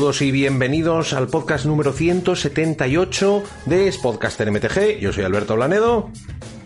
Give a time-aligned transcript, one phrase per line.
[0.00, 4.98] Saludos y bienvenidos al podcast número 178 de Spodcaster MTG.
[4.98, 6.10] Yo soy Alberto Blanedo.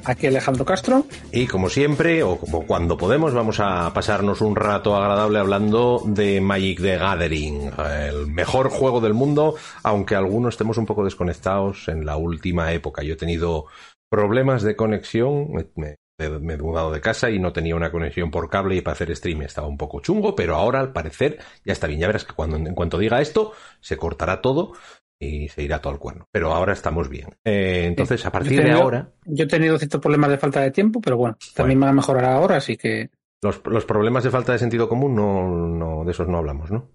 [0.05, 1.05] Aquí Alejandro Castro.
[1.33, 6.41] Y como siempre, o como cuando podemos, vamos a pasarnos un rato agradable hablando de
[6.41, 7.73] Magic the Gathering,
[8.09, 13.03] el mejor juego del mundo, aunque algunos estemos un poco desconectados en la última época.
[13.03, 13.67] Yo he tenido
[14.09, 18.49] problemas de conexión, me, me he mudado de casa y no tenía una conexión por
[18.49, 21.87] cable y para hacer stream estaba un poco chungo, pero ahora al parecer ya está
[21.87, 22.01] bien.
[22.01, 24.73] Ya verás que cuando en cuanto diga esto se cortará todo
[25.19, 26.29] y se irá todo al cuerno.
[26.31, 27.29] Pero ahora estamos bien.
[27.45, 29.09] Eh, entonces, a partir tenido, de ahora.
[29.25, 31.93] Yo he tenido ciertos problemas de falta de tiempo, pero bueno, también bueno.
[31.93, 33.11] van a mejorar ahora, así que.
[33.43, 36.89] Los, los, problemas de falta de sentido común, no, no, de esos no hablamos, ¿no?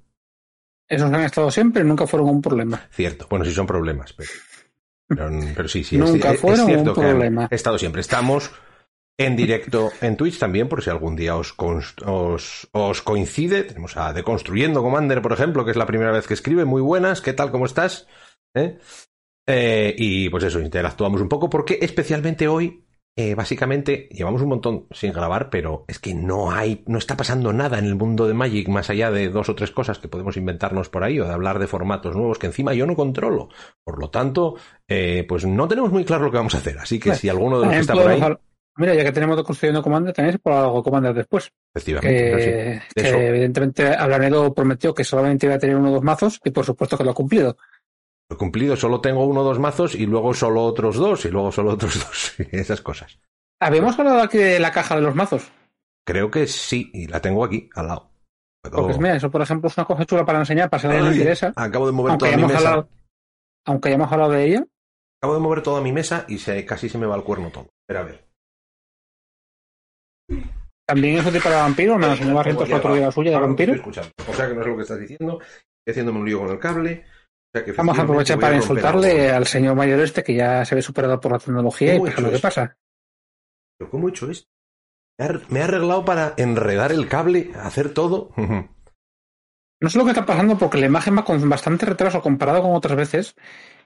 [0.88, 2.82] Esos han estado siempre, nunca fueron un problema.
[2.91, 4.30] Cierto, bueno, sí son problemas, pero.
[5.12, 5.98] Pero, pero sí, sí.
[5.98, 7.49] nunca es, fueron es cierto un problema.
[7.49, 7.99] Que estado siempre.
[7.99, 8.52] Estamos
[9.20, 13.63] en directo en Twitch también, por si algún día os, os, os, coincide.
[13.63, 16.63] Tenemos a Deconstruyendo Commander, por ejemplo, que es la primera vez que escribe.
[16.63, 17.51] Muy buenas, ¿qué tal?
[17.51, 18.07] ¿Cómo estás?
[18.55, 18.79] ¿Eh?
[19.45, 22.85] Eh, y pues eso, interactuamos un poco porque especialmente hoy,
[23.17, 27.51] eh, básicamente, llevamos un montón sin grabar, pero es que no hay, no está pasando
[27.51, 30.37] nada en el mundo de Magic más allá de dos o tres cosas que podemos
[30.37, 33.49] inventarnos por ahí o de hablar de formatos nuevos que encima yo no controlo.
[33.84, 34.55] Por lo tanto,
[34.87, 36.77] pues no tenemos muy claro lo que vamos a hacer.
[36.77, 38.21] Así que si alguno de los que está por ahí...
[38.80, 41.52] Mira, ya que tenemos construyendo Commander, también se puede algo Commander después.
[41.76, 42.82] Efectivamente.
[42.96, 46.52] Que, que evidentemente Ablanedo prometió que solamente iba a tener uno o dos mazos y
[46.52, 47.58] por supuesto que lo ha cumplido.
[48.30, 51.30] Lo he cumplido, solo tengo uno o dos mazos y luego solo otros dos y
[51.30, 52.36] luego solo otros dos.
[52.52, 53.20] Esas cosas.
[53.60, 55.52] ¿Habíamos hablado aquí de la caja de los mazos?
[56.05, 58.12] Creo que sí, y la tengo aquí, al lado.
[58.64, 61.52] Porque mira, eso por ejemplo es una cosa chula para enseñar, para si le interesa.
[61.58, 62.58] Acabo de mover aunque toda mi mesa.
[62.60, 62.90] Hablado,
[63.66, 64.66] aunque hayamos hablado de ella.
[65.22, 67.68] Acabo de mover toda mi mesa y se, casi se me va el cuerno todo.
[67.82, 68.28] Espera a ver.
[70.88, 73.79] También es útil para vampiros, me enseñó Barrientos cuatro días la suya de vampiros.
[73.85, 76.59] O sea que no es lo que estás diciendo, estoy haciéndome un lío con el
[76.59, 77.06] cable.
[77.06, 80.75] O sea que Vamos a aprovechar para insultarle al señor mayor este que ya se
[80.75, 82.78] ve superado por la tecnología y pues lo que pasa.
[83.78, 84.47] ¿Pero cómo he hecho esto?
[85.50, 88.31] Me he arreglado para enredar el cable, hacer todo.
[89.81, 92.75] No sé lo que está pasando porque la imagen va con bastante retraso comparado con
[92.75, 93.35] otras veces.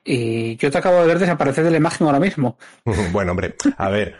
[0.05, 2.57] Y yo te acabo de ver desaparecer de la imagen ahora mismo.
[3.13, 4.15] bueno, hombre, a ver,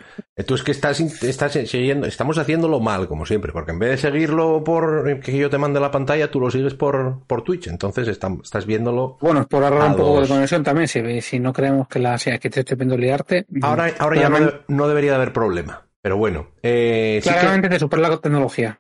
[0.46, 3.98] tú es que estás, estás siguiendo, estamos haciéndolo mal, como siempre, porque en vez de
[3.98, 8.08] seguirlo por que yo te mande la pantalla, tú lo sigues por, por Twitch, entonces
[8.08, 9.18] está, estás viéndolo.
[9.20, 12.18] Bueno, es por ahorrar un poco de conexión también, si, si no creemos que la
[12.18, 13.46] sea que te estoy viendo liarte.
[13.62, 16.52] Ahora, ahora ya no, no, debería de haber problema, pero bueno.
[16.62, 17.76] Eh, claramente sí que...
[17.76, 18.80] te supera la tecnología.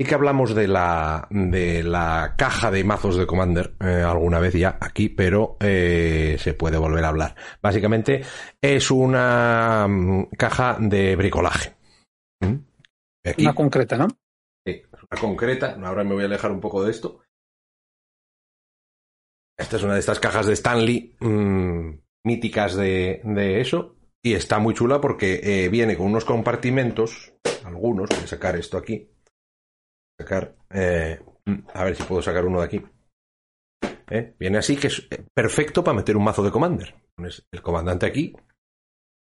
[0.00, 4.54] Y que hablamos de la, de la caja de mazos de Commander eh, alguna vez
[4.54, 7.34] ya aquí, pero eh, se puede volver a hablar.
[7.60, 8.22] Básicamente
[8.60, 11.74] es una um, caja de bricolaje.
[12.40, 12.54] ¿Mm?
[13.26, 13.42] Aquí.
[13.42, 14.06] Una concreta, ¿no?
[14.64, 15.76] Sí, una concreta.
[15.82, 17.20] Ahora me voy a alejar un poco de esto.
[19.58, 21.90] Esta es una de estas cajas de Stanley mmm,
[22.22, 23.96] míticas de, de, eso.
[24.22, 27.32] Y está muy chula porque eh, viene con unos compartimentos,
[27.64, 29.10] algunos, voy a sacar esto aquí
[30.18, 30.54] sacar.
[30.70, 31.20] Eh,
[31.74, 32.82] a ver si puedo sacar uno de aquí.
[34.10, 34.34] ¿Eh?
[34.38, 36.94] Viene así, que es perfecto para meter un mazo de Commander.
[37.14, 38.34] Pones el comandante aquí,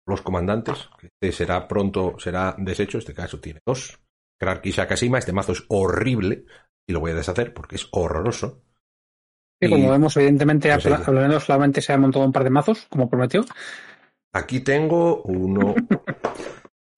[0.08, 4.00] los comandantes, que este será pronto, será deshecho, este caso tiene dos.
[4.40, 6.46] Krark Shakashima, este mazo es horrible
[6.88, 8.64] y lo voy a deshacer porque es horroroso.
[9.60, 13.08] Y, como vemos, evidentemente, pues Hablando solamente se ha montado un par de mazos, como
[13.08, 13.46] prometió.
[14.34, 15.76] Aquí tengo uno,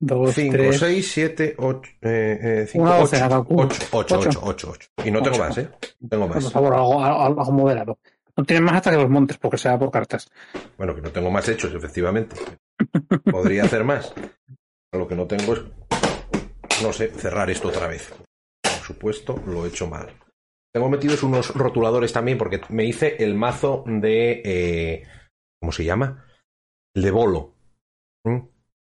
[0.06, 3.48] 2, 5, 3, 6, 7, 8, eh, 5, Una 8, docena, 8,
[3.92, 4.88] 8, 8, 8, 8.
[5.06, 5.46] Y no tengo Ocho.
[5.46, 5.70] más, ¿eh?
[6.02, 6.52] No tengo Por más.
[6.52, 8.00] favor, algo, algo, algo moderado.
[8.36, 10.30] No tienes más hasta que los montes, porque sea por cartas.
[10.78, 12.36] Bueno, que no tengo más hechos, efectivamente.
[13.32, 14.14] Podría hacer más.
[14.92, 15.62] Lo que no tengo es,
[16.82, 18.12] no sé, cerrar esto otra vez.
[18.62, 20.08] Por supuesto, lo he hecho mal.
[20.74, 24.42] Tengo metidos unos rotuladores también porque me hice el mazo de...
[24.44, 25.04] Eh,
[25.62, 26.26] ¿Cómo se llama?
[26.96, 27.54] El de bolo.
[28.26, 28.40] ¿Mm?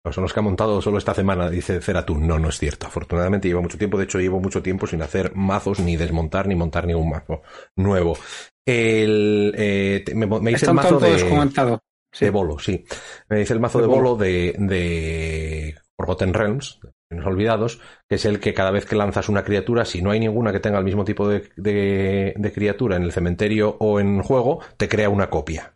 [0.09, 2.25] Son los que ha montado solo esta semana, dice Ceratún.
[2.25, 2.87] No, no es cierto.
[2.87, 3.97] Afortunadamente lleva mucho tiempo.
[3.97, 7.43] De hecho, llevo mucho tiempo sin hacer mazos, ni desmontar, ni montar ningún mazo
[7.75, 8.17] nuevo.
[8.65, 11.79] El, eh, me, me, hice Está el mazo de.
[12.13, 12.25] Sí.
[12.25, 12.83] de bolo, sí.
[13.29, 14.15] Me hice el mazo De de bolo.
[14.15, 16.79] de, de Forgotten Realms,
[17.25, 20.51] Olvidados, que es el que cada vez que lanzas una criatura, si no hay ninguna
[20.51, 24.59] que tenga el mismo tipo de, de, de criatura en el cementerio o en juego,
[24.77, 25.73] te crea una copia.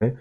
[0.00, 0.14] ¿Eh?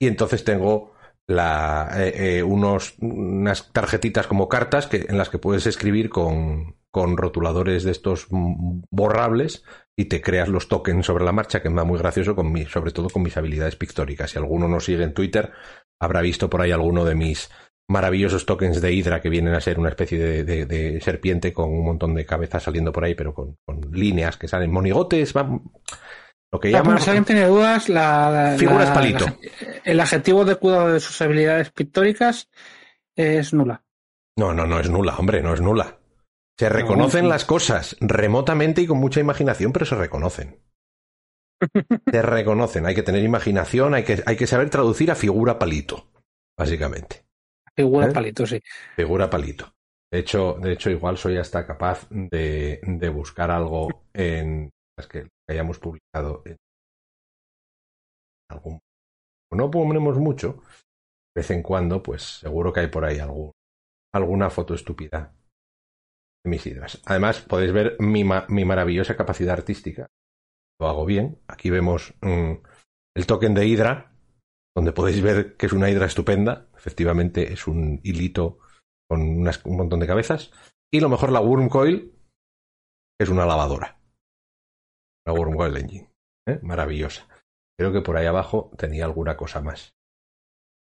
[0.00, 0.93] Y entonces tengo
[1.26, 6.76] la, eh, eh, unos, unas tarjetitas como cartas que, en las que puedes escribir con,
[6.90, 9.64] con rotuladores de estos borrables
[9.96, 12.66] y te creas los tokens sobre la marcha, que me va muy gracioso, con mi,
[12.66, 14.32] sobre todo con mis habilidades pictóricas.
[14.32, 15.52] Si alguno nos sigue en Twitter,
[16.00, 17.50] habrá visto por ahí alguno de mis,
[17.88, 21.84] maravillosos tokens de Hydra que vienen a ser una especie de, de, serpiente con un
[21.84, 25.36] montón de cabezas saliendo por ahí, pero con, con líneas que salen monigotes.
[25.36, 25.60] Va,
[26.54, 27.00] lo que llaman.
[27.00, 29.26] Si alguien tiene dudas, la, Figuras la- palito.
[29.26, 29.36] la-
[29.84, 32.48] el adjetivo de cuidado de sus habilidades pictóricas
[33.16, 33.82] es nula.
[34.36, 35.98] No, no, no es nula, hombre, no es nula.
[36.58, 40.60] Se reconocen las cosas remotamente y con mucha imaginación, pero se reconocen.
[42.10, 42.86] se reconocen.
[42.86, 46.08] Hay que tener imaginación, hay que, hay que saber traducir a figura palito,
[46.58, 47.24] básicamente.
[47.76, 48.12] Figura ¿Eh?
[48.12, 48.60] palito, sí.
[48.96, 49.72] Figura palito.
[50.12, 55.26] De hecho, de hecho, igual soy hasta capaz de, de buscar algo en las que
[55.48, 56.56] hayamos publicado en
[58.50, 58.80] algún.
[59.52, 60.62] No ponemos mucho,
[61.34, 63.52] de vez en cuando, pues seguro que hay por ahí algún,
[64.12, 65.32] alguna foto estúpida
[66.44, 67.00] de mis hidras.
[67.06, 70.06] Además, podéis ver mi, ma- mi maravillosa capacidad artística.
[70.80, 71.40] Lo hago bien.
[71.46, 72.52] Aquí vemos mm,
[73.16, 74.12] el token de hidra,
[74.76, 76.68] donde podéis ver que es una hidra estupenda.
[76.76, 78.58] Efectivamente, es un hilito
[79.08, 80.50] con unas- un montón de cabezas.
[80.92, 82.12] Y lo mejor, la Worm Coil,
[83.20, 84.00] es una lavadora.
[85.26, 86.10] La Worm Coil Engine.
[86.46, 86.58] ¿eh?
[86.62, 87.26] Maravillosa.
[87.78, 89.94] Creo que por ahí abajo tenía alguna cosa más.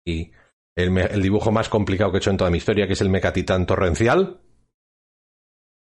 [0.06, 0.32] Y
[0.76, 3.10] el, el dibujo más complicado que he hecho en toda mi historia, que es el
[3.10, 4.40] Mecatitán torrencial.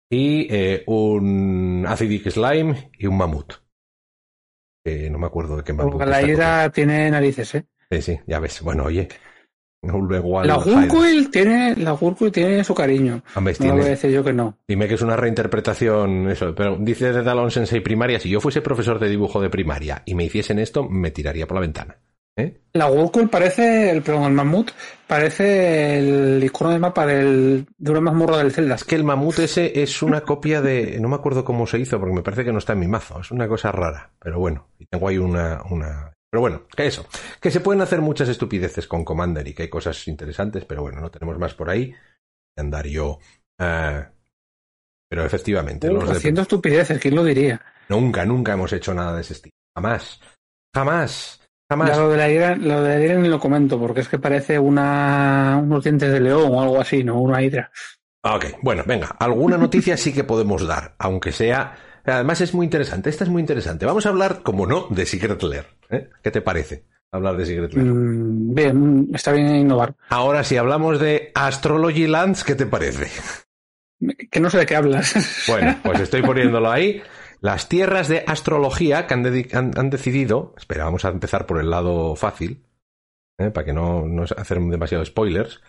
[0.09, 3.53] Y eh, un Acidic Slime y un mamut.
[4.85, 5.93] No me acuerdo de qué mamut.
[5.93, 7.67] Porque la hidra tiene narices, ¿eh?
[7.91, 8.61] Sí, sí, ya ves.
[8.61, 9.09] Bueno, oye.
[9.81, 10.55] La.
[10.57, 13.21] Gurkuil tiene, la Gurkuil tiene su cariño.
[13.35, 14.57] Hombre, No voy a tiene- decir yo que no.
[14.67, 16.53] Dime que es una reinterpretación, eso.
[16.55, 20.15] Pero dice de Dalon Sensei primaria, si yo fuese profesor de dibujo de primaria y
[20.15, 21.97] me hiciesen esto, me tiraría por la ventana.
[22.39, 22.61] ¿Eh?
[22.73, 24.69] La Gurkuil parece, el, perdón, el mamut,
[25.07, 28.75] parece el icono de mapa del, de una mazmorra del Zelda.
[28.75, 30.99] Es que el mamut ese es una copia de.
[30.99, 33.19] No me acuerdo cómo se hizo, porque me parece que no está en mi mazo.
[33.21, 34.11] Es una cosa rara.
[34.19, 35.61] Pero bueno, y tengo ahí una.
[35.71, 36.13] una...
[36.29, 37.07] Pero bueno, que eso.
[37.39, 40.99] Que se pueden hacer muchas estupideces con Commander y que hay cosas interesantes, pero bueno,
[40.99, 41.93] no tenemos más por ahí.
[42.57, 43.19] Andar yo.
[43.59, 44.05] eh,
[45.09, 47.61] Pero efectivamente, de- Haciendo estupideces, ¿quién lo diría?
[47.89, 49.53] nunca, nunca hemos hecho nada de ese estilo.
[49.75, 50.19] Jamás.
[50.75, 51.41] Jamás.
[51.71, 51.97] Jamás.
[51.97, 54.57] Lo de la hidra, lo de la hidra ni lo comento, porque es que parece
[54.59, 57.19] una, unos dientes de león o algo así, ¿no?
[57.21, 57.71] Una hidra.
[58.23, 61.77] Ah, Ok, bueno, venga, alguna noticia sí que podemos dar, aunque sea...
[62.07, 63.85] Además es muy interesante, esta es muy interesante.
[63.85, 65.65] Vamos a hablar, como no, de Secret Lair.
[65.89, 66.09] ¿eh?
[66.23, 67.85] ¿Qué te parece hablar de Secret Lair?
[67.87, 69.95] Mm, bien, está bien innovar.
[70.09, 73.07] Ahora, si hablamos de Astrology Lands, ¿qué te parece?
[74.31, 75.45] Que no sé de qué hablas.
[75.47, 77.01] Bueno, pues estoy poniéndolo ahí.
[77.41, 80.53] Las tierras de astrología que han, dedi- han- han decidido...
[80.57, 82.65] Espera, vamos a empezar por el lado fácil,
[83.37, 83.51] ¿eh?
[83.51, 85.61] para que no, no hacer demasiado spoilers.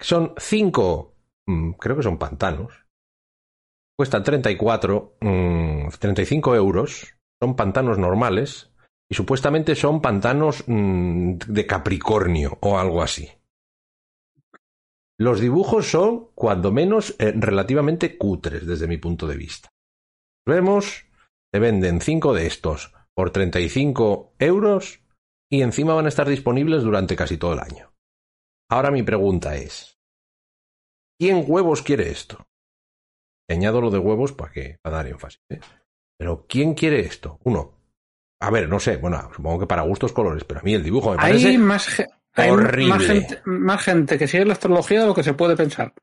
[0.00, 1.16] Son cinco,
[1.46, 2.72] mm, creo que son pantanos.
[3.98, 7.16] Cuestan 34, mm, 35 euros.
[7.42, 8.72] Son pantanos normales.
[9.08, 13.30] Y supuestamente son pantanos mm, de Capricornio o algo así.
[15.18, 19.70] Los dibujos son, cuando menos, eh, relativamente cutres desde mi punto de vista.
[20.46, 21.06] Vemos,
[21.52, 25.00] te venden 5 de estos por 35 euros
[25.50, 27.92] y encima van a estar disponibles durante casi todo el año.
[28.70, 29.98] Ahora mi pregunta es,
[31.18, 32.46] ¿quién huevos quiere esto?
[33.48, 35.40] Y añado lo de huevos para que para dar énfasis.
[35.48, 35.60] ¿eh?
[36.18, 37.38] Pero ¿quién quiere esto?
[37.44, 37.72] Uno.
[38.40, 41.10] A ver, no sé, bueno, supongo que para gustos colores, pero a mí el dibujo
[41.10, 41.88] me parece Hay, más,
[42.34, 42.50] hay
[43.00, 45.94] gente, más gente que sigue la astrología de lo que se puede pensar.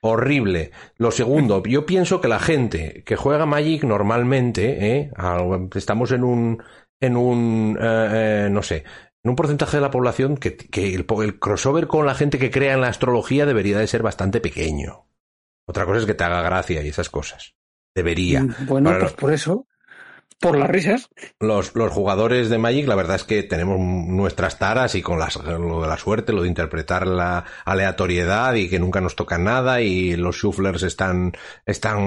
[0.00, 0.72] Horrible.
[0.96, 5.10] Lo segundo, yo pienso que la gente que juega Magic normalmente, ¿eh?
[5.74, 6.62] Estamos en un,
[7.00, 8.84] en un, eh, eh, no sé,
[9.22, 12.50] en un porcentaje de la población que, que el, el crossover con la gente que
[12.50, 15.05] crea en la astrología debería de ser bastante pequeño.
[15.66, 17.54] Otra cosa es que te haga gracia y esas cosas.
[17.94, 18.42] Debería.
[18.42, 19.66] Mm, Bueno, pues por eso,
[20.40, 21.08] por las risas.
[21.40, 25.36] los, los jugadores de Magic, la verdad es que tenemos nuestras taras y con las,
[25.36, 29.80] lo de la suerte, lo de interpretar la aleatoriedad y que nunca nos toca nada
[29.80, 31.32] y los shufflers están,
[31.64, 32.02] están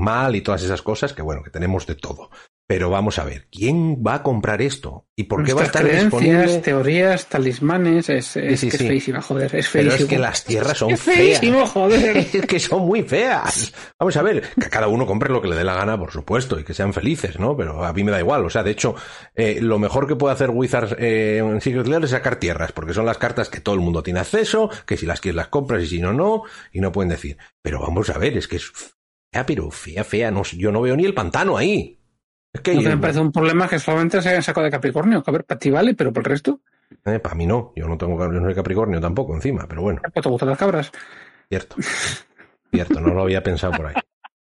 [0.00, 2.30] mal y todas esas cosas, que bueno, que tenemos de todo.
[2.70, 5.08] Pero vamos a ver, ¿quién va a comprar esto?
[5.16, 6.58] ¿Y por qué va a estar disponible?
[6.60, 8.84] teorías, talismanes, es, es, sí, que sí.
[8.84, 10.04] es feísima, joder, es Pero feísimo.
[10.04, 11.16] es que las tierras son es feas.
[11.18, 12.16] feísimo, joder.
[12.32, 13.72] Es que son muy feas.
[13.98, 16.60] Vamos a ver, que cada uno compre lo que le dé la gana, por supuesto,
[16.60, 17.56] y que sean felices, ¿no?
[17.56, 18.44] Pero a mí me da igual.
[18.44, 18.94] O sea, de hecho,
[19.34, 22.94] eh, lo mejor que puede hacer Wizards eh, en Secret Lair es sacar tierras, porque
[22.94, 25.82] son las cartas que todo el mundo tiene acceso, que si las quieres las compras
[25.82, 27.36] y si no, no, y no pueden decir.
[27.62, 28.70] Pero vamos a ver, es que es
[29.32, 30.30] fea, pero fea, fea.
[30.30, 31.96] No, yo no veo ni el pantano ahí.
[32.52, 35.22] Es que Lo que me parece un problema que solamente se hayan sacado de Capricornio.
[35.22, 36.60] Que a ver, para ti vale, pero por el resto,
[37.04, 37.72] eh, para mí no.
[37.76, 40.00] Yo no tengo yo no soy Capricornio tampoco encima, pero bueno.
[40.12, 40.90] pues te gustan las cabras.
[41.48, 41.76] Cierto.
[42.72, 43.94] Cierto, no lo había pensado por ahí.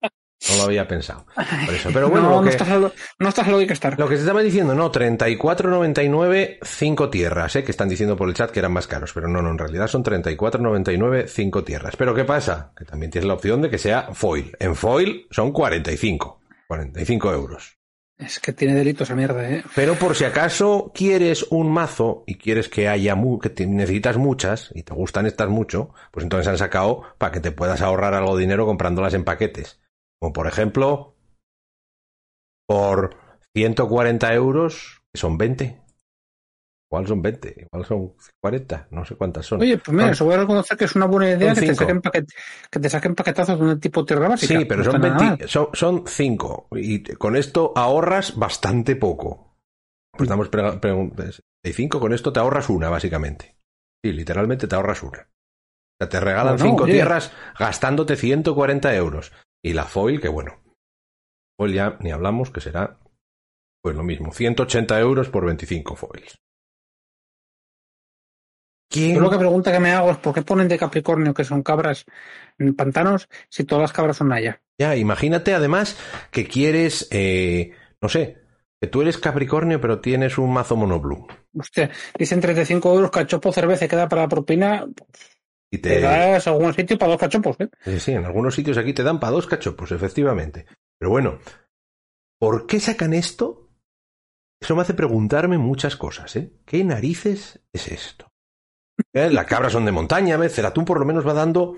[0.02, 1.26] No lo lo había pensado.
[1.66, 1.90] Por eso.
[1.94, 3.74] Pero bueno, no, lo no que, estás lo, no estás a lo que hay que
[3.74, 4.00] estar.
[4.00, 7.64] lo que se estaba diciendo, no, 34.99 5 tierras, ¿eh?
[7.64, 9.88] que están diciendo por el chat que eran más caros, pero no, no, en realidad
[9.88, 11.96] son 34.99 5 tierras.
[11.98, 12.72] Pero ¿qué pasa?
[12.76, 14.56] Que también tienes la opción de que sea foil.
[14.60, 17.79] En foil son 45, 45 euros.
[18.20, 19.64] Es que tiene delito esa mierda, ¿eh?
[19.76, 24.72] Pero por si acaso quieres un mazo y quieres que haya mu que necesitas muchas
[24.76, 28.36] y te gustan estas mucho, pues entonces han sacado para que te puedas ahorrar algo
[28.36, 29.80] de dinero comprándolas en paquetes.
[30.20, 31.16] Como por ejemplo,
[32.68, 33.16] por
[33.56, 35.80] 140 euros, que son 20.
[36.92, 39.62] Igual son 20, igual son 40, no sé cuántas son.
[39.62, 41.76] Oye, pues mira, Son- eso voy a reconocer que es una buena idea que te,
[41.76, 42.34] saquen paquet-
[42.72, 44.58] que te saquen paquetazos de un tipo tierra básica.
[44.60, 46.68] Sí, pero No son, está nada 20 son, son 5.
[46.72, 49.56] Y con esto ahorras bastante poco.
[50.18, 51.44] Pues damos preguntas.
[51.64, 53.56] De 5 con esto te ahorras una, básicamente.
[54.04, 55.20] Sí, literalmente te ahorras una.
[55.20, 56.94] O sea, te regalan Bueno, 5 oye.
[56.94, 59.32] tierras gastándote 140 euros.
[59.64, 60.60] Y la foil, que bueno.
[61.60, 62.98] Foil ya ni hablamos, que será
[63.84, 64.32] pues lo mismo.
[64.34, 66.38] 180 euros por 25 foils.
[68.90, 69.16] ¿Quién?
[69.16, 71.62] Yo lo que pregunta que me hago es por qué ponen de Capricornio que son
[71.62, 72.06] cabras
[72.58, 74.62] en pantanos si todas las cabras son Naya.
[74.80, 75.98] Ya, imagínate además
[76.32, 78.38] que quieres, eh, no sé,
[78.82, 81.28] que tú eres Capricornio pero tienes un mazo monoblue.
[81.58, 84.88] Hostia, dicen 35 euros cachopo cerveza queda para la propina.
[85.72, 87.70] Y Te te, das algún sitio para dos cachopos, ¿eh?
[87.86, 90.66] Sí, sí, en algunos sitios aquí te dan para dos cachopos, efectivamente.
[90.98, 91.38] Pero bueno,
[92.40, 93.70] ¿por qué sacan esto?
[94.60, 96.52] Eso me hace preguntarme muchas cosas, ¿eh?
[96.66, 98.29] ¿Qué narices es esto?
[99.14, 99.30] ¿Eh?
[99.30, 100.58] Las cabras son de montaña, ¿ves?
[100.60, 101.76] El atún por lo menos va dando,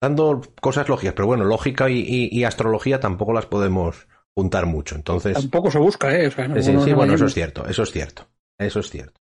[0.00, 4.94] dando cosas lógicas, pero bueno, lógica y, y- y astrología tampoco las podemos juntar mucho.
[4.96, 6.26] Entonces, Tampoco se busca, ¿eh?
[6.26, 8.28] O sea, Sí, sí, bueno, eso es cierto, eso es cierto,
[8.58, 9.20] eso es cierto.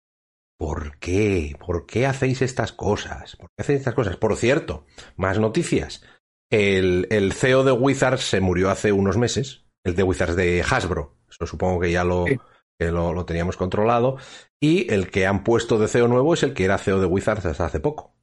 [0.59, 1.57] ¿Por qué?
[1.59, 3.37] ¿Por qué hacéis estas cosas?
[3.37, 4.16] ¿Por qué hacéis estas cosas?
[4.16, 4.85] Por cierto,
[5.16, 6.02] más noticias.
[6.50, 11.16] El, el CEO de Wizards se murió hace unos meses, el de Wizards de Hasbro.
[11.30, 12.37] Eso supongo que ya lo, Sí.
[12.81, 14.17] Que lo, lo teníamos controlado.
[14.63, 17.45] Y el que han puesto de CEO nuevo es el que era CEO de Wizards
[17.47, 18.15] hasta hace poco.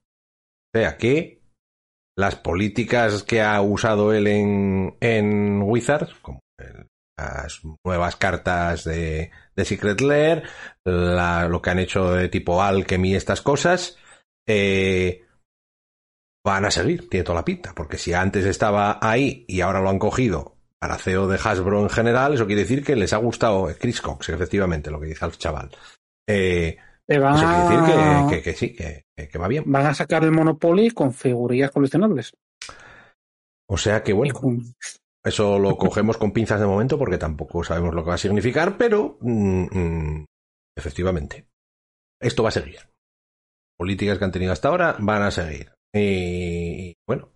[0.75, 1.41] O sea que
[2.17, 6.39] las políticas que ha usado él en, en Wizards, como
[7.17, 10.43] las nuevas cartas de, de Secret Lair,
[10.85, 13.97] la- lo que han hecho de tipo Alchemy, estas cosas,
[14.47, 15.25] eh,
[16.45, 19.89] van a seguir, tiene toda la pinta, porque si antes estaba ahí y ahora lo
[19.89, 23.69] han cogido para CEO de Hasbro en general, eso quiere decir que les ha gustado
[23.69, 25.69] eh, Chris Cox, efectivamente, lo que dice el chaval.
[26.29, 28.27] Eh, van, eso quiere decir a...
[28.29, 29.63] que, que- que sí, que, va bien.
[29.67, 32.33] van a sacar el Monopoly con figurillas coleccionables.
[33.69, 34.73] O sea que bueno, con-
[35.25, 38.77] Eso lo cogemos con pinzas de momento porque tampoco sabemos lo que va a significar,
[38.77, 40.25] pero mm, mm,
[40.77, 41.47] efectivamente,
[42.21, 42.79] esto va a seguir.
[43.77, 45.71] Políticas que han tenido hasta ahora van a seguir.
[45.93, 47.31] Y bueno,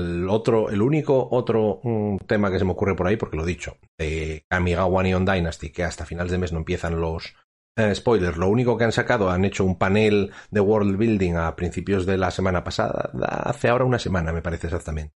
[0.00, 3.44] el otro, el único otro mm, tema que se me ocurre por ahí, porque lo
[3.44, 7.34] he dicho, de Kamigawa Neon Dynasty, que hasta finales de mes no empiezan los
[7.76, 8.36] eh, spoilers.
[8.36, 12.18] Lo único que han sacado, han hecho un panel de world building a principios de
[12.18, 15.14] la semana pasada, hace ahora una semana me parece exactamente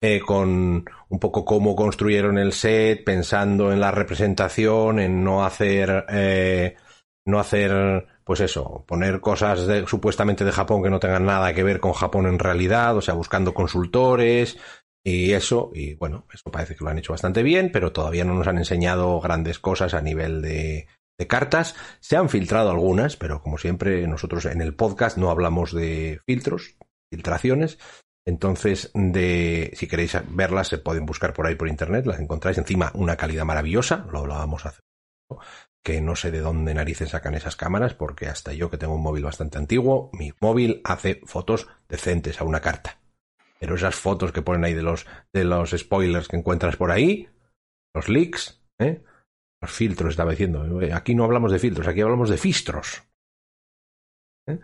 [0.00, 6.06] eh, con un poco cómo construyeron el set, pensando en la representación, en no hacer,
[6.08, 6.76] eh,
[7.26, 11.62] no hacer, pues eso, poner cosas de- supuestamente de Japón que no tengan nada que
[11.62, 14.58] ver con Japón en realidad, o sea, buscando consultores
[15.02, 18.34] y eso, y bueno, eso parece que lo han hecho bastante bien, pero todavía no
[18.34, 20.86] nos han enseñado grandes cosas a nivel de,
[21.26, 21.74] cartas.
[22.00, 26.76] Se han filtrado algunas, pero como siempre nosotros en el podcast no hablamos de filtros,
[27.10, 27.78] filtraciones,
[28.26, 32.92] entonces, de, si queréis verlas, se pueden buscar por ahí por internet, las encontráis encima
[32.92, 34.82] una calidad maravillosa, lo hablábamos hace
[35.26, 35.42] poco,
[35.84, 39.02] que no sé de dónde narices sacan esas cámaras, porque hasta yo que tengo un
[39.02, 43.00] móvil bastante antiguo, mi móvil hace fotos decentes a una carta.
[43.58, 47.28] Pero esas fotos que ponen ahí de los, de los spoilers que encuentras por ahí,
[47.94, 49.02] los leaks, ¿eh?
[49.60, 50.80] los filtros, estaba diciendo.
[50.82, 53.02] eh, Aquí no hablamos de filtros, aquí hablamos de fistros.
[54.46, 54.60] ¿Eh?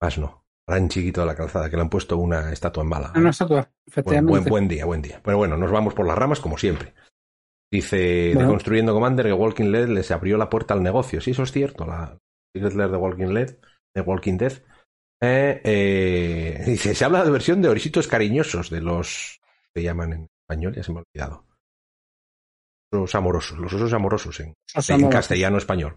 [0.00, 0.44] Más no.
[0.68, 3.12] Gran chiquito de la calzada, que le han puesto una estatua en bala.
[3.14, 3.70] Una estatua,
[4.04, 5.20] Buen, buen, buen día, buen día.
[5.24, 6.92] Pero bueno, nos vamos por las ramas como siempre.
[7.70, 8.48] Dice Bueno.
[8.48, 11.20] de Construyendo Commander que Walking Dead les abrió la puerta al negocio.
[11.20, 11.84] Sí, eso es cierto.
[11.84, 12.18] La
[12.54, 13.58] Lair de Walking Dead.
[13.94, 14.52] De Walking Dead.
[15.20, 19.40] Eh, eh, dice, se habla de versión de orisitos cariñosos, de los
[19.74, 21.44] se llaman en español, ya se me ha olvidado.
[22.92, 25.96] Los amorosos, los osos amorosos en, Esos en amorosos, castellano español.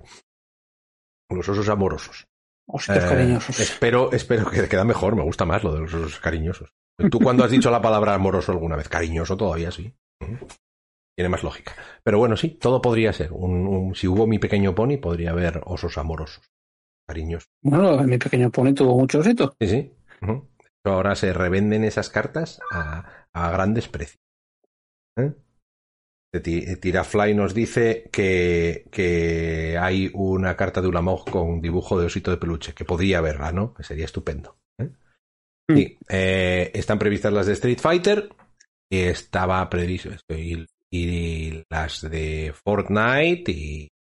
[1.29, 2.25] Los osos amorosos.
[2.67, 3.59] ositos Eh, cariñosos.
[3.59, 6.73] Espero, espero que queda mejor, me gusta más lo de los osos cariñosos.
[7.09, 8.89] ¿Tú cuando has dicho la palabra amoroso alguna vez?
[8.89, 9.93] Cariñoso todavía sí.
[11.19, 11.75] Tiene más lógica.
[12.01, 13.33] Pero bueno, sí, todo podría ser.
[13.33, 16.49] Un, un- si hubo mi pequeño pony, podría haber osos amorosos.
[17.05, 17.49] Cariñosos.
[17.61, 19.53] Bueno, mi pequeño pony tuvo mucho éxito.
[19.59, 19.91] Sí, sí.
[20.21, 20.47] Ujú.
[20.85, 24.21] Ahora se revenden esas cartas a, a grandes precios.
[25.17, 25.33] ¿Eh?
[26.79, 32.37] Tirafly nos dice que, que hay una carta de Ulamog con dibujo de osito de
[32.37, 33.73] peluche, que podría verla, ¿no?
[33.73, 34.57] Que sería estupendo.
[34.77, 34.89] ¿eh?
[35.67, 35.75] Mm.
[35.75, 38.29] Sí, eh, están previstas las de Street Fighter,
[38.89, 43.91] y estaba previsto y, y las de Fortnite y,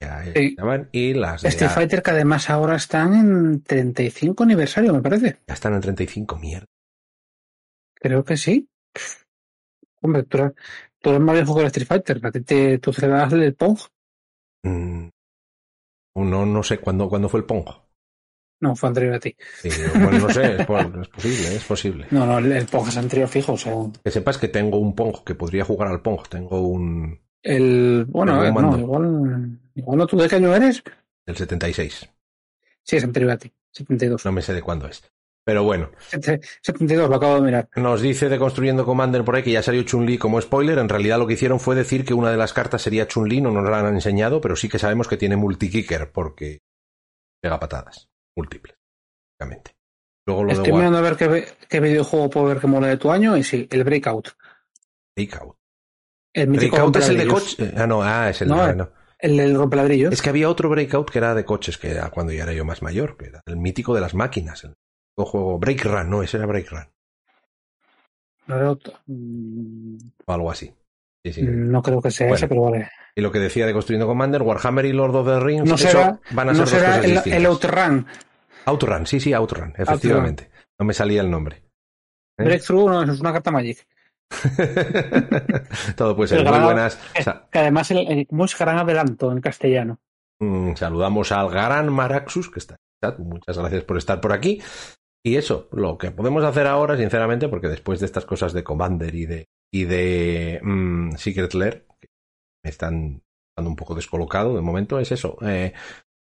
[0.00, 5.38] estaban, y las de Street Fighter que además ahora están en 35 aniversario, me parece.
[5.46, 6.66] ya están en 35, mierda.
[7.94, 8.68] Creo que sí.
[10.02, 10.52] Hombre, tú eres,
[11.00, 12.20] tú eres más viejo que el Street Fighter.
[12.22, 13.78] A ti te, tú das el Pong.
[14.64, 15.08] Mm,
[16.16, 17.64] no, no sé cuándo, cuándo fue el Pong.
[18.64, 19.36] No, fue anterior a ti.
[19.60, 22.06] Sí, bueno, no sé, es, po- es posible, es posible.
[22.10, 23.56] No, no, el, Pong es anterior fijo.
[23.58, 26.20] Sea, Que sepas que tengo un Pong, que podría jugar al Pong.
[26.30, 28.06] Tengo un el.
[28.08, 30.82] Bueno, Tengo un no, igual, igual no tú de qué año eres.
[31.26, 32.08] del 76.
[32.82, 33.52] Sí, es anterior a ti.
[33.72, 34.24] 72.
[34.24, 35.02] No me sé de cuándo es.
[35.46, 37.68] Pero bueno, Sete- 72, lo acabo de mirar.
[37.76, 40.78] nos dice de Construyendo Commander por ahí que ya salió Chun-Li como spoiler.
[40.78, 43.50] En realidad lo que hicieron fue decir que una de las cartas sería Chun-Li, no
[43.50, 46.60] nos la han enseñado, pero sí que sabemos que tiene multi-kicker porque
[47.42, 48.76] pega patadas múltiples,
[49.38, 49.76] básicamente.
[50.26, 52.96] Luego lo Estoy de mirando a ver qué, qué videojuego puedo ver que mola de
[52.96, 53.36] tu año.
[53.36, 54.28] Y sí, el Breakout.
[55.16, 55.56] Breakout.
[56.32, 57.72] El Breakout es el de coche.
[57.76, 58.74] Ah, no, ah, es el No, de.
[58.74, 58.90] no.
[59.18, 60.12] El del rompeladrillos.
[60.12, 62.64] Es que había otro Breakout que era de coches, que era cuando ya era yo
[62.64, 64.64] más mayor, que era el mítico de las máquinas.
[64.64, 64.74] El
[65.16, 66.88] juego Break Run, no, ese era Break Run.
[68.46, 68.92] No, era otro.
[69.06, 70.74] Mm, O algo así.
[71.24, 71.42] Sí, sí.
[71.42, 72.36] No creo que sea Bueno.
[72.36, 72.90] ese, pero vale.
[73.16, 75.88] Y lo que decía de Construyendo Commander, Warhammer y Lord of the Rings, No eso
[75.88, 78.06] será, van a no ser dos será cosas el, el Outrun.
[78.66, 80.50] Outrun, sí, sí, Outrun, efectivamente.
[80.78, 81.62] No me salía el nombre.
[82.38, 82.44] ¿Eh?
[82.44, 83.86] Breakthrough no, es una carta Magic.
[85.96, 86.44] Todo puede ser.
[86.44, 86.98] Muy buenas.
[87.50, 90.00] Que además, el, el- ¿cómo es gran adelanto en castellano?
[90.40, 93.18] Mm, saludamos al gran Maraxus, que está en chat.
[93.18, 94.60] Muchas gracias por estar por aquí.
[95.24, 99.14] Y eso, lo que podemos hacer ahora, sinceramente, porque después de estas cosas de Commander
[99.14, 101.86] y de, y de mm, Secret Lair,
[102.64, 103.22] me están
[103.56, 105.36] dando un poco descolocado de momento, es eso.
[105.42, 105.72] Eh,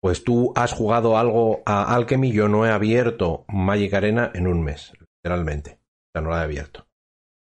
[0.02, 4.63] pues tú has jugado algo a Alchemy, yo no he abierto Magic Arena en un
[4.63, 5.80] mes, literalmente.
[5.82, 6.88] O sea, no la he abierto.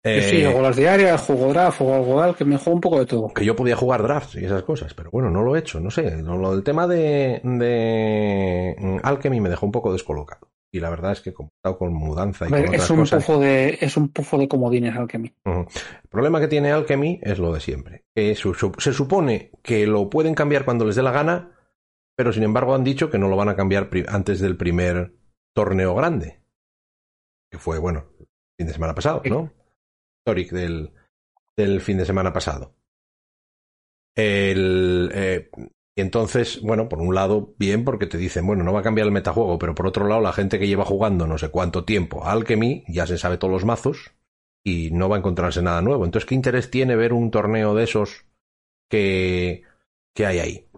[0.05, 3.01] Eh, sí, juego las diarias, juego draft, juego algo al que me juego un poco
[3.01, 3.35] de todo.
[3.35, 5.91] que yo podía jugar drafts y esas cosas, pero bueno, no lo he hecho, no
[5.91, 6.23] sé.
[6.23, 10.49] Lo, lo del tema de, de mm, Alchemy me dejó un poco descolocado.
[10.73, 13.39] Y la verdad es que estado con mudanza y con es otras un cosas, pufo
[13.41, 15.33] de, es un pufo de comodines Alchemy.
[15.45, 15.61] Ujú.
[16.03, 18.05] el problema que tiene Alchemy es lo de siempre.
[18.15, 21.53] Que su- su- se supone que lo pueden cambiar cuando les dé la gana,
[22.17, 25.15] pero sin embargo han dicho que no lo van a cambiar antes del primer
[25.55, 26.43] torneo grande.
[27.51, 28.27] Que fue, bueno, el
[28.59, 29.53] fin de semana pasado, ¿no?
[30.19, 30.93] Historic del,
[31.57, 32.75] del fin de semana pasado.
[34.15, 35.51] El, eh,
[35.97, 39.07] y entonces, bueno, por un lado, bien, porque te dicen, bueno, no va a cambiar
[39.07, 42.25] el metajuego, pero por otro lado, la gente que lleva jugando no sé cuánto tiempo
[42.25, 44.13] a Alchemy ya se sabe todos los mazos
[44.63, 46.05] y no va a encontrarse nada nuevo.
[46.05, 48.27] Entonces, ¿qué interés tiene ver un torneo de esos
[48.91, 49.63] que,
[50.15, 50.69] que hay ahí?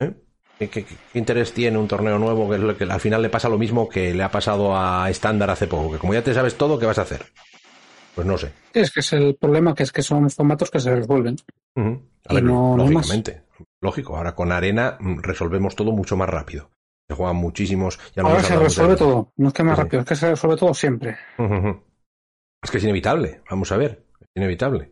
[0.00, 0.14] ¿Eh?
[0.58, 3.30] ¿Qué, qué- qué interés tiene un torneo nuevo que es lo que al final le
[3.30, 5.92] pasa lo mismo que le ha pasado a Estándar hace poco?
[5.92, 7.26] Que como ya te sabes todo, ¿qué vas a hacer?
[8.14, 8.52] Pues no sé.
[8.72, 11.36] Es que es el problema, que es que son formatos que se resuelven.
[12.26, 13.43] A ver, no- no lógicamente.
[13.84, 16.70] Lógico, ahora con arena mm, resolvemos todo mucho más rápido.
[17.06, 18.00] Se juegan muchísimos.
[18.16, 19.30] Ya Ahora se resuelve todo.
[19.36, 21.18] No es que más Sí, rápido, es que se resuelve todo siempre.
[22.62, 23.42] Es que es inevitable.
[23.50, 24.06] Vamos a ver.
[24.22, 24.90] Es inevitable.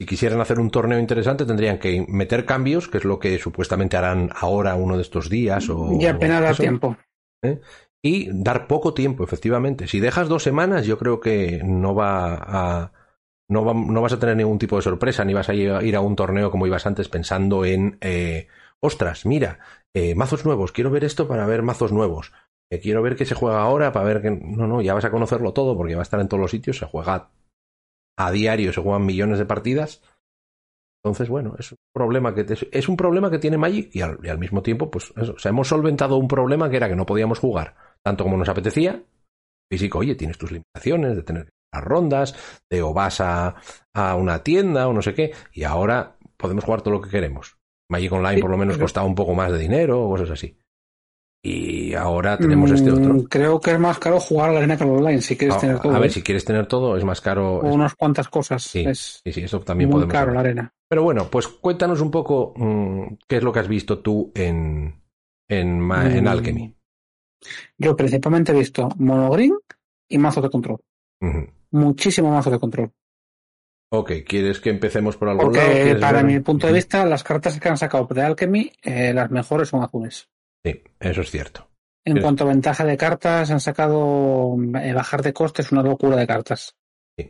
[0.00, 3.96] Si quisieran hacer un torneo interesante, tendrían que meter cambios, que es lo que supuestamente
[3.96, 5.68] harán ahora uno de estos días.
[5.68, 6.96] O, y apenas da tiempo.
[8.00, 9.88] Y dar poco tiempo, efectivamente.
[9.88, 12.92] Si dejas dos semanas, yo creo que no va a.
[13.50, 16.16] No, no vas a tener ningún tipo de sorpresa, ni vas a ir a un
[16.16, 17.98] torneo como ibas antes pensando en.
[18.00, 18.46] eh,
[18.80, 19.58] ostras, mira,
[19.94, 22.32] eh, mazos nuevos, quiero ver esto para ver mazos nuevos.
[22.70, 24.30] Eh, quiero ver qué se juega ahora para ver que.
[24.30, 26.78] No, no, ya vas a conocerlo todo porque va a estar en todos los sitios,
[26.78, 27.30] se juega
[28.18, 30.02] a diario, se juegan millones de partidas.
[31.02, 34.18] Entonces, bueno, es un problema que, te- es un problema que tiene Magic y al,
[34.22, 36.96] y al mismo tiempo, pues eso, o sea, hemos solventado un problema que era que
[36.96, 39.02] no podíamos jugar tanto como nos apetecía.
[39.70, 42.34] Físico, oye, tienes tus limitaciones de tener las rondas,
[42.70, 43.54] de o vas a,
[43.94, 47.56] a una tienda o no sé qué, y ahora podemos jugar todo lo que queremos.
[47.90, 50.30] Magic Online Sí, por lo menos pero- costaba un poco más de dinero o cosas
[50.30, 50.56] así.
[51.42, 53.14] Y ahora tenemos este otro.
[53.14, 55.56] Mm, Creo que es más caro jugar a la arena que al online, si quieres
[55.56, 55.94] A, tener todo.
[55.96, 56.12] a ver, ¿eh?
[56.12, 57.60] si quieres tener todo, es más caro.
[57.60, 58.62] O es- unas cuantas cosas.
[58.62, 60.34] Sí, es sí, sí, eso también muy podemos caro hablar.
[60.44, 60.74] la arena.
[60.88, 65.00] Pero bueno, pues cuéntanos un poco mm, qué es lo que has visto tú en,
[65.48, 66.74] en, Mm, Alchemy.
[67.78, 69.56] Yo principalmente he visto monogreen
[70.10, 70.78] y mazos de control.
[71.72, 72.92] Muchísimo mazo de control.
[73.92, 75.66] Ok, ¿quieres que empecemos por algún lado?
[75.66, 76.32] Porque ¿Quieres para ver?
[76.32, 79.82] mi punto de vista, las cartas que han sacado de Alchemy, eh, las mejores son
[79.82, 80.28] azules.
[80.64, 81.68] Sí, eso es cierto.
[82.04, 82.22] En Sí.
[82.22, 86.76] cuanto a ventaja de cartas, han sacado eh, bajar de costes una locura de cartas.
[87.18, 87.28] Sí.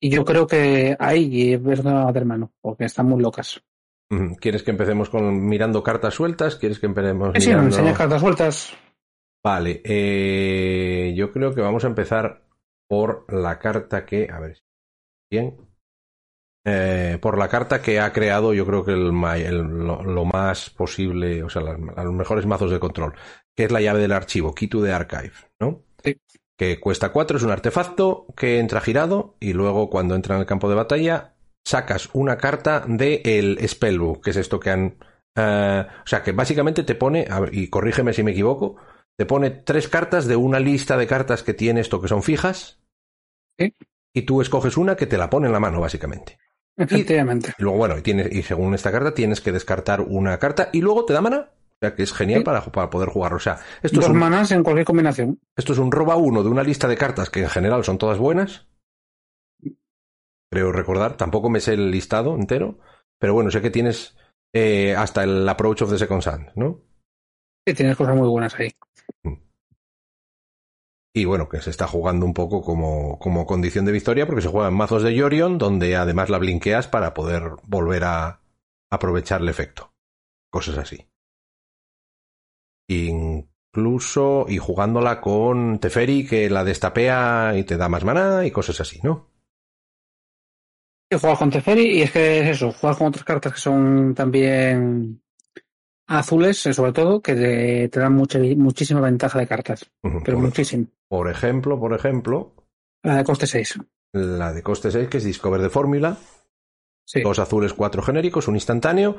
[0.00, 3.62] Y yo creo que ahí es una hermano, porque están muy locas.
[4.40, 6.56] ¿Quieres que empecemos con mirando cartas sueltas?
[6.56, 7.76] ¿Quieres que empecemos Sí, sí, me mirando...
[7.76, 8.76] enseña cartas sueltas.
[9.42, 12.42] Vale, eh, yo creo que vamos a empezar
[12.92, 14.28] por la carta que...
[14.30, 14.58] A ver,
[15.30, 15.56] bien.
[16.64, 20.24] Eh, por la carta que ha creado, yo creo que el, ma- el- lo, lo
[20.24, 23.14] más posible, o sea, las- los mejores mazos de control,
[23.56, 25.82] que es la llave del archivo, Key to the Archive, ¿no?
[26.04, 26.20] Sí.
[26.56, 30.46] Que cuesta 4, es un artefacto que entra girado y luego cuando entra en el
[30.46, 31.34] campo de batalla
[31.66, 34.96] sacas una carta de el Spellbook, que es esto que han...
[35.36, 38.76] eh, o sea, que básicamente te pone, a ver, y corrígeme si me equivoco,
[39.16, 42.81] te pone tres cartas de una lista de cartas que tiene esto que son fijas.
[43.58, 43.74] Sí.
[44.14, 46.38] Y tú escoges una que te la pone en la mano, básicamente.
[46.76, 47.52] Efectivamente.
[47.58, 50.80] Y luego, bueno, y, tienes, y según esta carta tienes que descartar una carta y
[50.80, 51.50] luego te da mana.
[51.52, 52.44] O sea, que es genial Sí.
[52.44, 53.34] para, para poder jugar.
[53.34, 55.40] O sea, esto es, Dos un, manas en cualquier combinación.
[55.56, 58.18] esto es un roba uno de una lista de cartas que en general son todas
[58.18, 58.66] buenas.
[60.50, 61.16] Creo recordar.
[61.16, 62.78] Tampoco me sé el listado entero.
[63.18, 64.16] Pero bueno, sé que tienes
[64.54, 66.80] eh, hasta el Approach of the Second Sun, ¿no?
[67.66, 68.70] Sí, tienes cosas muy buenas ahí.
[71.14, 74.48] Y bueno, que se está jugando un poco como, como condición de victoria porque se
[74.48, 78.40] juega en mazos de Yorion donde además la blinqueas para poder volver a
[78.90, 79.92] aprovechar el efecto.
[80.50, 81.06] Cosas así.
[82.88, 88.80] Incluso, y jugándola con Teferi que la destapea y te da más maná y cosas
[88.80, 89.28] así, ¿no?
[91.10, 94.14] Y juegas con Teferi y es que es eso, juegas con otras cartas que son
[94.14, 95.22] también
[96.06, 99.90] azules, eh, sobre todo, que te, te dan mucha, muchísima ventaja de cartas.
[100.24, 100.86] Pero muchísimo.
[101.12, 102.54] Por ejemplo, por ejemplo,
[103.04, 103.78] La de coste 6.
[104.14, 106.16] la de coste 6 que es Discover de Fórmula,
[107.06, 107.20] Sí.
[107.20, 109.18] dos azules, cuatro genéricos, un instantáneo,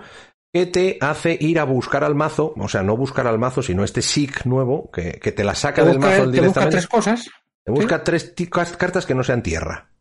[0.51, 3.83] que te hace ir a buscar al mazo, o sea, no buscar al mazo, sino
[3.83, 6.71] este SIC nuevo, que, que te la Te saca del busca, mazo te busca directamente.
[6.77, 7.29] tres cosas.
[7.63, 8.33] Te busca tres
[8.77, 9.91] cartas que no sean tierra.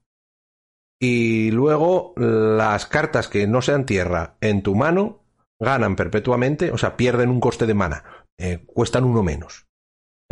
[0.99, 5.25] Y luego las cartas que no sean tierra en tu mano
[5.61, 8.05] ganan perpetuamente, o sea, pierden un coste de mana.
[8.39, 9.67] Eh, cuestan uno menos.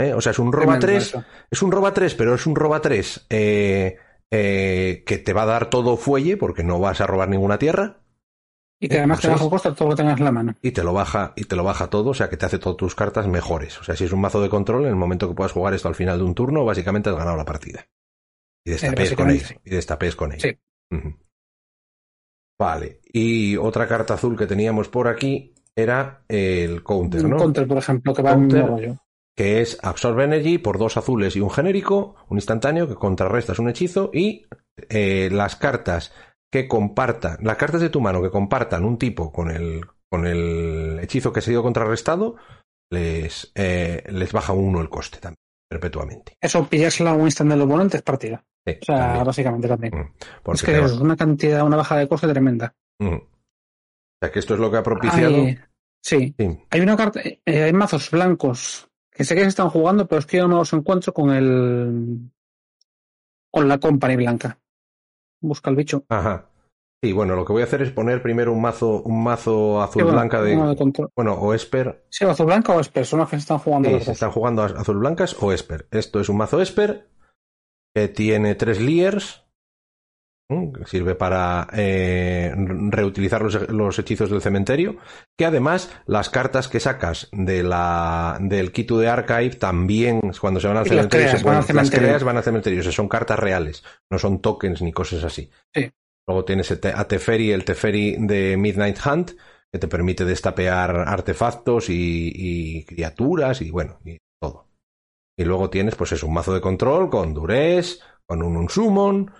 [0.00, 0.14] ¿Eh?
[0.14, 1.24] O sea, es un roba Tremendo 3, eso.
[1.50, 3.96] es un roba 3, pero es un roba 3 eh,
[4.30, 8.00] eh, que te va a dar todo fuelle porque no vas a robar ninguna tierra
[8.80, 10.54] Y que además te baja coste todo lo que tengas en la mano.
[10.62, 12.76] y te lo baja y te lo baja todo, o sea que te hace todas
[12.78, 13.78] tus cartas mejores.
[13.80, 15.88] O sea, si es un mazo de control, en el momento que puedas jugar esto
[15.88, 17.86] al final de un turno, básicamente has ganado la partida.
[18.64, 19.40] Y destapees con ello.
[19.40, 20.40] básicamente Y destapees con ello.
[20.40, 20.58] Sí.
[22.58, 23.00] Vale.
[23.12, 27.36] Y otra carta azul que teníamos por aquí era el counter, Un ¿no?
[27.38, 28.62] counter, por ejemplo, que va en Counter.
[28.64, 29.02] un rollo.
[29.40, 33.70] Que es Absorb Energy por dos azules y un genérico, un instantáneo que contrarrestas un
[33.70, 34.44] hechizo y
[34.90, 36.12] eh, las cartas
[36.53, 40.98] que compartan, las cartas de tu mano que compartan un tipo con el, con el
[41.00, 42.37] hechizo que ha sido contrarrestado,
[42.92, 45.38] les, eh, les baja uno el coste también,
[45.70, 46.35] perpetuamente.
[46.38, 48.44] Eso, pillársela a un instante del oponente es partida.
[48.66, 49.24] Sí, O sea, también.
[49.24, 49.94] básicamente también.
[49.94, 52.74] Mm, es que es una cantidad, una baja de coste tremenda.
[53.00, 53.14] Mm.
[53.14, 53.22] O
[54.22, 55.35] sea, que esto es lo que ha propiciado.
[55.35, 55.59] Hay-
[56.05, 56.59] sí, Sí.
[56.68, 58.89] hay una carta, eh, hay mazos blancos
[59.24, 62.30] sé que se están jugando, pero es que yo no los encuentro con el
[63.52, 64.59] con la company blanca.
[65.40, 66.04] Busca el bicho.
[66.09, 66.46] Ajá.
[67.02, 70.00] Sí, bueno, lo que voy a hacer es poner primero un mazo, un mazo azul
[70.00, 70.50] Sí, bueno, blanca de.
[70.54, 71.09] de.
[71.16, 72.04] Bueno, o Esper.
[72.11, 74.62] Sí, azul blanca o Esper, son los que se están jugando Sí, se están jugando
[74.62, 75.88] azul blancas o Esper.
[75.90, 77.09] Esto es un mazo Esper
[77.94, 79.46] que tiene tres Leers.
[80.86, 84.96] Sirve para eh, reutilizar los, los hechizos del cementerio.
[85.38, 90.68] Que además, las cartas que sacas de la, del Kitu de Archive también, cuando se
[90.68, 92.80] van al cementerio, creas, se van pueden- al las creas van al cementerio.
[92.80, 93.82] O sea, son cartas reales.
[94.10, 95.50] No son tokens ni cosas así.
[95.74, 95.90] Sí.
[96.26, 99.32] Luego tienes a Teferi, el Teferi de Midnight Hunt,
[99.72, 104.66] que te permite destapear artefactos y, y criaturas y bueno, y todo.
[105.38, 109.30] Y luego tienes, pues eso, un mazo de control con Durez, con un Unsummon,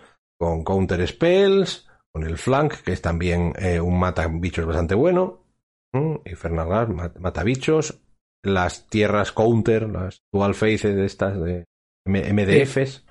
[0.41, 5.45] con Counter Spells, con el Flank, que es también eh, un mata bichos bastante bueno.
[5.93, 8.01] Gas, mat- mata bichos.
[8.43, 11.67] Las tierras Counter, las Dual Faces de estas de
[12.07, 13.05] MDFs.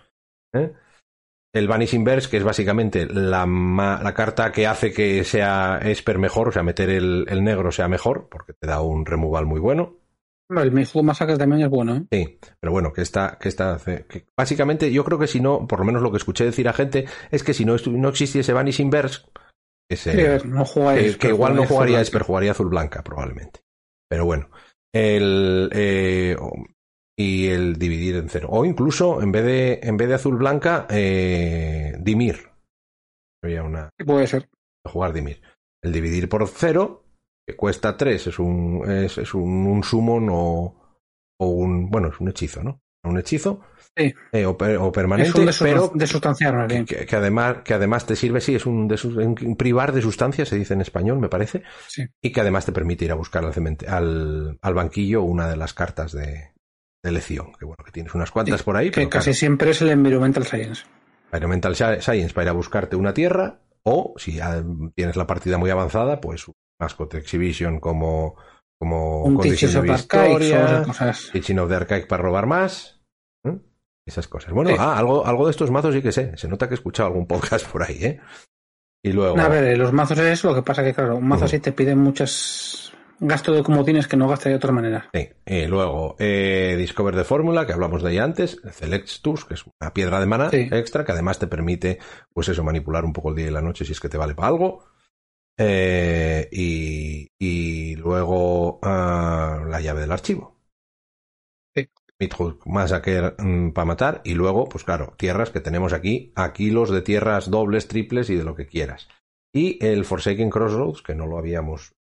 [0.53, 0.73] ¿eh?
[1.53, 6.47] El Vanish Inverse, que es básicamente la, la carta que hace que sea Esper mejor,
[6.47, 6.89] o sea, meter
[7.29, 9.98] el negro sea mejor, porque te da un removal muy bueno.
[10.49, 12.03] El Meizu Massacre también es bueno, ¿eh?
[12.11, 15.79] Sí, pero bueno, que está, que está, que básicamente yo creo que si no, por
[15.79, 18.79] lo menos lo que escuché decir a gente, es que si no, no existiese Vanish
[18.81, 19.21] Inverse,
[19.89, 23.03] que, se- Sí, a ver, no que, que igual no jugaría Esper, jugaría azul blanca,
[23.03, 23.61] probablemente.
[24.09, 24.49] Pero bueno,
[24.93, 26.35] el, eh,
[27.17, 28.47] y el dividir en cero.
[28.51, 32.49] O incluso, en vez de, en vez de azul blanca, eh, Dimir.
[33.43, 33.89] Había una.
[34.05, 34.49] Puede ser.
[34.85, 35.41] jugar Dimir.
[35.83, 37.03] El dividir por cero,
[37.49, 40.75] que cuesta tres, es un, es, es un, un summon o,
[41.39, 42.81] o un, bueno, es un hechizo, ¿no?
[43.03, 43.61] un hechizo
[43.97, 44.13] Sí.
[44.33, 45.31] eh, o, o permanente,
[45.61, 46.85] pero desustanciar, más bien.
[46.85, 50.47] que, que además, que además te sirve, sí, es un, desu- un privar de sustancias,
[50.49, 52.05] se dice en español, me parece, Sí.
[52.21, 53.53] y que además te permite ir a buscar al,
[53.87, 56.23] al, al banquillo una de las cartas de,
[57.03, 59.37] de elección, que bueno, que tienes unas cuantas Sí, por ahí, Que pero casi claro,
[59.39, 60.83] siempre es el Environmental Science.
[61.31, 64.63] Environmental Sci- Science para ir a buscarte una tierra, o si ya
[64.95, 66.45] tienes la partida muy avanzada, pues
[66.79, 68.35] Mascot Exhibition como,
[68.79, 70.07] como Un Teachers de of
[70.87, 71.29] cosas.
[71.33, 73.01] Teaching of the Archaic para robar más.
[73.43, 73.57] ¿eh?
[74.05, 74.53] Esas cosas.
[74.53, 74.77] Bueno, Sí.
[74.79, 76.35] ah, algo, algo de estos mazos sí que sé.
[76.37, 78.19] Se nota que he escuchado algún podcast por ahí, ¿eh?
[79.03, 79.37] Y luego.
[79.39, 81.45] A ver, los mazos es eso, lo que pasa que, claro, un mazo Ujú.
[81.45, 85.09] así te pide muchas gasto de comodines que no gastaría de otra manera.
[85.13, 89.65] Sí, y luego eh, Discover the Fórmula, que hablamos de ella antes, Selectus, que es
[89.81, 90.69] una piedra de mana Sí.
[90.71, 91.99] extra, que además te permite,
[92.33, 94.35] pues eso, manipular un poco el día y la noche si es que te vale
[94.35, 94.85] para algo.
[95.61, 100.55] Eh, y, y luego ah, la llave del archivo.
[101.75, 101.89] Sí.
[102.17, 103.33] Midhook Massacre
[103.73, 104.21] para matar.
[104.23, 108.35] Y luego, pues claro, tierras que tenemos aquí, a kilos de tierras dobles, triples y
[108.35, 109.09] de lo que quieras.
[109.53, 111.93] Y el Forsaken Crossroads, que no lo habíamos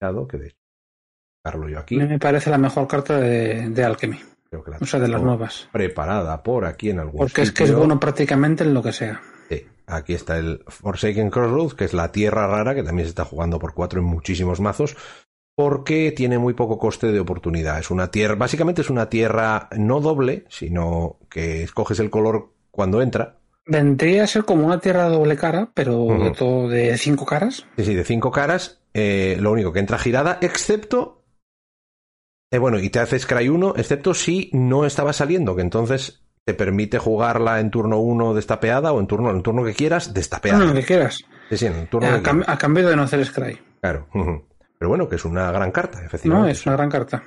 [0.00, 1.96] dado, que de hecho, yo aquí.
[1.96, 5.22] me parece la mejor carta de, de Alchemy, Creo que la o sea, de las
[5.22, 5.68] nuevas.
[5.70, 9.20] preparada por aquí en algún Porque es que es bueno prácticamente en lo que sea.
[9.86, 13.58] Aquí está el Forsaken Crossroads, que es la tierra rara, que también se está jugando
[13.58, 14.96] por cuatro en muchísimos mazos,
[15.56, 17.78] porque tiene muy poco coste de oportunidad.
[17.78, 23.02] Es una tierra, básicamente es una tierra no doble, sino que escoges el color cuando
[23.02, 23.38] entra.
[23.66, 27.66] Vendría a ser como una tierra doble cara, pero de todo de cinco caras.
[27.76, 31.24] Sí, sí, de cinco caras, eh, lo único que entra girada, excepto.
[32.50, 36.54] eh, bueno, y te hace Scry 1, excepto si no estaba saliendo, que entonces te
[36.54, 40.58] permite jugarla en turno 1 destapeada o en turno, en turno que quieras, destapeada.
[40.58, 41.24] No, lo que quieras.
[41.48, 42.48] Sí, sí, en turno A, que cam- quieras.
[42.48, 43.58] a cambio de no hacer Scry.
[43.80, 44.06] Claro.
[44.12, 46.52] Pero bueno, que es una gran carta, No, efectivamente.
[46.52, 47.22] es una gran carta.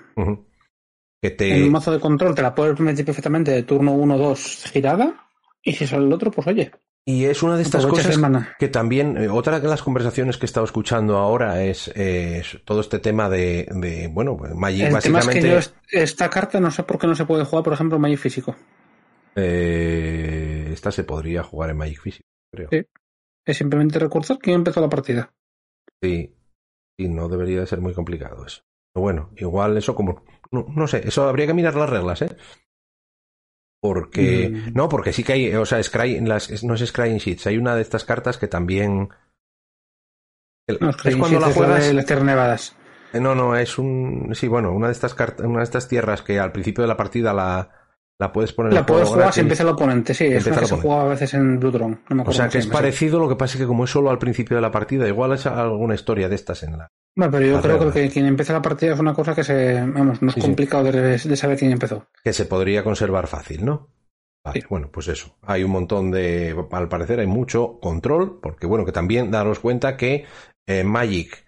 [1.21, 1.57] Que te.
[1.57, 5.27] En un mazo de control te la puedes meter perfectamente de turno 1-2 girada.
[5.63, 6.71] Y si sale el otro, pues oye.
[7.03, 8.55] Y es una de estas cosas el mana.
[8.59, 12.59] que también, eh, otra de las conversaciones que he estado escuchando ahora es, eh, es
[12.65, 15.41] todo este tema de, de, bueno, pues Magic El tema es básicamente.
[15.41, 17.97] que yo est- esta carta no sé por qué no se puede jugar, por ejemplo,
[17.97, 18.55] Magic físico.
[19.37, 22.69] Eh, esta se podría jugar en Magic Físico, creo.
[22.71, 22.85] Sí.
[23.45, 25.31] Es simplemente recursos quién empezó la partida.
[26.03, 26.33] Sí.
[26.99, 28.61] Y no debería de ser muy complicado eso.
[28.93, 30.23] Pero bueno, igual eso como.
[30.51, 32.35] No, no sé, eso habría que mirar las reglas, ¿eh?
[33.81, 34.49] Porque.
[34.49, 34.73] Mm.
[34.73, 35.53] No, porque sí que hay.
[35.55, 37.47] O sea, Scry, las, no es Scrying Sheets.
[37.47, 39.09] Hay una de estas cartas que también.
[40.67, 41.87] el- No, es cuando la Sheets es la juegas.
[41.87, 42.75] de las Tierras Nevadas.
[43.13, 44.31] Eh, No, no, es un.
[44.33, 46.97] Sí, bueno, una de estas cartas, una de estas tierras que al principio de la
[46.97, 47.76] partida la,
[48.19, 50.25] la puedes poner La puedes jugar si empieza el oponente, sí.
[50.25, 51.97] Es una que se juega a veces en Blue Throne.
[52.09, 52.71] No me O acuerdo sea cómo que es sí.
[52.71, 55.33] parecido, lo que pasa es que como es solo al principio de la partida, igual
[55.33, 56.87] es alguna historia de estas en la.
[57.15, 59.81] Bueno, pero yo creo que quien empieza la partida es una cosa que se.
[59.81, 60.47] Vamos, no es Sí, sí.
[60.47, 62.07] complicado de, de saber quién empezó.
[62.23, 63.89] que se podría conservar fácil, ¿no?
[64.45, 65.35] Vale, bueno, pues eso.
[65.41, 66.55] Hay un montón de.
[66.71, 70.25] Al parecer hay mucho control, porque bueno, que también daros cuenta que
[70.67, 71.43] eh, Magic.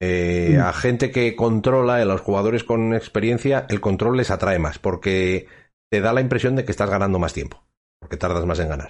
[0.00, 0.60] eh, Mm.
[0.60, 5.46] A gente que controla, a los jugadores con experiencia, el control les atrae más, porque
[5.94, 7.62] te da la impresión de que estás ganando más tiempo,
[8.00, 8.88] porque tardas más en ganar.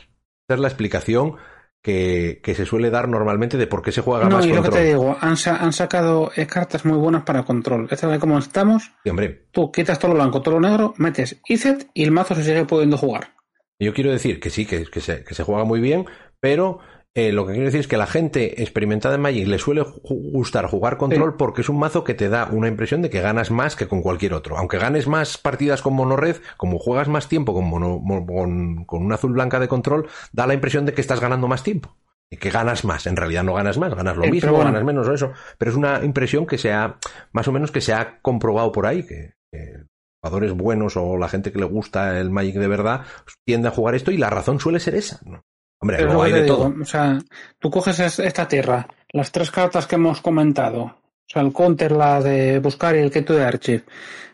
[0.49, 1.37] Esa es la explicación
[1.83, 4.55] que, que se suele dar normalmente de por qué se juega No, más y lo
[4.55, 4.81] que control.
[4.81, 7.89] te digo, han, sa- han sacado eh, cartas muy buenas para control.
[7.91, 11.43] Esta vez como estamos, Sí, hombre, tú quitas todo lo blanco, todo lo negro, metes
[11.47, 13.35] IZET y el mazo se sigue pudiendo jugar.
[13.79, 16.07] Yo quiero decir que sí, que, que se, que se juega muy bien,
[16.41, 16.79] pero
[17.17, 20.67] eh, lo que quiero decir es que la gente experimentada en Magic le suele gustar
[20.67, 23.77] jugar control porque es un mazo que te da una impresión de que ganas más
[23.77, 24.59] que con cualquier otro.
[24.59, 29.05] Aunque ganes más partidas con monored, como juegas más tiempo con, mono- mo- con, con
[29.05, 31.97] una azul blanca de control, da la impresión de que estás ganando más tiempo.
[32.31, 33.07] Y que ganas más.
[33.07, 34.65] En realidad no ganas más, ganas lo Eh, mismo, bueno.
[34.73, 35.33] ganas menos o eso.
[35.57, 36.97] Pero es una impresión que se ha,
[37.33, 39.85] más o menos que se ha comprobado por ahí, que, que
[40.21, 43.03] jugadores buenos o la gente que le gusta el Magic de verdad
[43.47, 45.21] tiende a jugar esto y la razón suele ser esa.
[45.25, 45.45] ¿no?
[45.85, 46.75] Hombre, luego hay que de digo, todo.
[46.81, 47.19] O sea,
[47.59, 51.93] tú coges es- esta tierra, las tres cartas que hemos comentado, o sea, el counter,
[51.93, 53.85] la de buscar y el keto de archive,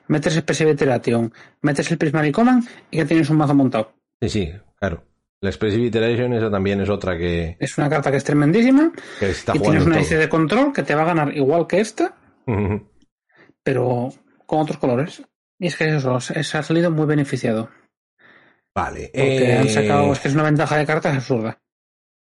[0.08, 1.32] metes el Perseverate Iteration,
[1.62, 3.92] metes el Prismatic Command y ya tienes un mazo montado.
[4.20, 5.04] Sí, sí, claro.
[5.42, 9.30] La Expressive Iteration, esa también es otra que, Es una carta que es tremendísima que
[9.30, 10.00] está y tienes una.
[10.00, 12.14] IC de control que te va a ganar igual que esta,
[13.62, 14.10] pero
[14.46, 15.22] con otros colores.
[15.58, 17.68] Y es que eso, se ha salido muy beneficiado.
[18.84, 19.10] Vale.
[19.12, 21.60] Porque eh, han sacado, es que es una ventaja de cartas absurda.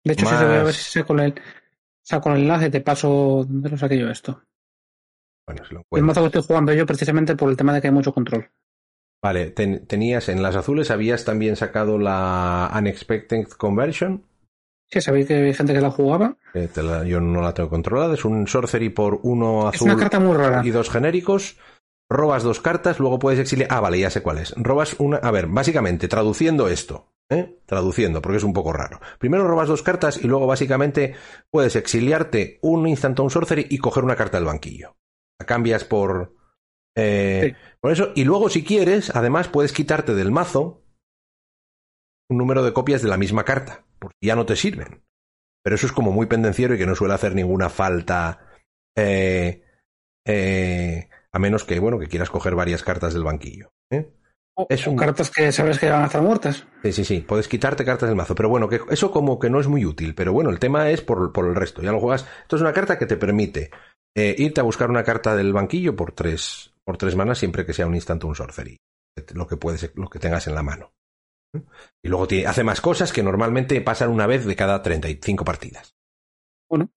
[0.03, 1.33] De hecho, si te voy a ver más- si saco el,
[2.03, 4.41] saco el enlace, te paso de lo saqué yo esto.
[5.47, 7.87] Bueno, si lo El mazo que estoy jugando yo precisamente por el tema de que
[7.87, 8.49] hay mucho control.
[9.21, 14.23] Vale, ten- tenías en las azules, habías también sacado la Unexpected Conversion.
[14.91, 16.37] Sí, sabéis que hay gente que la jugaba.
[16.53, 18.13] la- yo no la tengo controlada.
[18.13, 20.61] Es un sorcery por uno Es una azul carta muy rara.
[20.65, 21.57] y dos genéricos.
[22.09, 23.69] Robas dos cartas, luego puedes exiliar.
[23.71, 24.53] Ah, vale, ya sé cuál es.
[24.57, 25.17] Robas una.
[25.17, 27.59] A ver, básicamente, traduciendo esto, ¿eh?
[27.65, 28.99] Traduciendo, porque es un poco raro.
[29.19, 31.15] Primero robas dos cartas y luego, básicamente,
[31.51, 34.97] puedes exiliarte un Instant on Sorcery y coger una carta del banquillo.
[35.39, 36.35] La cambias por.
[36.95, 37.55] Eh, Sí.
[37.79, 40.83] Por eso, y luego, si quieres, además puedes quitarte del mazo
[42.29, 45.03] un número de copias de la misma carta, porque ya no te sirven.
[45.63, 48.45] Pero eso es como muy pendenciero y que no suele hacer ninguna falta.
[48.97, 49.63] eh,
[50.27, 53.71] eh, a menos que, bueno, que quieras coger varias cartas del banquillo.
[53.91, 54.09] ¿eh?
[54.55, 56.65] O, Es un- cartas que sabes que van a estar muertas.
[56.83, 57.21] Sí, sí, sí.
[57.21, 58.35] Puedes quitarte cartas del mazo.
[58.35, 60.15] Pero bueno, que eso como que no es muy útil.
[60.15, 61.81] Pero bueno, el tema es por, por el resto.
[61.81, 62.25] Ya lo juegas.
[62.41, 63.71] Esto es una carta que te permite
[64.17, 67.73] eh, irte a buscar una carta del banquillo por tres, por tres manas siempre que
[67.73, 68.77] sea un instant o un sorcery.
[69.33, 70.91] Lo que puedes, lo que tengas en la mano.
[71.55, 71.61] ¿eh?
[72.03, 75.93] Y luego tiene- hace más cosas que normalmente pasan una vez de cada 35 partidas.
[76.69, 76.89] Bueno.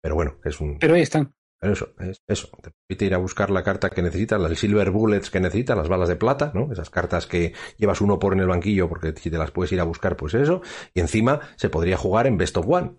[0.00, 0.78] Pero bueno, es un.
[0.78, 1.34] Pero ahí están.
[1.60, 2.48] Eso, es eso.
[2.62, 5.88] Te permite ir a buscar la carta que necesitas, las Silver Bullets que necesitas, las
[5.88, 6.72] balas de plata, ¿no?
[6.72, 9.80] Esas cartas que llevas uno por en el banquillo porque si te las puedes ir
[9.80, 10.62] a buscar, pues eso.
[10.94, 12.94] Y encima se podría jugar en Best of One,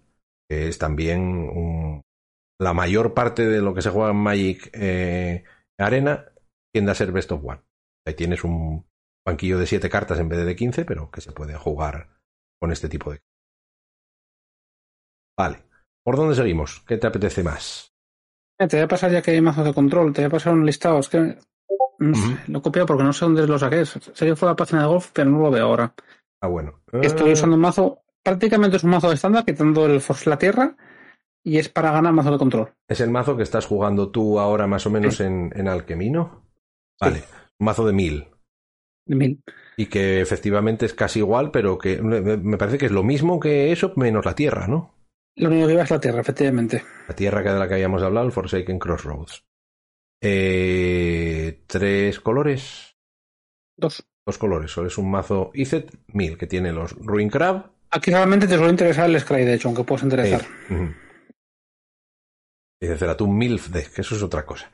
[0.50, 2.04] que es también
[2.60, 5.43] la mayor parte de lo que se juega en Magic eh,
[5.80, 6.26] Arena
[6.74, 7.62] tiende a ser Best of One.
[8.06, 8.86] Ahí tienes un
[9.26, 12.19] banquillo de siete cartas en vez de de 15, pero que se puede jugar
[12.60, 13.19] con este tipo de.
[15.38, 15.63] Vale.
[16.04, 16.84] ¿Por dónde seguimos?
[16.86, 17.93] ¿Qué te apetece más?
[18.60, 20.54] Eh, Te voy a pasar ya que hay mazos de control, te voy a pasar
[20.54, 21.00] un listado.
[21.00, 21.38] Es que
[22.00, 23.86] no sé, lo he copiado porque no sé dónde lo saqué.
[23.86, 25.93] Sé que fue la página de golf, pero no lo veo ahora.
[26.41, 26.82] Ah, bueno.
[27.02, 27.34] Estoy Ah.
[27.34, 30.76] usando un mazo, prácticamente es un mazo de estándar, quitando el Force la Tierra,
[31.43, 32.69] y es para ganar mazo de control.
[32.88, 35.24] Es el mazo que estás jugando tú ahora más o menos Sí.
[35.24, 36.43] en, en Alquemino.
[36.91, 36.98] Sí.
[37.02, 37.24] Vale,
[37.60, 38.28] un mazo de mil.
[39.06, 39.43] De mil.
[39.78, 43.72] Y que efectivamente es casi igual, pero que me parece que es lo mismo que
[43.72, 44.93] eso, menos la tierra, ¿no?
[45.39, 46.84] Lo único que iba es la Tierra, efectivamente.
[47.08, 49.45] La tierra que de la que habíamos hablado, el Forsaken Crossroads.
[50.21, 52.97] Eh, tres colores.
[53.78, 54.06] Dos.
[54.25, 54.69] Dos colores.
[54.69, 57.71] Solo es un mazo Izet 1000 que tiene los Ruin Crab.
[57.91, 60.41] Aquí realmente te suele interesar el Scry, de hecho, aunque puedes interesar.
[60.41, 60.93] Eh, ujú.
[62.82, 64.69] Y de Milf Deck, que eso es otra cosa.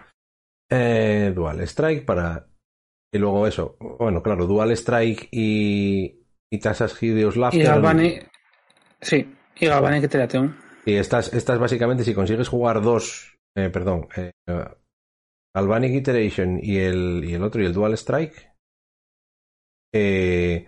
[0.69, 2.47] Eh, Dual Strike para.
[3.13, 3.77] Y luego eso.
[3.99, 6.21] Bueno, claro, Dual Strike y.
[6.51, 7.61] Y Tasas Hideos Laughter.
[7.61, 8.19] y Galvani.
[9.01, 10.53] Sí, y Galvani que te la tengo.
[10.85, 13.37] Y estas, estas básicamente, si consigues jugar dos.
[13.55, 14.07] eh, perdón.
[14.15, 14.31] Eh,
[15.55, 18.51] Galvanic Iteration y el, y el otro, y el Dual Strike.
[19.93, 20.65] eh,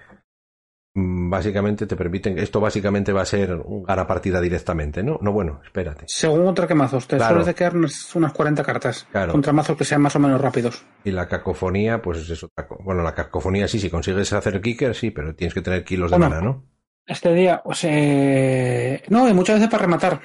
[0.95, 2.39] básicamente te permiten.
[2.39, 5.19] Esto básicamente va a ser un gana partida directamente, ¿no?
[5.21, 6.05] No, bueno, espérate.
[6.07, 7.35] Según otra que mazos, te Claro.
[7.41, 9.05] sueles quedar unas, unas 40 cartas.
[9.11, 9.31] Claro.
[9.33, 10.83] Contra mazos que sean más o menos rápidos.
[11.03, 12.81] Y la cacofonía, pues es otra cosa.
[12.83, 16.17] Bueno, la cacofonía sí, si consigues hacer kicker, sí, pero tienes que tener kilos de
[16.17, 16.65] mana, ¿no?
[17.07, 19.01] Este día, pues, eh...
[19.09, 20.19] no, y muchas veces para rematar.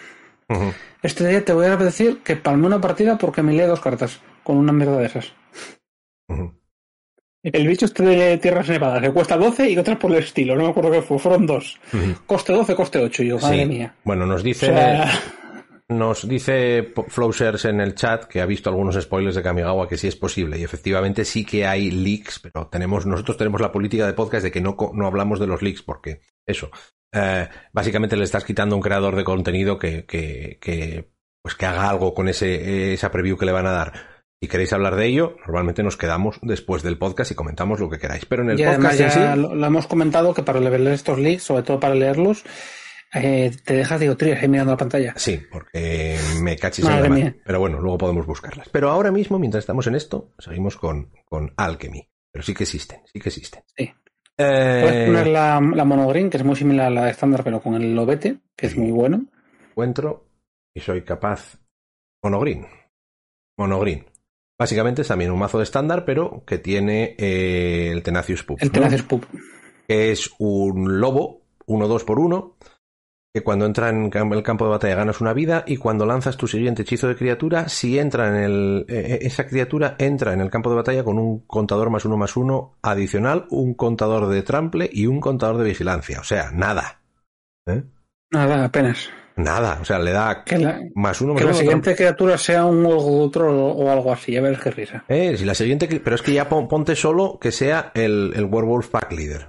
[1.03, 4.21] Este día te voy a decir que palmé una partida porque me lee dos cartas
[4.43, 5.33] con una mierda de esas.
[7.43, 10.65] El bicho este de tierras nevadas, que cuesta 12 y otras por el estilo, no
[10.65, 11.81] me acuerdo qué fue, fueron dos.
[12.27, 13.67] Coste 12, coste 8, y yo, madre Sí.
[13.67, 13.95] mía.
[14.05, 15.11] Bueno, nos O dice, sea,
[15.89, 20.07] nos dice Flowshares en el chat que ha visto algunos spoilers de Kamigawa que sí
[20.07, 20.59] es posible.
[20.59, 24.53] Y efectivamente sí que hay leaks, pero tenemos, nosotros tenemos la política de podcast de
[24.53, 26.71] que no, no hablamos de los leaks porque eso.
[27.13, 31.11] eh, básicamente le estás quitando un creador de contenido que, que, que,
[31.43, 33.93] pues que haga algo con ese, esa preview que le van a dar.
[34.43, 37.99] Si queréis hablar de ello, normalmente nos quedamos después del podcast y comentamos lo que
[37.99, 38.27] queráis.
[38.27, 41.19] Pero en el y podcast en sí, lo, lo hemos comentado que para leer estos
[41.19, 42.43] leaks, sobre todo para leerlos,
[43.15, 45.15] eh, te dejas dioptrías ahí mirando la pantalla.
[45.17, 47.37] Sí, porque me cachis en la mía.
[47.45, 48.69] Pero bueno, luego podemos buscarlas.
[48.71, 52.09] Pero ahora mismo, mientras estamos en esto, seguimos con, con Alchemy.
[52.33, 53.63] Pero sí que existen, sí que existen.
[53.77, 53.93] Sí.
[54.39, 57.61] Eh, Puedes poner la, la monogreen, que es muy similar a la de estándar, pero
[57.61, 59.27] con el lobete, que es muy bueno.
[59.71, 60.25] encuentro
[60.75, 61.59] y soy capaz.
[62.23, 62.67] Monogreen.
[63.59, 64.07] Monogreen.
[64.59, 68.59] Básicamente es también un mazo de estándar, pero que tiene eh, el Tenacious Pup.
[68.61, 68.73] El ¿no?
[68.73, 69.25] Tenacious Pup.
[69.89, 72.57] que es un lobo, 1-2 por 1,
[73.35, 76.47] que cuando entra en el campo de batalla ganas una vida y cuando lanzas tu
[76.47, 80.69] siguiente hechizo de criatura, si entra en el, eh, esa criatura entra en el campo
[80.69, 85.07] de batalla con un contador más uno más uno adicional, un contador de trample y
[85.07, 86.21] un contador de vigilancia.
[86.21, 87.01] O sea, nada.
[87.67, 87.83] ¿Eh?
[88.33, 89.09] Nada, apenas.
[89.37, 89.79] Nada.
[89.81, 92.85] O sea, le da Que la, más uno más que la siguiente criatura sea un
[92.87, 95.05] otro o algo así, ya verás qué risa.
[95.09, 98.45] Eh, si la siguiente, pero es que ya pon- ponte solo que sea el, el
[98.45, 99.49] Werewolf Pack Leader.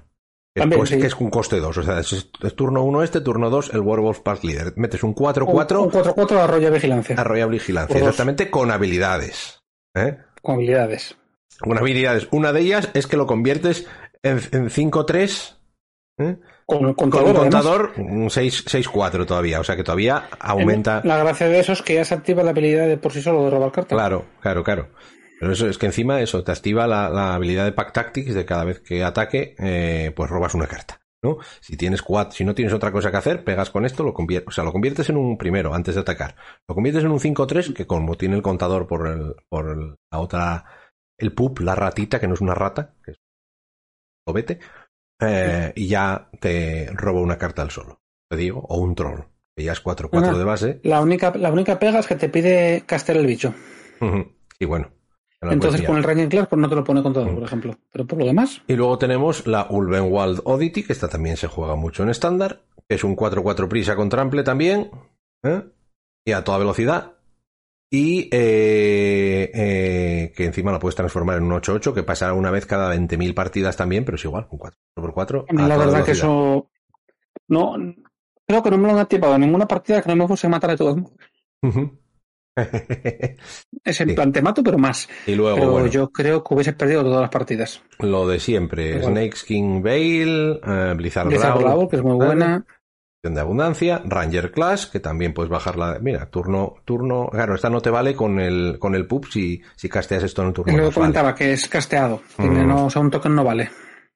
[0.55, 0.99] También, pues, sí.
[0.99, 1.77] que es un coste 2.
[1.77, 4.73] O sea, es, es turno 1 este, turno 2 el Werewolf Pack Leader.
[4.75, 7.15] Metes un Un 4-4 un 4-4 arroya vigilancia.
[7.17, 7.97] arroya vigilancia.
[7.97, 9.63] Exactamente con habilidades.
[9.95, 10.17] ¿eh?
[10.41, 11.17] Con habilidades.
[11.59, 12.27] Con habilidades.
[12.31, 13.87] Una de ellas es que lo conviertes
[14.21, 15.55] en, en 5-3.
[16.19, 16.37] ¿eh?
[16.65, 17.29] Con Con contador.
[17.29, 19.59] un contador un 6 6-4 todavía.
[19.59, 21.01] O sea que todavía aumenta.
[21.03, 23.43] La gracia de eso es que ya se activa la habilidad de por sí solo
[23.45, 23.97] de robar cartas.
[23.97, 24.89] Claro, claro, claro.
[25.43, 28.45] Pero eso es que encima eso te activa la, la habilidad de Pack Tactics de
[28.45, 31.01] cada vez que ataque, eh, pues robas una carta.
[31.21, 31.37] ¿no?
[31.59, 34.47] Si tienes cuatro, si no tienes otra cosa que hacer, pegas con esto, lo conviertes,
[34.47, 36.35] o sea, lo conviertes en un primero antes de atacar.
[36.67, 40.19] Lo conviertes en un 5-3, que como tiene el contador por el, por el- la
[40.19, 40.65] otra,
[41.19, 43.17] el pup, la ratita, que no es una rata, que es
[44.27, 44.57] un
[45.21, 49.21] eh, y ya te roba una carta al solo, te digo, o un troll,
[49.57, 50.37] que ya es 4-4 Ah.
[50.37, 50.79] de base.
[50.83, 53.53] La única, la única pega es que te pide castear el bicho.
[54.59, 54.91] y bueno.
[55.51, 57.35] Entonces con el Raging Class pues no te lo pone con todo, Mm.
[57.35, 57.75] por ejemplo.
[57.91, 61.75] Pero por lo demás, Y luego tenemos la Ulvenwald Oddity, que esta también se juega
[61.75, 64.89] mucho en estándar, que es un 4-4 prisa con trample también,
[65.43, 65.63] ¿eh?
[66.25, 67.13] y a toda velocidad.
[67.91, 72.65] Y eh, eh, que encima la puedes transformar en un 8-8, que pasa una vez
[72.65, 75.45] cada 20.000 partidas también, pero es igual, un 4x4.
[75.47, 76.69] a la verdad que eso...
[77.47, 77.75] No,
[78.47, 80.49] creo que no me lo han activado en ninguna partida que no me fuese a
[80.49, 80.97] matar a todos.
[81.61, 81.99] Ujú.
[83.85, 84.15] Es en Sí.
[84.15, 85.09] plan, te mato, pero más.
[85.27, 87.81] y luego, Pero bueno, yo creo que hubiese perdido todas las partidas.
[87.99, 89.11] lo de siempre, Igual.
[89.13, 92.65] Snakeskin Veil, eh, Blizzard, Blizzard Brawl, que es muy buena.
[93.23, 95.97] de abundancia, Ranger Class, que también puedes bajarla.
[96.01, 97.27] Mira, turno, turno.
[97.31, 100.49] Claro, esta no te vale con el, con el pub si, si casteas esto en
[100.49, 100.73] el turno.
[100.73, 101.01] Lo que dos, vale.
[101.05, 102.21] comentaba, que es casteado.
[102.37, 102.67] Mm.
[102.67, 103.69] no, o sea, un token no vale.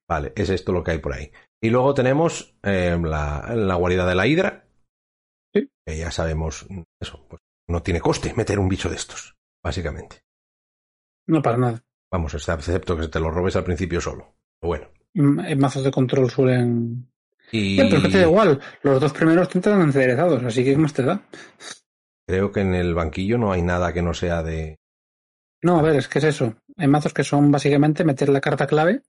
[0.09, 1.31] Vale, es esto lo que hay por ahí.
[1.61, 4.65] Y luego tenemos eh, la, la guarida de la hidra.
[5.53, 6.67] Que ya sabemos,
[7.01, 10.23] eso, pues no tiene coste meter un bicho de estos, básicamente.
[11.27, 11.83] No para nada.
[12.11, 14.35] Vamos, excepto que te lo robes al principio solo.
[14.61, 14.87] Bueno.
[15.13, 17.11] Mm, En mazos de control suelen...
[17.51, 18.59] Y pero es que te da igual.
[18.83, 21.21] Los dos primeros te entran encerezados, así que ¿qué más te da?
[22.27, 24.79] creo que en el banquillo no hay nada que no sea de.
[25.63, 26.55] No, a ver, es que es eso.
[26.75, 29.01] Hay mazos que son básicamente meter la carta clave.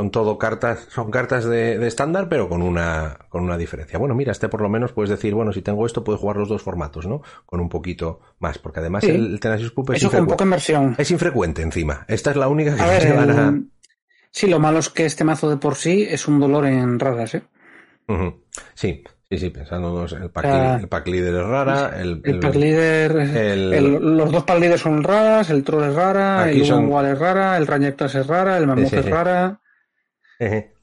[0.00, 3.98] Son todo cartas, son cartas de, de estándar, pero con una, con una diferencia.
[3.98, 6.48] Bueno, mira, este por lo menos puedes decir, bueno, si tengo esto, puedo jugar los
[6.48, 7.20] dos formatos, ¿no?
[7.44, 9.10] Con un poquito más, porque además Sí.
[9.10, 10.94] el, Tenacious Pup es Eso con infrecu- poca inversión.
[10.96, 12.06] Es infrecuente encima.
[12.08, 13.48] Esta es la única que A ver, se van a...
[13.50, 13.70] el-
[14.30, 17.34] sí, lo malo es que este mazo de por sí es un dolor en raras,
[17.34, 17.42] ¿eh?
[18.08, 18.42] Ujú.
[18.72, 20.78] Sí, sí, sí, pensando el pack, Ah.
[20.80, 24.80] el pack líder es rara, el, El pack leader, el- el- los dos pack leaders
[24.80, 28.26] son raras, el troll es rara, el son- Wall es rara, el Ranger Class es
[28.26, 29.60] rara, el Mammoth Sí, sí, es rara.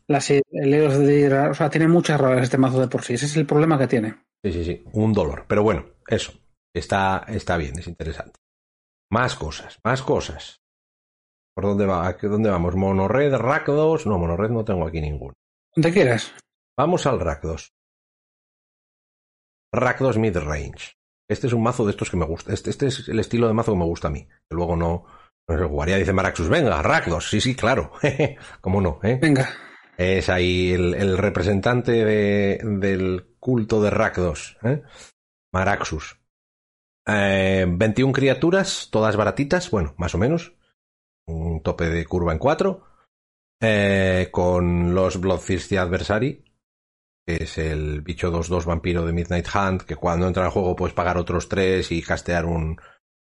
[0.08, 0.43] Las el
[0.74, 3.14] Eos de o sea, tiene muchas raras este mazo de por sí.
[3.16, 4.16] Ese es el problema que tiene.
[4.43, 5.45] Sí, sí, sí, un dolor.
[5.47, 6.32] Pero bueno, eso,
[6.74, 8.39] está, está bien, es interesante.
[9.12, 10.62] Más cosas, más cosas.
[11.55, 12.08] ¿Por dónde va?
[12.08, 12.76] ¿A qué- ¿Dónde vamos?
[12.76, 14.05] ¿Monored, Rakdos?
[14.05, 15.34] No, Monored no tengo aquí ninguno.
[15.76, 16.34] Donde quieras.
[16.78, 17.72] Vamos al Rakdos.
[19.74, 20.93] Rakdos Midrange.
[21.30, 22.53] Este es un mazo de estos que me gusta.
[22.53, 24.26] Este, este es el estilo de mazo que me gusta a mí.
[24.26, 25.05] Que luego no,
[25.48, 25.98] no se jugaría.
[25.98, 27.30] Dice Maraxus, venga, Rakdos.
[27.30, 27.91] Sí, sí, claro.
[28.62, 29.00] ¿Cómo no?
[29.04, 29.18] eh?
[29.22, 29.50] Venga.
[29.98, 34.58] Es ahí el, el representante de- del culto de Rakdos.
[34.64, 34.84] ¿eh?
[35.54, 36.20] Maraxus.
[37.08, 40.54] Eh, 21 criaturas, todas baratitas, bueno, más o menos.
[41.26, 42.84] Un tope de curva en 4.
[44.32, 46.43] con los Bloodthirsty Adversary,
[47.26, 50.93] que es el bicho 2-2 vampiro de Midnight Hunt, que cuando entra al juego puedes
[50.93, 52.80] pagar otros 3 y castear un,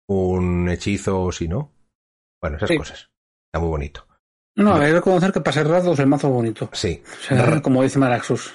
[0.09, 1.73] un hechizo o si no.
[2.41, 2.77] Bueno, esas Sí.
[2.79, 3.11] cosas.
[3.49, 4.07] Está muy bonito.
[4.57, 6.69] No, hay que reconocer que para ser raros el mazo es bonito.
[6.73, 7.03] Sí.
[7.05, 8.53] O sea, Ra- como dice Maraxus.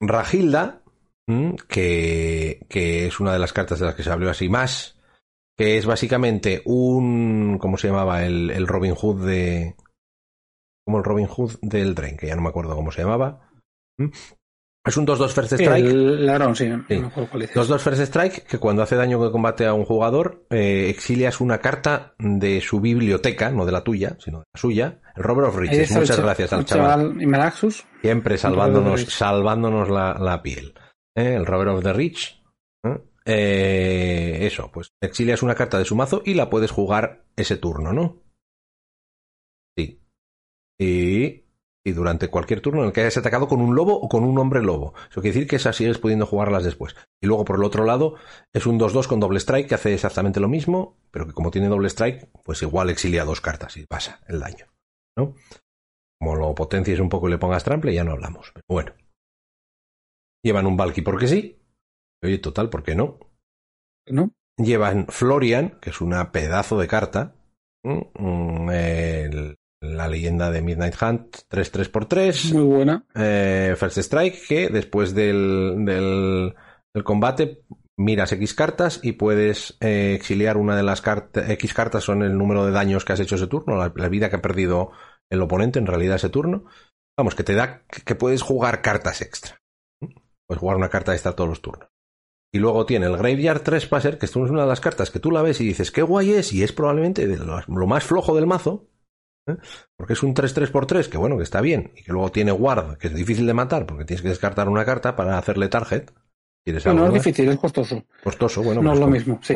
[0.00, 0.82] Ragilda,
[1.28, 4.98] mm, que, que es una de las cartas de las que se habló así más,
[5.56, 8.24] que es básicamente un, ¿cómo se llamaba?
[8.24, 9.74] El, el Robin Hood de...
[10.84, 13.48] Como el Robin Hood del Drain, que ya no me acuerdo cómo se llamaba.
[14.86, 15.84] Es un 2-2 First Strike.
[15.84, 16.64] el ladrón, sí.
[16.66, 16.94] Sí.
[16.94, 17.56] No me acuerdo cuál dices.
[17.56, 21.58] 2-2 First Strike, que cuando hace daño de combate a un jugador, eh, exilias una
[21.58, 25.00] carta de su biblioteca, no de la tuya, sino de la suya.
[25.16, 25.90] El Robert of Riches.
[25.90, 27.20] Muchas cha- gracias al chaval.
[27.20, 27.84] Y Maraxus.
[28.00, 30.74] Siempre salvándonos, salvándonos la, la piel.
[31.16, 31.34] ¿eh?
[31.34, 32.40] El Robert of the Rich.
[32.84, 32.98] ¿eh?
[33.24, 37.92] Eh, eso, pues exilias una carta de su mazo y la puedes jugar ese turno,
[37.92, 38.22] ¿no?
[39.76, 40.00] Sí.
[40.78, 41.42] Y,
[41.86, 44.36] y durante cualquier turno en el que hayas atacado con un lobo o con un
[44.38, 44.92] hombre lobo.
[45.08, 46.96] Eso quiere decir que esas sigues pudiendo jugarlas después.
[47.22, 48.16] Y luego por el otro lado
[48.52, 51.68] es un 2-2 con doble strike que hace exactamente lo mismo, pero que como tiene
[51.68, 54.66] doble strike, pues igual exilia dos cartas y pasa el daño.
[55.16, 55.36] ¿no?
[56.18, 58.50] Como lo potencies un poco y le pongas trample, ya no hablamos.
[58.52, 58.92] Pero bueno.
[60.42, 61.62] Llevan un Valky porque sí.
[62.24, 63.20] Oye, total, ¿por qué no?
[64.08, 64.32] ¿No?
[64.58, 67.36] Llevan Florian, que es una pedazo de carta.
[67.84, 72.54] Mm, mm, el- la leyenda de Midnight Hunt, 3-3x3.
[72.54, 73.04] Muy buena.
[73.14, 76.54] Eh, First Strike, que después del, del,
[76.94, 77.62] del combate
[77.98, 81.48] miras X cartas y puedes eh, exiliar una de las cartas.
[81.50, 84.28] X cartas son el número de daños que has hecho ese turno, la, la vida
[84.28, 84.92] que ha perdido
[85.30, 86.64] el oponente en realidad ese turno.
[87.16, 89.62] Vamos, que te da que, puedes jugar cartas extra.
[90.46, 91.88] Puedes jugar una carta extra todos los turnos.
[92.52, 95.42] Y luego tiene el Graveyard Trespasser, que es una de las cartas que tú la
[95.42, 98.88] ves y dices, qué guay es, y es probablemente lo más flojo del mazo,
[99.46, 99.56] ¿eh?
[99.96, 103.08] porque es un 3-3x3, que bueno, que está bien, y que luego tiene Ward, que
[103.08, 106.10] es difícil de matar, porque tienes que descartar una carta para hacerle target.
[106.64, 108.04] ¿Quieres No, no es difícil, es costoso.
[108.24, 108.82] Costoso, bueno.
[108.82, 109.54] no pues es lo como- mismo, sí.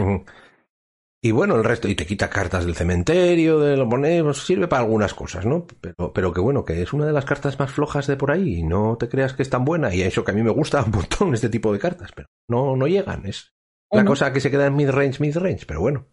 [1.22, 4.68] Y bueno, el resto, y te quita cartas del cementerio, de lo pones, pues sirve
[4.68, 5.66] para algunas cosas, ¿no?
[5.80, 8.60] Pero, pero que bueno, que es una de las cartas más flojas de por ahí,
[8.60, 10.82] y no te creas que es tan buena, y eso que a mí me gusta
[10.82, 13.52] un montón este tipo de cartas, pero no, no llegan, es
[13.90, 14.10] la Bueno.
[14.12, 16.06] cosa que se queda en mid-range, mid-range, pero bueno.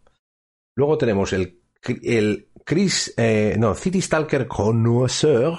[0.76, 1.62] Luego tenemos el,
[2.02, 5.54] el Chris, eh, no, City Stalker Connoisseur,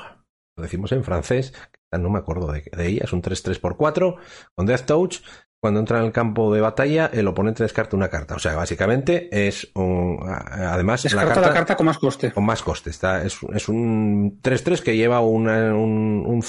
[0.56, 1.54] lo decimos en francés,
[1.92, 4.18] no me acuerdo de, de ella, es un 3-3x4
[4.56, 5.16] con Death Touch.
[5.62, 8.36] Cuando entra en el campo de batalla, el oponente descarta una carta.
[8.36, 10.18] O sea, básicamente es un.
[10.24, 12.32] Además, la Descarta carta, la carta con más coste.
[12.32, 12.92] con más coste.
[12.92, 16.42] Está, es, es un 3-3 que lleva una- un, un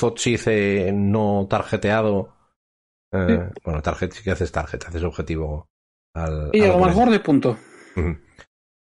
[0.46, 2.36] eh, no tarjeteado.
[3.12, 5.68] Eh, Bueno, target sí que haces target, haces objetivo
[6.14, 6.50] al.
[6.52, 7.56] Y al algo más gordo y punto.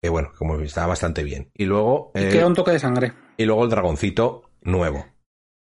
[0.00, 1.50] Que bueno, como está bastante bien.
[1.54, 3.12] Y luego, Y eh, queda un toque de sangre.
[3.36, 5.04] y luego el dragoncito nuevo.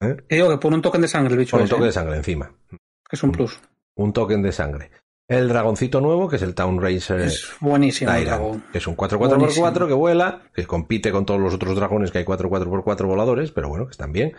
[0.01, 0.17] ¿eh?
[0.29, 1.93] Te digo que pone un token de sangre el bicho un toque de ¿eh?
[1.93, 2.53] sangre encima.
[2.71, 3.61] que es un plus.
[3.97, 4.91] Un token de sangre.
[5.29, 8.65] El dragoncito nuevo, que es el Town Racer Es buenísimo el dragón.
[8.73, 9.87] que es un 4x4x4 Buenísimo.
[9.87, 13.87] que vuela, que compite con todos los otros dragones que hay 4x4x4 voladores, pero bueno,
[13.87, 14.33] que están bien.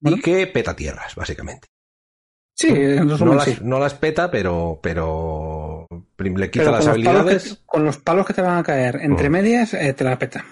[0.00, 0.18] Bueno.
[0.18, 1.68] Y que peta tierras, básicamente.
[2.56, 3.58] Sí, No las, sí.
[3.62, 5.73] no las peta, pero, pero
[6.18, 7.54] le quita las habilidades.
[7.54, 9.32] que, con los palos que te van a caer entre Mm.
[9.32, 10.44] medias, eh, te la peta.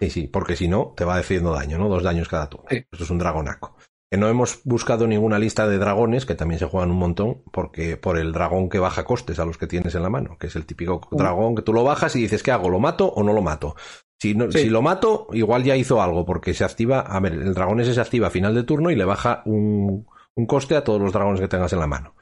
[0.00, 1.88] Sí, sí, porque si no, te va haciendo daño, ¿no?
[1.88, 2.66] Dos daños cada turno.
[2.70, 2.84] Sí.
[2.90, 3.76] Esto es un dragonaco.
[4.10, 7.96] Que no hemos buscado ninguna lista de dragones, que también se juegan un montón, porque
[7.96, 10.56] por el dragón que baja costes a los que tienes en la mano, que es
[10.56, 11.16] el típico Uh.
[11.16, 12.68] dragón que tú lo bajas y dices, ¿qué hago?
[12.70, 13.76] ¿Lo mato o no lo mato?
[14.20, 14.60] Si, no, Sí.
[14.62, 17.94] si lo mato, igual ya hizo algo, porque se activa, a ver, el dragón ese
[17.94, 21.12] se activa a final de turno y le baja un, un coste a todos los
[21.12, 22.14] dragones que tengas en la mano.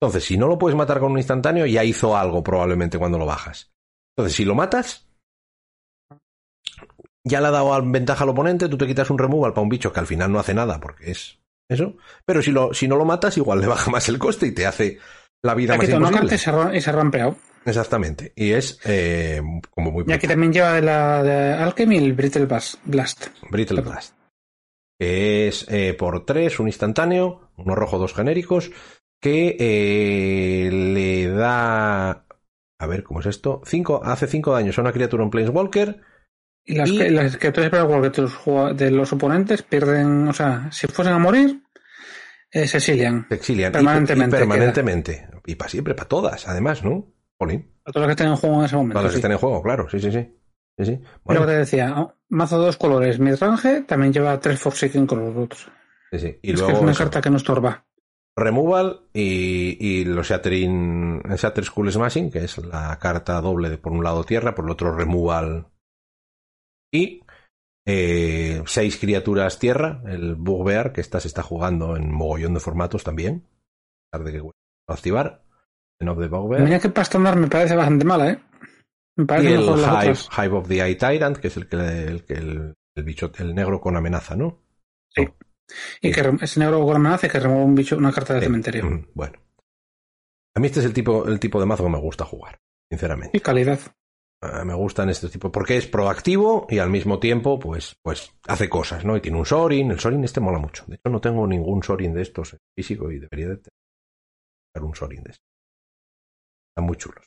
[0.00, 3.26] Entonces, si no lo puedes matar con un instantáneo, ya hizo algo probablemente cuando lo
[3.26, 3.72] bajas.
[4.16, 5.08] Entonces, si lo matas,
[7.24, 9.92] ya le ha dado ventaja al oponente, tú te quitas un removal para un bicho
[9.92, 11.38] que al final no hace nada porque es
[11.68, 11.96] eso.
[12.24, 14.66] Pero si, lo, si no lo matas, igual le baja más el coste y te
[14.66, 14.98] hace
[15.42, 16.34] la vida Ya más imposible.
[16.76, 17.36] y se, se rampeado.
[17.64, 18.32] Exactamente.
[18.36, 20.28] Y es eh, como muy Y aquí brutal.
[20.30, 23.26] también lleva la de Alchemy el Brittle Blast.
[23.50, 23.80] Brittle.
[23.80, 24.14] Blast.
[24.98, 28.70] Que es eh, por tres, un instantáneo, uno rojo, dos genéricos,
[29.20, 32.26] que eh, le da.
[32.78, 33.62] A ver, ¿cómo es esto?
[33.64, 36.00] Cinco, hace cinco daños a una criatura en Planeswalker.
[36.64, 41.14] Y las, Y- que- las criaturas de de los oponentes pierden, o sea, si fuesen
[41.14, 41.62] a morir,
[42.50, 43.26] eh, se exilian.
[43.28, 43.70] Se exilian.
[43.70, 45.28] y- Permanentemente Y, permanentemente.
[45.46, 47.12] Y para siempre, para todas, además, ¿no?
[47.38, 47.72] Jolín.
[47.84, 48.94] A todos los que estén en juego en ese momento.
[48.94, 49.88] Todas las que estén en juego, claro.
[49.88, 50.28] Sí, sí, sí.
[50.78, 50.92] sí, sí.
[51.02, 55.68] Lo Bueno, que te decía, oh, mazo dos colores, midrange, también lleva tres Forsaken Roots.
[56.10, 56.38] sí, sí.
[56.42, 57.85] Y es que es una eso, carta que no estorba.
[58.36, 63.92] Removal y, y los Shattering, Shatter Skull Smashing, que es la carta doble de por
[63.92, 65.68] un lado tierra, por el otro Removal.
[66.92, 67.22] Y
[67.86, 73.04] eh, seis criaturas tierra, el Bugbear, que esta se está jugando en mogollón de formatos
[73.04, 73.46] también.
[74.12, 74.50] A pesar de que va
[74.88, 75.42] a activar.
[75.98, 76.62] En of the Bugbear.
[76.62, 78.38] Mira que para estándar me parece bastante mala, ¿eh?
[79.16, 80.46] Me Y parece el mejor las Hive.
[80.46, 83.80] Hive of the Eye Tyrant, que es el que el, el, el bicho, el negro
[83.80, 84.58] con amenaza, ¿no?
[85.08, 85.26] Sí.
[86.00, 88.46] Y que ese negro con hace que remueva un bicho, una carta de Sí.
[88.46, 88.84] cementerio.
[88.84, 89.38] Mm, Bueno.
[90.54, 92.58] A mí este es el tipo, el tipo de mazo que me gusta jugar,
[92.90, 93.36] sinceramente.
[93.36, 93.78] Y calidad.
[94.42, 98.68] Ah, me gustan este tipo, porque es proactivo y al mismo tiempo, pues, pues hace
[98.68, 99.16] cosas, ¿no?
[99.16, 100.84] Y tiene un Sorin, el Sorin este mola mucho.
[100.86, 104.94] De hecho, no tengo ningún Sorin de estos en físico y debería de tener un
[104.94, 105.46] Sorin de estos.
[106.70, 107.24] Están muy chulos.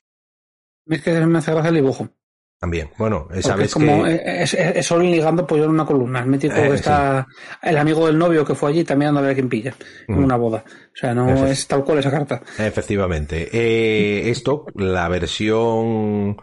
[0.87, 2.09] Es que me hace gracia el dibujo.
[2.59, 4.15] También, bueno, Porque sabes es como que...
[4.15, 6.19] eh, es, es, es Solin ligando pollo en una columna.
[6.19, 7.25] Es mítico Eh, que está
[7.61, 9.73] el amigo del novio que fue allí también anda a ver quién pilla
[10.09, 10.23] en Mm.
[10.25, 10.65] una boda.
[10.67, 12.41] O sea, no es tal cual esa carta.
[12.57, 13.47] Efectivamente.
[13.53, 16.35] Eh, esto, la versión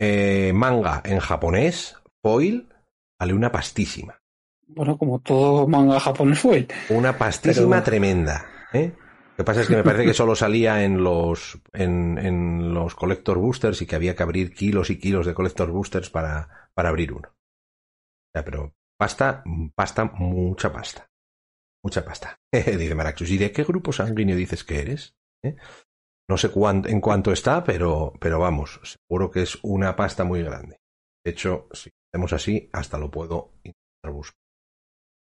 [0.00, 2.68] eh, manga en japonés, foil,
[3.20, 4.18] vale una pastísima.
[4.68, 6.66] Bueno, como todo manga japonés fue.
[6.88, 8.46] Una pastísima Pero- tremenda.
[8.72, 8.92] ¿eh?
[9.38, 13.38] Que pasa es que me parece que solo salía en los, en, en los Collector
[13.38, 17.12] Boosters y que había que abrir kilos y kilos de Collector Boosters para, para abrir
[17.12, 17.32] uno.
[18.32, 19.42] Pero pasta,
[19.76, 21.08] pasta, mucha pasta.
[21.84, 22.36] Mucha pasta.
[22.52, 23.30] Dice Maraxus.
[23.30, 25.14] ¿Y de qué grupo sanguíneo dices que eres?
[25.44, 25.54] ¿Eh?
[26.28, 30.42] No sé cuán- en cuánto está, pero, pero vamos, seguro que es una pasta muy
[30.42, 30.78] grande.
[31.24, 34.38] De hecho, si hacemos así, hasta lo puedo intentar buscar.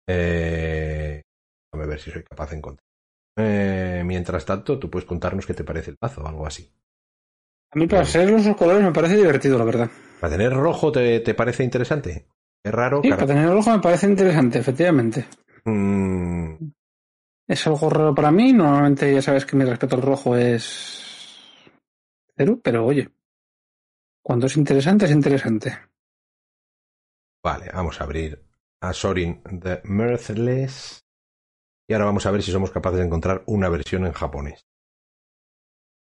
[0.09, 1.23] Eh,
[1.73, 2.92] déjame ver si soy capaz de encontrar.
[3.37, 6.71] Eh, mientras tanto, tú puedes contarnos qué te parece el mazo o algo así.
[7.71, 9.91] A mí para ser los colores me parece divertido, la verdad.
[10.21, 12.27] ¿Para tener rojo te, te parece interesante?
[12.63, 13.01] Es raro.
[13.03, 15.27] Sí, para tener rojo me parece interesante, efectivamente.
[15.65, 16.55] Mm,
[17.49, 18.53] Es algo raro para mí.
[18.53, 21.39] Normalmente ya sabes que mi respeto al rojo es
[22.35, 23.09] Pero, pero oye,
[24.23, 25.77] cuando es interesante, es interesante.
[27.43, 28.45] Vale, vamos a abrir
[28.83, 31.02] a Sorin the Mirthless.
[31.93, 34.67] Y ahora vamos a ver si somos capaces de encontrar una versión en japonés.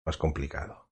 [0.07, 0.89] Más complicado.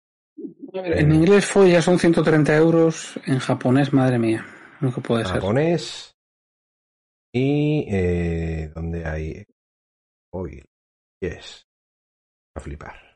[0.74, 4.44] en inglés fue ya son 130 euros, en japonés, madre mía,
[4.80, 5.36] lo que puede ser.
[5.36, 6.14] Japonés.
[7.32, 9.46] Y eh, ¿dónde hay?
[10.34, 10.66] Oil.
[11.18, 11.66] Yes.
[12.54, 13.13] A flipar.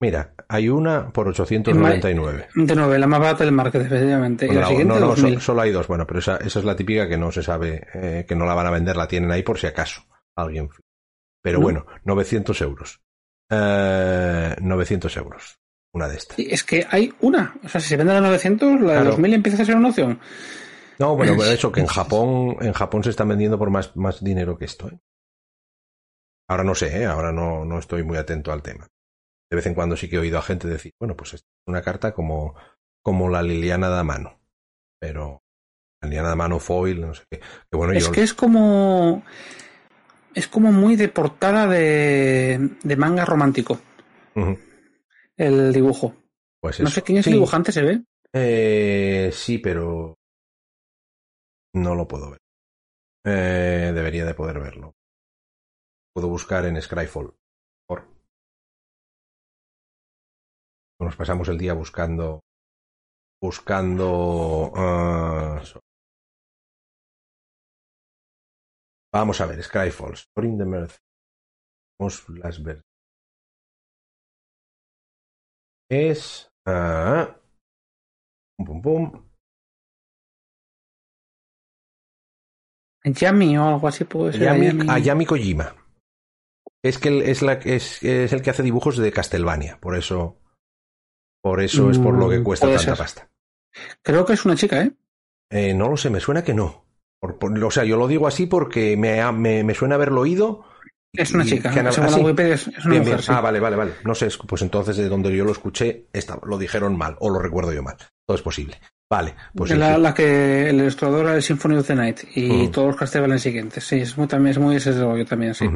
[0.00, 2.48] Mira, hay una por 899.
[2.54, 4.46] De nueve, la más barata del market, efectivamente.
[4.46, 5.86] ¿Y la siguiente, no, no, solo hay dos.
[5.88, 8.54] Bueno, pero esa, esa es la típica que no se sabe, eh, que no la
[8.54, 10.02] van a vender, la tienen ahí por si acaso
[10.34, 10.70] alguien.
[11.42, 13.02] Pero bueno, 900 euros.
[13.50, 15.58] Eh, 900 euros.
[15.92, 16.38] Una de estas.
[16.38, 17.56] es que hay una.
[17.62, 20.18] O sea, si se vende a 900, la de 2000 empieza a ser una opción.
[20.98, 24.24] No, bueno, pero hecho que en Japón, en Japón se están vendiendo por más, más
[24.24, 24.88] dinero que esto.
[24.88, 24.98] ¿eh?
[26.48, 27.06] Ahora no sé, ¿eh?
[27.06, 28.86] ahora no, no estoy muy atento al tema
[29.50, 31.82] de vez en cuando sí que he oído a gente decir, bueno, pues es una
[31.82, 32.54] carta como,
[33.02, 34.40] como la Liliana de mano.
[35.00, 35.42] Pero
[36.00, 37.40] la Liliana de mano foil, no sé qué.
[37.72, 39.24] bueno, es que es como.
[40.32, 43.80] Es como muy de portada de, de manga romántico.
[45.36, 46.14] El dibujo.
[46.60, 48.04] Pues no sé quién es el dibujante, ¿se ve?
[48.32, 50.18] Eh, sí, pero
[51.74, 52.40] no lo puedo ver.
[53.24, 54.94] Eh, debería de poder verlo.
[56.14, 57.34] Puedo buscar en Scryfall.
[61.04, 62.40] Nos pasamos el día buscando
[63.42, 65.60] buscando uh,
[69.12, 70.96] vamos a ver Skyfalls Spring the Mirth
[71.98, 72.82] vamos las ver.
[75.90, 77.26] Es uh,
[78.56, 79.30] pum pum pum.
[83.04, 85.74] Yami o algo así puede ser Yami, Ayami Kojima.
[86.82, 90.38] Es que es la es, es el que hace dibujos de Castlevania por eso
[91.42, 93.28] por eso es por lo que mm, cuesta tanta pasta.
[94.02, 94.92] Creo que es una chica, ¿eh?
[95.50, 95.74] ¿eh?
[95.74, 96.84] no lo sé, me suena que no.
[97.20, 100.64] o sea, yo lo digo así porque me, me, me suena haberlo oído.
[101.12, 101.70] Es una chica.
[101.70, 102.60] Que, ¿Ah, es, una mujer,
[103.28, 103.92] Ah, vale, vale, vale.
[104.04, 106.06] No sé, pues entonces de donde yo lo escuché,
[106.44, 107.96] lo dijeron mal, o lo recuerdo yo mal.
[108.26, 108.80] Todo es posible.
[109.10, 109.76] Vale, pues.
[109.76, 112.70] La, la que el ilustrador era de Symphony of the Night y mm.
[112.70, 113.82] todos los Castlevania siguientes.
[113.82, 115.68] Sí, es muy, también es muy ese rollo también, sí.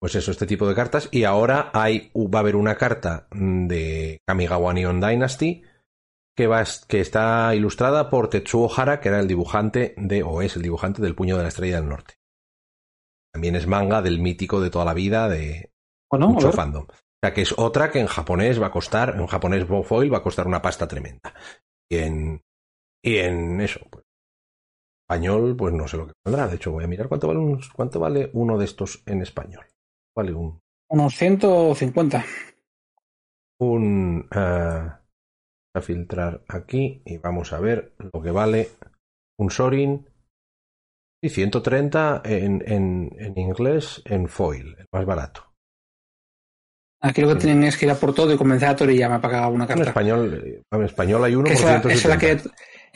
[0.00, 1.08] Pues eso, este tipo de cartas.
[1.10, 5.62] Y ahora hay, va a haber una carta de Kamigawa Neon Dynasty
[6.36, 10.56] que, va, que está ilustrada por Tetsuo Hara, que era el dibujante de, o es
[10.56, 12.14] el dibujante del Puño de la Estrella del Norte.
[13.32, 15.72] También es manga del mítico de toda la vida de
[16.12, 16.84] mucho fandom.
[16.84, 20.18] O sea que es otra que en japonés va a costar, en japonés foil va
[20.18, 21.34] a costar una pasta tremenda.
[21.90, 22.42] Y en,
[23.02, 24.04] y en eso, pues,
[25.04, 26.48] español, pues no sé lo que valdrá.
[26.48, 29.64] De hecho, voy a mirar cuánto vale, un, cuánto vale uno de estos en español.
[30.16, 30.60] Vale un.
[30.88, 32.24] Unos 150.
[33.60, 34.28] Un.
[34.34, 35.06] Uh,
[35.76, 38.70] a filtrar aquí y vamos a ver lo que vale
[39.38, 40.08] un Sorin.
[41.22, 45.42] Y 130 en, en, en inglés en foil, el más barato.
[47.00, 49.32] Aquí lo que tienen es que ir a por todo y convencer a Toriyama para
[49.32, 49.82] que haga una carta.
[49.82, 51.50] En español, eh, en español hay uno
[51.82, 52.38] por es la que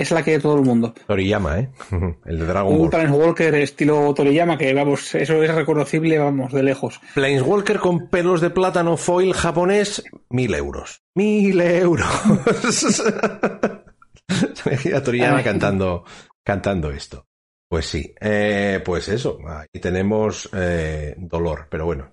[0.01, 0.94] es la que de todo el mundo.
[1.07, 1.70] Toriyama, ¿eh?
[2.24, 2.90] El de Dragon Un Ball.
[2.90, 7.01] Planeswalker estilo Toriyama que, vamos, eso es reconocible, vamos, de lejos.
[7.14, 11.03] Planeswalker con pelos de plátano foil japonés, mil euros.
[11.14, 12.09] Mil euros.
[14.94, 16.05] A Toriyama cantando,
[16.44, 17.26] cantando esto.
[17.68, 22.11] Pues sí, eh, pues eso, ahí tenemos eh, dolor, pero bueno.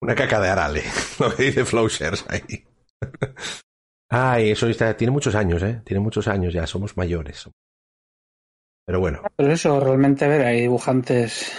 [0.00, 0.82] Una caca de Arale,
[1.18, 2.64] lo que dice Flowshares ahí.
[4.08, 5.82] Ay, eso está, tiene muchos años, ¿eh?
[5.84, 7.48] Tiene muchos años ya, somos mayores.
[8.86, 9.22] Pero bueno.
[9.36, 11.52] Pero eso, realmente, a ver, hay dibujantes.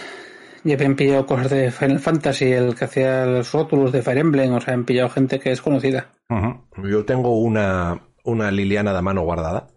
[0.63, 4.53] Ya han pillado cosas de Final Fantasy, el que hacía los rótulos de Fire Emblem,
[4.53, 6.11] o sea, han pillado gente que es conocida.
[6.83, 9.67] Yo tengo una, una Liliana de mano guardada,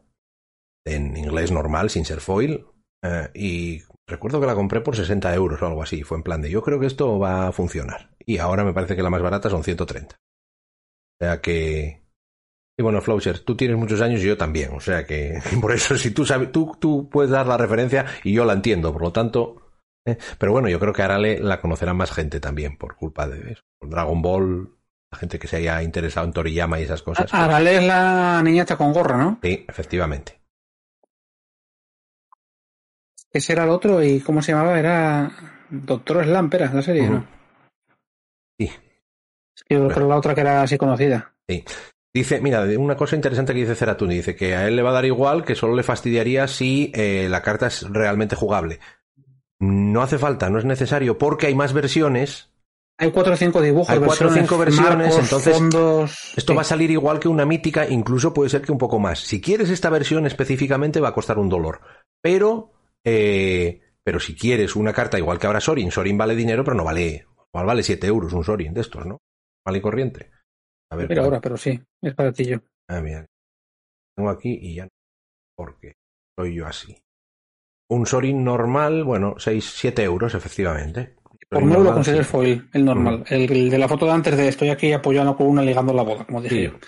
[0.84, 2.66] en inglés normal, sin ser foil,
[3.02, 6.02] eh, y recuerdo que la compré por 60 euros o algo así.
[6.02, 8.10] Fue en plan de, yo creo que esto va a funcionar.
[8.24, 10.16] Y ahora me parece que la más barata son 130.
[10.16, 11.99] O sea que,
[12.78, 15.96] y bueno, Flowsher, tú tienes muchos años y yo también, o sea que por eso
[15.96, 19.12] si tú sabes, tú, tú puedes dar la referencia y yo la entiendo, por lo
[19.12, 19.56] tanto.
[20.06, 23.52] Eh, pero bueno, yo creo que Arale la conocerá más gente también por culpa de
[23.52, 23.62] eso.
[23.82, 24.70] Dragon Ball,
[25.12, 27.32] la gente que se haya interesado en Toriyama y esas cosas.
[27.34, 29.38] Arale es la niñata con gorra, ¿no?
[29.42, 30.40] Sí, efectivamente.
[33.32, 34.78] Ese era el otro y ¿cómo se llamaba?
[34.78, 35.30] Era
[35.68, 37.26] Doctor Slam, era la serie, ¿no?
[38.58, 38.64] Sí.
[38.66, 41.32] Es que yo creo que la otra que era así conocida.
[41.48, 41.64] Sí.
[42.12, 44.94] Dice, mira, una cosa interesante que dice Ceratuni, dice que a él le va a
[44.94, 48.80] dar igual, que solo le fastidiaría si eh, la carta es realmente jugable.
[49.60, 52.50] No hace falta, no es necesario, porque hay más versiones
[52.98, 53.90] Hay cuatro o cinco dibujos.
[53.90, 56.56] Hay cuatro o cinco versiones, entonces fondos, esto sí.
[56.56, 59.20] va a salir igual que una mítica, incluso puede ser que un poco más.
[59.20, 61.80] Si quieres esta versión específicamente va a costar un dólar,
[62.20, 62.72] pero
[63.04, 66.84] eh, pero si quieres una carta igual que ahora Sorin, Sorin vale dinero, pero no
[66.84, 69.18] vale, igual vale 7 euros un Sorin de estos, ¿no?
[69.64, 70.30] Vale y corriente.
[70.90, 72.62] A ver, ahora, pero sí, es baratillo.
[72.88, 73.26] Ah, mira.
[74.16, 74.90] Tengo aquí y ya no.
[75.56, 75.94] Porque
[76.38, 76.96] soy yo así.
[77.88, 81.16] Un Sorin normal, bueno, 6, 7 euros, efectivamente.
[81.48, 82.32] Por no lo consideres sí.
[82.32, 83.24] foil, el normal.
[83.28, 86.02] El, el de la foto de antes de estoy aquí apoyando con una ligando la
[86.02, 86.62] boda, como dije Sí.
[86.64, 86.78] yo.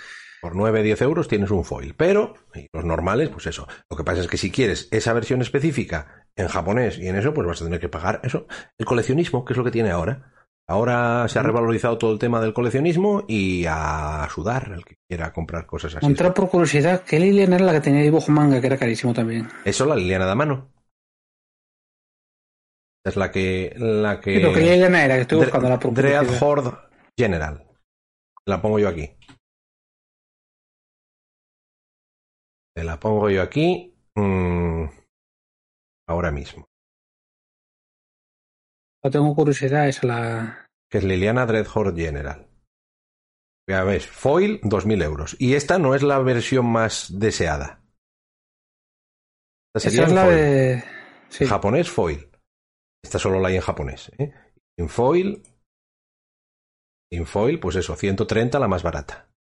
[0.41, 1.95] Por 9, 10 euros tienes un foil.
[1.97, 3.69] Pero, y los normales, pues eso.
[3.89, 7.33] Lo que pasa es que si quieres esa versión específica en japonés y en eso,
[7.33, 8.47] pues vas a tener que pagar eso.
[8.79, 10.33] El coleccionismo, que es lo que tiene ahora.
[10.73, 15.31] Ahora se ha revalorizado todo el tema del coleccionismo y a sudar el que quiera
[15.31, 16.07] comprar cosas así.
[16.07, 19.49] Entró por curiosidad, ¿qué Lilian era la que tenía dibujo manga, que era carísimo también?
[19.67, 20.73] Eso, la Liliana de mano.
[23.05, 23.75] Es la que.
[23.77, 24.35] La que.
[24.37, 25.17] Sí, pero ¿qué Lilian era?
[25.17, 26.43] Que estoy Dre- buscando la por Dread.
[26.43, 26.71] Horde
[27.19, 27.67] General.
[28.47, 29.11] La pongo yo aquí.
[32.75, 33.95] Te la pongo yo aquí.
[34.17, 34.85] mm,
[36.09, 36.65] ahora mismo.
[39.05, 40.62] No tengo curiosidad, es la...
[40.93, 42.49] Que es Liliana Dread Horde General.
[43.67, 45.37] Ya ves, foil 2.000 euros.
[45.39, 47.83] Y esta no es la versión más deseada.
[49.75, 50.37] Esta sería Esa es la foil.
[50.37, 50.85] de...
[51.31, 51.47] Sí.
[51.47, 52.31] Japonés foil.
[53.03, 54.13] Esta solo la hay en japonés.
[54.19, 54.35] ¿eh?
[54.79, 55.43] En foil.
[57.11, 59.31] En foil, pues eso, 130 la más barata.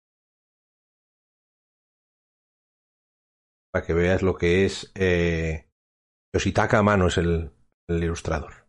[3.71, 4.91] Para que veas lo que es.
[4.95, 5.69] Eh,
[6.35, 7.53] Yoshitaka Amano es el,
[7.91, 8.69] el ilustrador.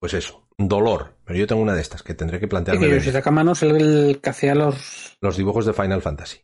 [0.00, 1.18] Pues eso, dolor.
[1.32, 2.80] Pero yo tengo una de estas que tendré que Sí, plantearme.
[2.84, 2.98] que ver.
[3.00, 5.16] Yoshitaka Mano es el, el que hacía los...
[5.22, 6.40] Los dibujos de Final Fantasy.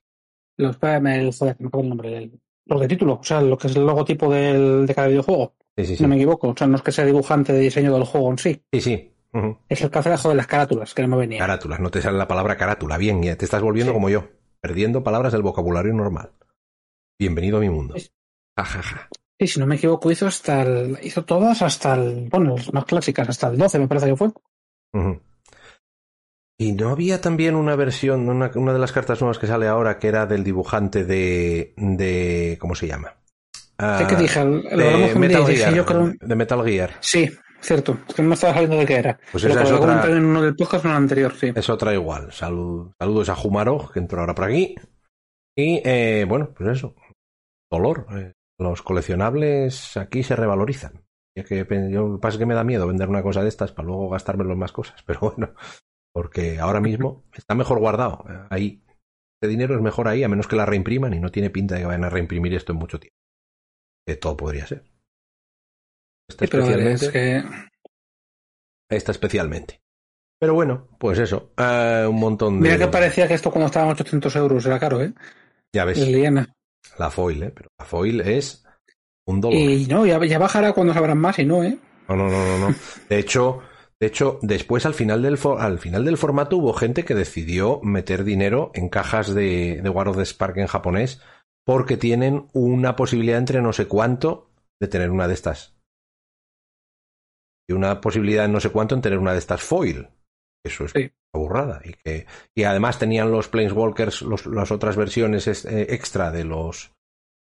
[0.57, 2.17] los el, joder, me acuerdo el nombre.
[2.17, 5.55] el- los de título, o sea, lo que es el logotipo del, de cada videojuego.
[5.77, 6.03] Sí, sí, Si sí.
[6.03, 6.49] no me equivoco.
[6.49, 8.63] O sea, no es que sea dibujante de diseño del juego en sí.
[8.73, 9.13] Sí, sí.
[9.69, 11.39] Es el que hace joder, las carátulas, que no me venía.
[11.39, 12.97] Carátulas, no te sale la palabra carátula.
[12.97, 13.95] Bien, ya te estás volviendo Sí.
[13.95, 14.25] como yo,
[14.61, 16.31] perdiendo palabras del vocabulario normal.
[17.19, 17.95] Bienvenido a mi mundo.
[17.95, 18.11] Es-
[18.57, 19.09] Ja, ja, ja.
[19.39, 22.85] Sí, si no me equivoco, hizo hasta el, hizo todas hasta el, bueno, las más
[22.87, 24.31] clásicas, hasta el 12 me parece que fue.
[26.61, 29.99] Y no había también una versión, una, una de las cartas nuevas que sale ahora,
[29.99, 31.73] que era del dibujante de.
[31.77, 33.15] de ¿Cómo se llama?
[33.79, 35.73] Ah, dije, lo de día Metal Gear.
[35.75, 36.95] yo creo, De Metal Gear.
[36.99, 37.31] sí,
[37.61, 39.21] cierto, es que no estaba saliendo de qué era.
[39.31, 41.53] Pues esa es otra- en uno del podcast en el anterior, sí.
[41.55, 42.33] Es otra igual.
[42.33, 44.75] Salud- saludos a Jumaro, que entró ahora por aquí.
[45.57, 46.97] Y eh, bueno, pues eso.
[47.71, 48.07] Dolor.
[48.17, 51.05] Eh, los coleccionables aquí se revalorizan.
[51.41, 53.49] Es que yo, lo que pasa es que me da miedo vender una cosa de
[53.49, 55.03] estas para luego gastármelo en más cosas.
[55.07, 55.55] Pero bueno,
[56.13, 58.25] porque ahora mismo está mejor guardado.
[58.29, 58.85] Eh, Ahí.
[59.41, 61.83] Este dinero es mejor ahí, a menos que la reimpriman y no tiene pinta de
[61.83, 63.15] que vayan a reimprimir esto en mucho tiempo.
[64.05, 64.83] Que todo podría ser.
[66.29, 67.07] Esta Sí, especialmente.
[67.07, 67.45] es que,
[68.91, 69.81] Esta especialmente.
[70.41, 71.53] Pero bueno, pues eso.
[71.57, 72.63] eh, un montón de.
[72.69, 75.15] mira que parecía que esto cuando estaban 800 euros era caro, ¿eh?
[75.73, 75.99] Ya ves.
[75.99, 76.53] Liliana.
[76.99, 77.53] La foil, ¿eh?
[77.55, 78.65] Pero la foil es
[79.29, 79.53] un.
[79.53, 81.79] Y no, ya, ya bajará cuando sabrán más y no, ¿eh?
[82.09, 82.75] No, no, no, no, no.
[83.09, 83.61] De hecho,
[84.01, 87.81] de hecho, después al final del for- al final del formato hubo gente que decidió
[87.83, 91.21] meter dinero en cajas de, de War of the Spark en japonés
[91.67, 94.51] porque tienen una posibilidad entre no sé cuánto
[94.81, 95.77] de tener una de estas.
[97.69, 100.09] Y una posibilidad en no sé cuánto en tener una de estas foil.
[100.65, 101.11] Eso es Sí.
[101.35, 101.81] una burrada.
[101.85, 102.27] Y, que,
[102.57, 106.93] y además tenían los Planeswalkers, los, las otras versiones es- eh, extra de los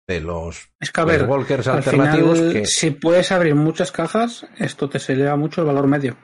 [0.08, 2.66] de los Es que a ver, al alternativos final, que...
[2.66, 6.16] si puedes abrir muchas cajas, esto te se eleva mucho el valor medio.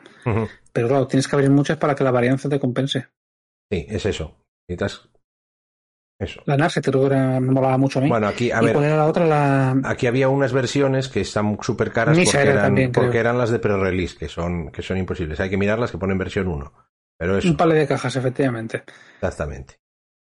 [0.73, 3.09] Pero claro, tienes que abrir muchas para que la varianza te compense.
[3.71, 4.39] Sí, es eso.
[4.67, 5.09] Necesitas
[6.19, 6.43] eso.
[6.47, 8.09] La creo que me molaba mucho a mí.
[8.09, 9.27] Bueno, aquí, a ¿Y ver, cuál era la otra?
[9.27, 9.77] La...
[9.85, 13.51] aquí había unas versiones que están súper caras porque era eran, también, porque eran las
[13.51, 15.41] de pre-release, que son, que son imposibles.
[15.41, 16.73] Hay que mirarlas que ponen versión 1.
[17.19, 18.85] Pero eso, Un palo de cajas, efectivamente.
[19.17, 19.77] exactamente.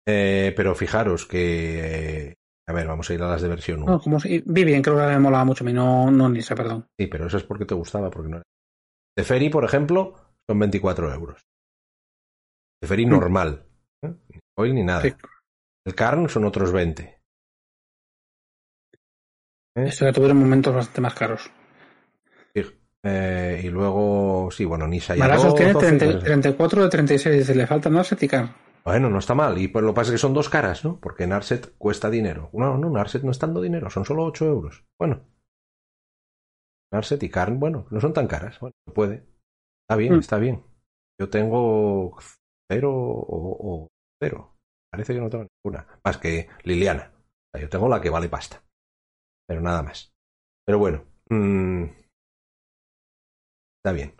[0.08, 2.36] Eh, pero fijaros que...
[2.70, 3.92] a ver, vamos a ir a las de versión 1.
[3.92, 4.44] No, como si...
[4.46, 6.86] Vivian creo que me molaba mucho a mí, no, no Nisa, perdón.
[7.00, 8.44] Sí, pero eso es porque te gustaba, porque no era.
[9.18, 10.14] De Ferry, por ejemplo,
[10.48, 11.42] son 24 euros.
[12.82, 13.10] De Ferry Mm.
[13.10, 13.66] normal.
[14.04, 14.14] ¿eh?
[14.30, 15.02] Ni foil ni nada.
[15.02, 15.14] Sí.
[15.86, 17.04] El Carn son otros 20.
[19.76, 19.84] ¿Eh?
[19.88, 21.50] Esto ya tuvieron momentos bastante más caros.
[23.02, 27.38] Eh, y luego, sí, bueno, Nisa ya Malasos tiene 12, 30 pues- 34 de 36,
[27.40, 28.28] dice, le falta Narset y.
[28.90, 29.56] Bueno, no está mal.
[29.60, 31.00] Y pues lo que pasa es que son dos caras, ¿no?
[31.00, 32.50] Porque Narset cuesta dinero.
[32.54, 34.84] No, no, Narset no está dando dinero, son solo 8 euros.
[35.00, 35.22] Bueno.
[36.92, 38.60] Narset y Karn, bueno, no son tan caras.
[38.60, 39.16] Bueno, se puede.
[39.84, 40.20] Está bien, Mm.
[40.20, 40.64] está bien.
[41.22, 42.18] Yo tengo
[42.72, 43.88] cero o, o
[44.20, 44.56] cero.
[44.92, 45.86] Parece que no tengo ninguna.
[46.04, 47.12] Más que Liliana.
[47.14, 48.64] O sea, yo tengo la que vale pasta.
[49.48, 50.12] Pero nada más.
[50.66, 51.04] Pero bueno.
[51.30, 51.84] mm,
[53.78, 54.16] está bien.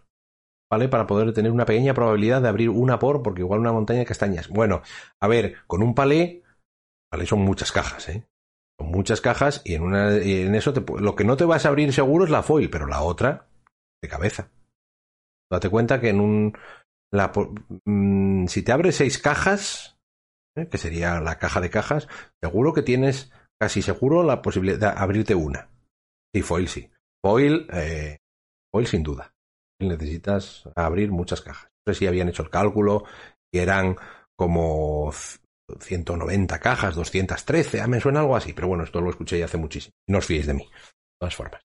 [0.70, 0.88] ¿Vale?
[0.88, 4.06] Para poder tener una pequeña probabilidad de abrir una por, porque igual una montaña de
[4.06, 4.50] castañas.
[4.50, 4.82] Bueno,
[5.20, 6.44] a ver, con un palé,
[7.10, 8.28] palé son muchas cajas, ¿eh?
[8.80, 11.70] Son muchas cajas y en, una, en eso te, lo que no te vas a
[11.70, 13.48] abrir seguro es la foil, pero la otra,
[14.02, 14.52] de cabeza.
[15.52, 16.58] Date cuenta que en un...
[17.12, 17.32] La,
[17.86, 19.98] mmm, si te abres seis cajas,
[20.56, 20.68] ¿eh?
[20.68, 22.08] que sería la caja de cajas,
[22.40, 25.70] seguro que tienes casi seguro la posibilidad de abrirte una.
[26.34, 26.92] Sí, foil sí.
[27.26, 28.20] Foil, eh,
[28.72, 29.34] foil sin duda.
[29.80, 31.70] Necesitas abrir muchas cajas.
[31.86, 33.06] No sé si habían hecho el cálculo
[33.52, 33.96] y eran
[34.36, 35.12] como
[35.80, 39.58] 190 cajas, 213, ah, me suena algo así, pero bueno, esto lo escuché ya hace
[39.58, 39.94] muchísimo.
[40.08, 41.62] No os fiéis de mí, de todas formas.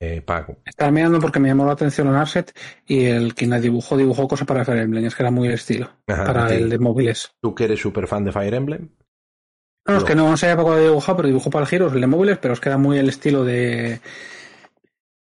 [0.00, 0.58] Eh, Paco.
[0.64, 2.56] Estaba mirando porque me llamó la atención el Arset
[2.86, 5.54] y el quien la dibujó, dibujó cosas para Fire Emblem, es que era muy el
[5.54, 7.32] estilo, Ajá, para el de móviles.
[7.42, 8.90] ¿Tú que eres súper fan de Fire Emblem?
[9.86, 12.06] No, es que no sé poco de dibujar, pero dibujó para el Giros, el de
[12.06, 14.00] móviles, pero es que era muy el estilo de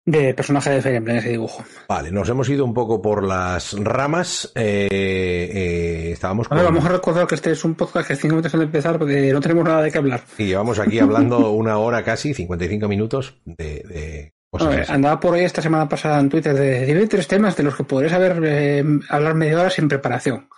[0.04, 1.64] de personaje de Fire Emblem ese dibujo.
[1.88, 4.50] Vale, nos hemos ido un poco por las ramas.
[4.54, 6.58] Eh, eh, estábamos con...
[6.58, 8.64] A ver, vamos a recordar que este es un podcast que cinco minutos antes de
[8.66, 10.22] empezar porque no tenemos nada de qué hablar.
[10.38, 14.92] Y llevamos aquí hablando una hora casi, 55 minutos de, de cosas así.
[14.92, 17.84] Andaba por ahí esta semana pasada en Twitter de dime tres temas de los que
[17.84, 20.48] podrías haber eh, hablar media hora sin preparación.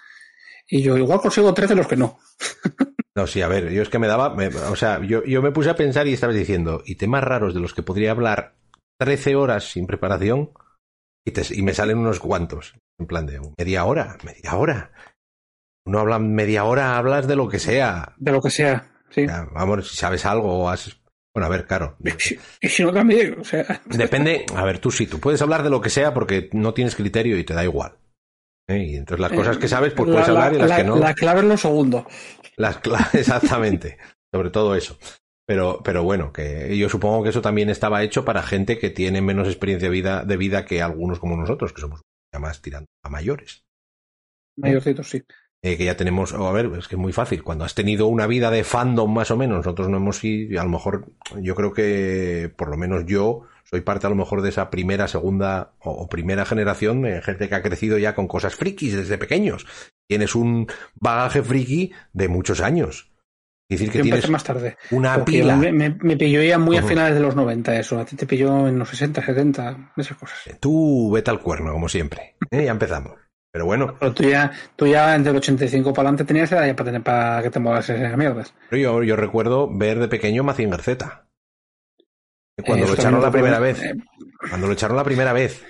[0.69, 2.19] Y yo igual consigo tres de los que no.
[3.15, 5.51] No, sí, a ver, yo es que me daba, me, o sea, yo, yo me
[5.51, 8.55] puse a pensar y estabas diciendo, y temas raros de los que podría hablar
[8.99, 10.53] 13 horas sin preparación
[11.25, 12.75] y, te, y me salen unos cuantos.
[12.99, 14.93] En plan de media hora, media hora.
[15.85, 18.15] Uno habla media hora, hablas de lo que sea.
[18.17, 19.27] De lo que sea, sí.
[19.27, 21.01] Vamos, si sabes algo o has...
[21.35, 21.97] Bueno, a ver, claro.
[22.61, 23.81] Y si, no también, o sea...
[23.87, 26.95] Depende, a ver, tú sí, tú puedes hablar de lo que sea porque no tienes
[26.95, 27.97] criterio y te da igual.
[28.69, 28.85] ¿Eh?
[28.91, 30.97] Y entonces las cosas que sabes, pues la, puedes hablar y las la, que no.
[30.97, 32.07] La clave es lo segundo.
[32.57, 33.99] Las claves, exactamente.
[34.33, 34.99] Sobre todo eso.
[35.47, 39.21] Pero, pero bueno, que yo supongo que eso también estaba hecho para gente que tiene
[39.21, 42.01] menos experiencia de vida, de vida que algunos como nosotros, que somos
[42.33, 43.65] ya más tirando a mayores.
[44.57, 45.23] Mayorcitos, sí.
[45.65, 47.45] Eh, que ya tenemos, oh, a ver, es que es muy fácil.
[47.45, 50.65] Cuando has tenido una vida de fandom más o menos, nosotros no hemos ido, a
[50.65, 54.49] lo mejor, yo creo que, por lo menos yo, soy parte a lo mejor de
[54.49, 58.57] esa primera, segunda o, o primera generación de gente que ha crecido ya con cosas
[58.57, 59.67] frikis desde pequeños.
[60.09, 63.12] Tienes un bagaje friki de muchos años.
[63.73, 64.77] Decir, que Yo tienes más tarde.
[64.91, 65.57] una Porque pila.
[65.57, 66.85] Me, me, me, pilló ya muy Uh -huh.
[66.85, 67.99] a finales de los 90 eso.
[67.99, 70.39] A ti te pilló en los 60, 70, esas cosas.
[70.61, 72.37] Tú vete al cuerno, como siempre.
[72.51, 72.65] ¿eh?
[72.65, 73.13] Ya empezamos.
[73.53, 73.95] Pero bueno.
[74.01, 77.03] Pero tú ya, tú ya entre el 85 para adelante tenías edad ya para, tener,
[77.03, 78.55] para que te muevas esas mierdas.
[78.71, 81.27] Pero yo, yo recuerdo ver de pequeño Mazinger Z.
[82.65, 83.83] Cuando eh, lo echaron la primera vez.
[83.83, 83.95] Eh,
[84.49, 85.63] cuando lo echaron la primera vez.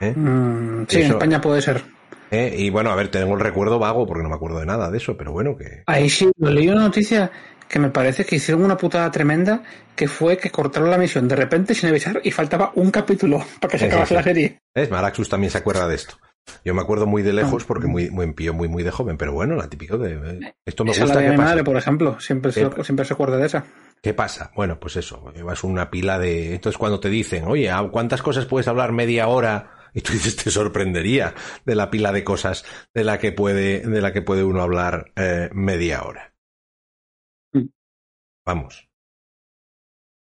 [0.00, 0.12] ¿Eh?
[0.14, 1.82] Mm, sí, eso, en España puede ser.
[2.30, 2.54] ¿Eh?
[2.58, 4.98] Y bueno, a ver, tengo el recuerdo vago porque no me acuerdo de nada de
[4.98, 5.82] eso, pero bueno, que.
[5.86, 7.30] Ahí sí, leí una noticia
[7.68, 9.62] que me parece que hicieron una putada tremenda
[9.94, 13.72] que fue que cortaron la misión de repente sin avisar y faltaba un capítulo para
[13.72, 14.58] que se acabase la serie.
[14.74, 16.16] Es Maraxus también se acuerda de esto.
[16.64, 19.34] Yo me acuerdo muy de lejos porque muy, muy empío, muy, muy de joven, pero
[19.34, 21.48] bueno, la típico de esto me esa gusta la de mi pasa.
[21.50, 23.66] madre, por ejemplo, siempre se, siempre se acuerda de esa.
[24.00, 24.50] ¿Qué pasa?
[24.56, 26.54] Bueno, pues eso, llevas una pila de.
[26.54, 29.72] Entonces, cuando te dicen, oye, ¿cuántas cosas puedes hablar media hora?
[29.94, 31.34] Y tú dices, te sorprendería
[31.64, 32.64] de la pila de cosas
[32.94, 36.34] de la que puede, de la que puede uno hablar eh, media hora.
[37.52, 37.66] Mm.
[38.46, 38.88] Vamos.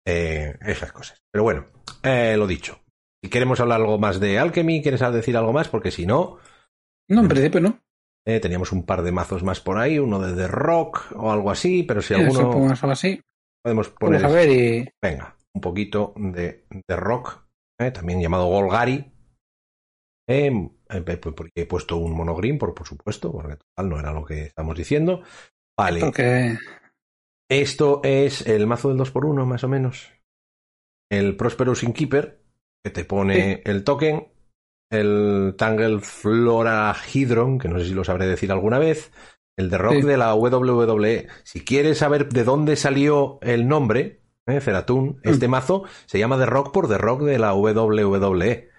[0.07, 1.23] Eh, esas cosas.
[1.31, 1.67] Pero bueno,
[2.03, 2.81] eh, lo dicho.
[3.23, 5.69] Si queremos hablar algo más de Alchemy, ¿quieres decir algo más?
[5.69, 6.39] Porque si no.
[7.09, 7.79] No, en principio no.
[8.27, 11.51] Eh, teníamos un par de mazos más por ahí, uno de The Rock o algo
[11.51, 12.73] así, pero si Sí, alguno.
[12.73, 13.21] así.
[13.63, 14.23] Podemos poner.
[14.23, 14.89] Vamos a ver y.
[15.03, 17.47] Venga, un poquito de, de rock,
[17.79, 17.91] ¿eh?
[17.91, 19.13] también llamado Golgari.
[20.33, 20.71] Eh,
[21.35, 24.77] porque he puesto un monogreen, por, por supuesto, porque total no era lo que estamos
[24.77, 25.23] diciendo.
[25.77, 26.01] Vale.
[27.51, 30.09] Esto es el mazo del 2x1, más o menos.
[31.11, 32.41] El Prosperous Innkeeper,
[32.85, 33.61] que te pone Sí.
[33.65, 34.29] el token.
[34.93, 39.13] El Tangle Flora Hydron, que no sé si lo sabré decir alguna vez.
[39.57, 40.03] El de rock Sí.
[40.03, 41.29] de la WWE.
[41.45, 44.61] Si quieres saber de dónde salió el nombre, ¿eh?
[45.23, 48.70] Este mazo se llama The Rock por The Rock de la WWE.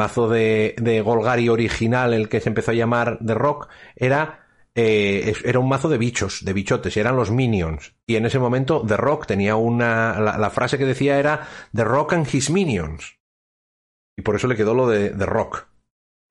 [0.00, 5.34] Mazo de, de Golgari original, el que se empezó a llamar The Rock, era, eh,
[5.44, 7.94] era un mazo de bichos, de bichotes, y eran los minions.
[8.06, 10.18] Y en ese momento The Rock tenía una.
[10.18, 13.18] La, frase que decía era The Rock and his minions.
[14.16, 15.68] Y por eso le quedó lo de The Rock.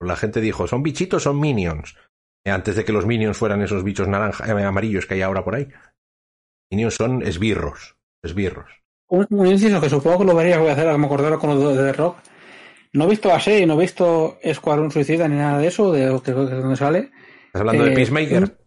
[0.02, 1.96] La gente dijo, ¿son bichitos son minions?
[2.44, 5.44] Eh, Antes de que los minions fueran esos bichos naranja, eh, amarillos que hay ahora
[5.44, 5.68] por ahí.
[6.72, 7.98] Minions son esbirros.
[8.24, 8.82] Esbirros.
[9.10, 11.92] Un, inciso que supongo que lo vería, voy a hacer, a me con lo de
[11.92, 12.18] The Rock.
[12.94, 16.06] No he visto a y no he visto Escuadrón Suicida ni nada de eso, de,
[16.06, 17.12] de, de dónde sale.
[17.48, 18.58] ¿Estás hablando de Eh, Peacemaker?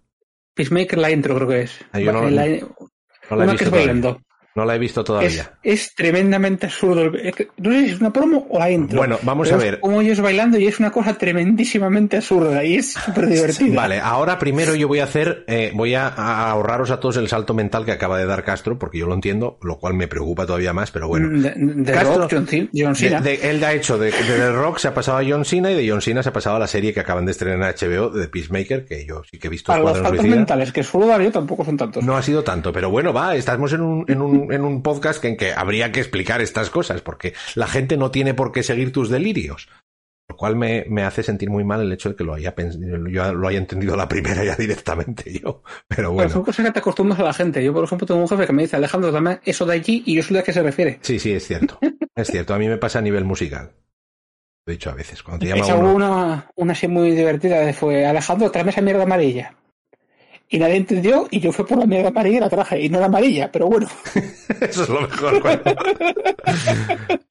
[0.54, 1.78] Peacemaker, la intro creo que es.
[1.92, 4.16] Ah, yo no- La- No la he una que visto es.
[4.54, 5.52] No la he visto Es, todavía.
[5.62, 7.06] es tremendamente absurdo.
[7.16, 8.98] Es no sé si es una promo o la intro.
[8.98, 9.80] Bueno, vamos Pero a es ver.
[9.80, 13.74] Como ellos bailando y es una cosa tremendísimamente absurda y es súper divertida.
[13.74, 17.28] Vale, ahora primero yo voy a hacer, eh, voy a, a ahorraros a todos el
[17.28, 20.44] salto mental que acaba de dar Castro, porque yo lo entiendo, lo cual me preocupa
[20.46, 21.28] todavía más, pero bueno.
[21.40, 23.20] De, de Castro- Rock, John, Cena- John Cena.
[23.20, 25.74] De- de- él ha hecho de, The Rock, se ha pasado a John Cena y
[25.74, 28.10] de John Cena se ha pasado a la serie que acaban de estrenar en HBO
[28.10, 30.36] de Peacemaker, que yo sí que he visto Para los saltos Suicida.
[30.36, 32.04] mentales que suelo dar yo tampoco son tantos.
[32.04, 35.20] No ha sido tanto, pero bueno, va, estamos en un, en un, en un podcast
[35.20, 38.62] que- en que habría que explicar estas cosas, porque la gente no tiene por qué
[38.62, 39.68] seguir tus delirios.
[40.28, 43.34] Lo cual me, me hace sentir muy mal el hecho de que lo haya, yo
[43.34, 45.62] lo haya entendido la primera ya directamente yo.
[45.88, 46.30] Pero Pero bueno.
[46.30, 47.62] son cosas que te acostumbras a la gente.
[47.62, 50.14] Yo, por ejemplo, tengo un jefe que me dice, Alejandro, dame eso de allí y
[50.14, 50.98] yo sé a qué se refiere.
[51.02, 51.78] Sí, sí, es cierto.
[52.14, 53.72] Es cierto, a mí me pasa a nivel musical.
[54.66, 55.94] Dicho a veces, cuando te llama Esa hubo uno.
[55.96, 59.56] una, una así muy divertida fue, Alejandro, tráeme esa mierda amarilla.
[60.52, 62.78] Y nadie entendió y yo fui por la mierda amarilla y la traje.
[62.82, 63.88] Y no era amarilla, pero bueno.
[64.60, 65.42] Eso es lo mejor.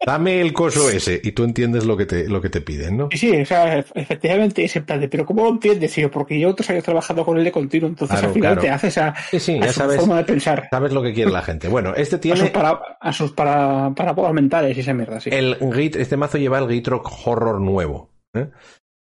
[0.03, 3.09] Dame el coso ese y tú entiendes lo que te, lo que te piden, ¿no?
[3.11, 5.95] Sí, o sea, efectivamente ese plan de, pero ¿cómo lo entiendes?
[5.99, 8.53] Y yo, porque yo otros años trabajando con él de continuo, entonces Claro, al final
[8.53, 8.61] claro.
[8.61, 10.67] te haces a, Sí, sí, a ya su sabes, forma de pensar.
[10.71, 11.67] sabes lo que quiere la gente.
[11.67, 15.29] Bueno, este A sus, tiene para, a sus para, para mentales y esa mierda, sí.
[15.31, 18.47] el Git, este mazo lleva el Gitrock Horror nuevo, ¿eh?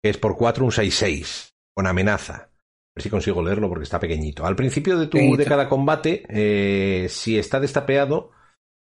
[0.02, 2.48] que es por 4 un 6-6, con amenaza.
[2.96, 4.46] Ver si consigo leerlo porque está pequeñito.
[4.46, 5.38] Al principio de, tu, Pequeñito.
[5.38, 8.32] de cada combate, eh, si está destapeado,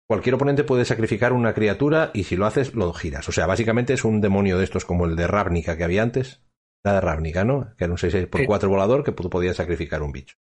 [0.09, 3.28] cualquier oponente puede sacrificar una criatura y si lo haces, lo giras.
[3.28, 6.42] O sea, básicamente es un demonio de estos como el de Ravnica que había antes.
[6.82, 7.74] La de Ravnica, ¿no?
[7.76, 8.46] Que era un 6-6 por Sí.
[8.46, 10.34] 4 volador que tú podías sacrificar un bicho.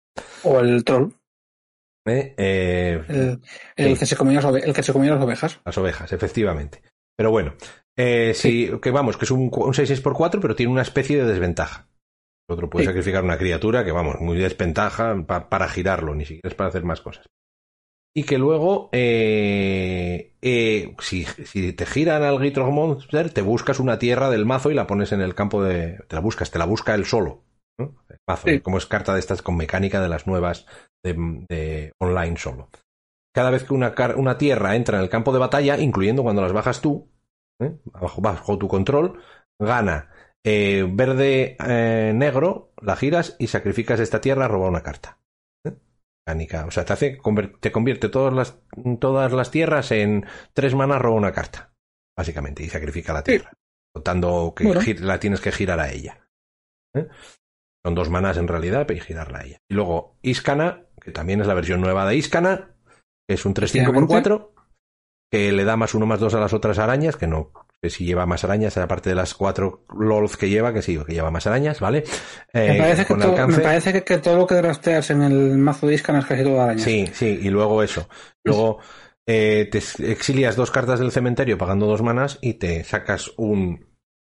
[0.44, 1.10] O el troll,
[2.06, 2.34] ¿eh?
[2.38, 3.40] Eh, el,
[3.76, 3.98] el Sí.
[3.98, 5.60] que se comía las el que se comía las ovejas.
[5.64, 6.80] Las ovejas, efectivamente.
[7.16, 7.54] Pero bueno,
[7.96, 11.16] eh, sí, que vamos, que es un, un 6-6 por 4, pero tiene una especie
[11.18, 11.88] de desventaja.
[12.48, 12.88] El otro puede Sí.
[12.88, 16.84] sacrificar una criatura que, vamos, muy desventaja pa- para girarlo, ni siquiera es para hacer
[16.84, 17.26] más cosas.
[18.16, 23.98] Y que luego, eh, eh, si, si te giran al Gitrog Monster, te buscas una
[23.98, 25.98] tierra del mazo y la pones en el campo de.
[26.08, 27.44] Te la buscas, te la busca él solo.
[27.78, 27.94] ¿no?
[28.08, 28.60] El mazo, Sí.
[28.60, 30.66] como es carta de estas con mecánica de las nuevas
[31.04, 31.14] de,
[31.48, 32.70] de online solo.
[33.32, 36.52] Cada vez que una, una tierra entra en el campo de batalla, incluyendo cuando las
[36.52, 37.12] bajas tú,
[37.60, 37.76] ¿eh?
[37.84, 39.20] bajo, bajo tu control,
[39.60, 40.10] gana
[40.44, 45.18] eh, verde eh, negro, la giras y sacrificas esta tierra, roba una carta.
[45.64, 45.74] ¿eh?
[46.66, 47.18] O sea, te hace
[47.60, 48.58] te convierte todas las,
[49.00, 51.72] todas las tierras en tres manas, roba una carta.
[52.16, 53.52] Básicamente, y sacrifica la tierra.
[53.94, 54.80] Contando que Bueno.
[55.00, 56.28] la tienes que girar a ella.
[56.94, 57.08] ¿eh?
[57.84, 59.58] Son dos manas en realidad, pero girarla a ella.
[59.68, 62.74] Y luego Iskana, que también es la versión nueva de Iskana,
[63.26, 64.54] que es un 3-5 por 4
[65.30, 67.52] que le da más uno más dos a las otras arañas, que no
[67.82, 71.12] sé si lleva más arañas, aparte de las cuatro LOLs que lleva, que sí, que
[71.12, 72.04] lleva más arañas, ¿vale?
[72.52, 73.56] Eh, me parece, que, con todo, alcance.
[73.58, 76.42] me parece que, que todo lo que drafteas en el mazo de Iscan es casi
[76.42, 76.84] todo arañas.
[76.84, 78.08] Sí, sí, y luego eso.
[78.44, 78.78] Luego
[79.26, 83.86] eh, te exilias dos cartas del cementerio pagando dos manas y te sacas un,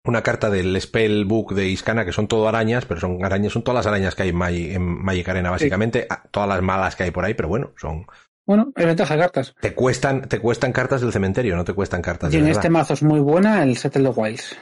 [0.04, 3.76] una carta del Spellbook de Iskana, que son todo arañas, pero son arañas, son todas
[3.84, 7.04] las arañas que hay en, Magi- en Magic Arena, básicamente, ah, todas las malas que
[7.04, 8.06] hay por ahí, pero bueno, son.
[8.48, 9.54] Bueno, es ventaja de cartas.
[9.60, 12.94] Te cuestan, te cuestan cartas del cementerio, no te cuestan cartas Y en este mazo
[12.94, 14.56] es muy buena el Settle the Wilds.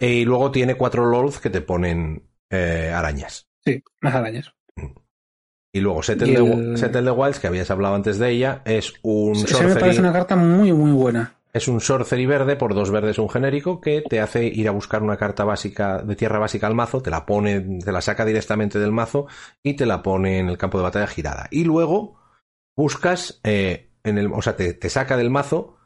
[0.00, 3.46] Eh, Y luego tiene cuatro LOLs que te ponen eh, arañas.
[3.62, 4.54] Sí, más arañas.
[5.70, 8.62] Y luego Settle, Y the, el- Settle the Wilds, que habías hablado antes de ella,
[8.64, 11.34] es un Ese me parece sorcery, una carta muy, muy buena.
[11.52, 15.02] es un sorcery verde por dos verdes un genérico que te hace ir a buscar
[15.02, 18.78] una carta básica de tierra básica al mazo, te la pone, te la saca directamente
[18.78, 19.26] del mazo
[19.62, 21.48] y te la pone en el campo de batalla girada.
[21.50, 22.23] Y luego
[22.76, 25.76] buscas eh, en el, o sea, te, te saca del mazo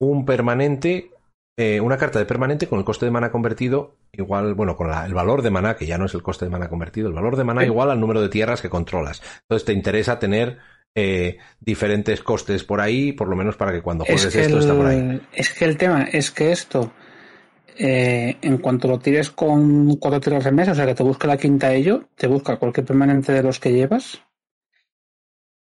[0.00, 1.10] un permanente,
[1.58, 5.04] eh, una carta de permanente con el coste de mana convertido igual, bueno, con la-
[5.06, 7.36] el valor de mana, que ya no es el coste de mana convertido, el valor
[7.36, 7.66] de mana Sí.
[7.68, 9.22] igual al número de tierras que controlas.
[9.42, 10.58] Entonces te interesa tener
[10.98, 14.58] eh, diferentes costes por ahí, por lo menos para que cuando juegues Es que, esto
[14.60, 14.96] está por ahí.
[14.98, 16.90] el, es que el tema es que esto,
[17.78, 21.26] eh, en cuanto lo tires con cuatro tiras de mesa, o sea que te busca
[21.28, 24.22] la quinta ello, te busca cualquier permanente de los que llevas.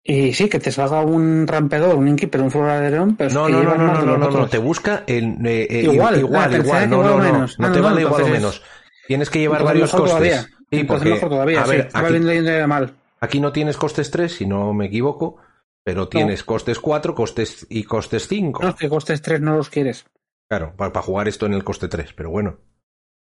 [0.09, 3.34] Y sí, que te salga un rampeador, un inkeeper, un flora de león, pero es
[3.34, 5.82] No, que no, no, no, no, de no, no, no, te busca el, eh, eh,
[5.82, 7.59] Igual, igual, ah, igual, no, no, no, menos.
[7.59, 8.62] no te no, vale igual o menos.
[9.09, 10.11] Tienes que llevar varios costes.
[10.11, 10.46] todavía.
[10.70, 11.70] Sí, porque, mejor todavía, a sí.
[11.70, 12.94] ver, aquí, viendo yendo mal.
[13.20, 15.38] aquí no tienes costes 3, si no me equivoco,
[15.82, 18.62] pero tienes costes 4 costes y costes 5.
[18.62, 20.07] No, es que costes tres no los quieres.
[20.48, 22.59] Claro, para, jugar esto en el coste 3, pero bueno.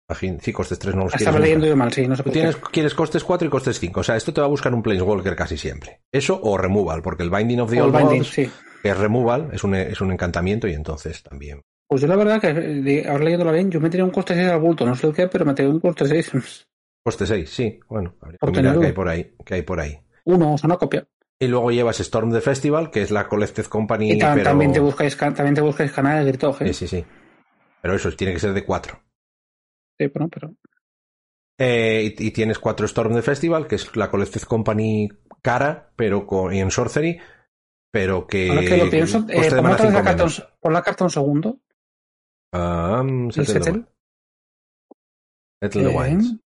[0.08, 1.26] Imagín- Sí, costes 3 no los quieres.
[1.26, 2.38] Estaba leyendo yo mal, sí, no sé por qué.
[2.40, 4.00] tienes, quieres costes 4 y costes 5.
[4.00, 6.00] O sea, esto te va a buscar un Planeswalker casi siempre.
[6.12, 8.50] Eso o Removal, porque el Binding of the Old binding, Gods, sí.
[8.82, 11.62] que es Removal, es un, es un encantamiento y entonces también.
[11.88, 14.48] Pues yo la verdad que, de- ahora leyéndolo bien, yo me tiré un coste 6
[14.48, 16.32] al bulto, no sé el qué, pero me tiré un coste 6.
[17.04, 17.78] Coste 6, sí.
[17.88, 19.32] Bueno, habría que mirar qué hay por ahí.
[19.44, 19.96] qué hay por ahí.
[20.24, 21.06] Uno, o sea, una copia.
[21.38, 24.10] Y luego llevas Storm the Festival, que es la Collected Company.
[24.10, 24.42] Y ta- pero...
[24.42, 26.72] también, te buscáis, también te buscáis canales de Gritog, ¿eh?
[26.74, 27.04] Sí, sí, sí.
[27.80, 28.98] Pero eso tiene que ser de cuatro.
[29.98, 30.54] Sí, bueno, pero...
[31.58, 35.08] Eh, y, y tienes cuatro Storm the Festival, que es la Collected Company
[35.42, 37.18] cara, pero con, y en Sorcery,
[37.90, 38.50] pero que.
[38.50, 40.48] Ahora que lo pienso, eh, de pon mana otra vez la carta, un, menos.
[40.60, 41.60] pon la carta un segundo.
[42.52, 43.72] El Settle the Settle.
[43.72, 43.86] Wines.
[45.62, 46.36] Settle the Wines.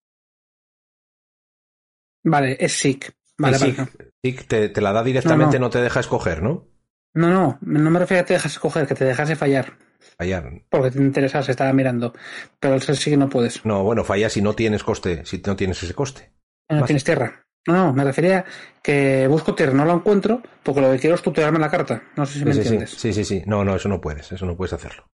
[2.25, 3.13] Vale, es Sick.
[3.39, 5.71] Vale, sí, te, te la da directamente, No, no, no.
[5.71, 6.69] te deja escoger, ¿no?
[7.15, 9.79] No, no, no me refiero a que te dejas escoger, que te dejase fallar.
[10.19, 10.63] Fallar.
[10.69, 12.13] Porque te interesa, se estaba mirando.
[12.59, 13.65] Pero el sí que no puedes.
[13.65, 16.33] No, bueno, falla si no tienes coste, si no tienes ese coste.
[16.69, 16.87] No Más.
[16.87, 17.43] tienes tierra.
[17.67, 18.45] No, no, me refería
[18.83, 22.03] que busco tierra, no la encuentro, porque lo que quiero es tutearme la carta.
[22.17, 22.91] No sé si me sí, entiendes.
[22.91, 23.43] sí, sí, sí.
[23.47, 25.07] No, no, eso no puedes, eso no puedes hacerlo.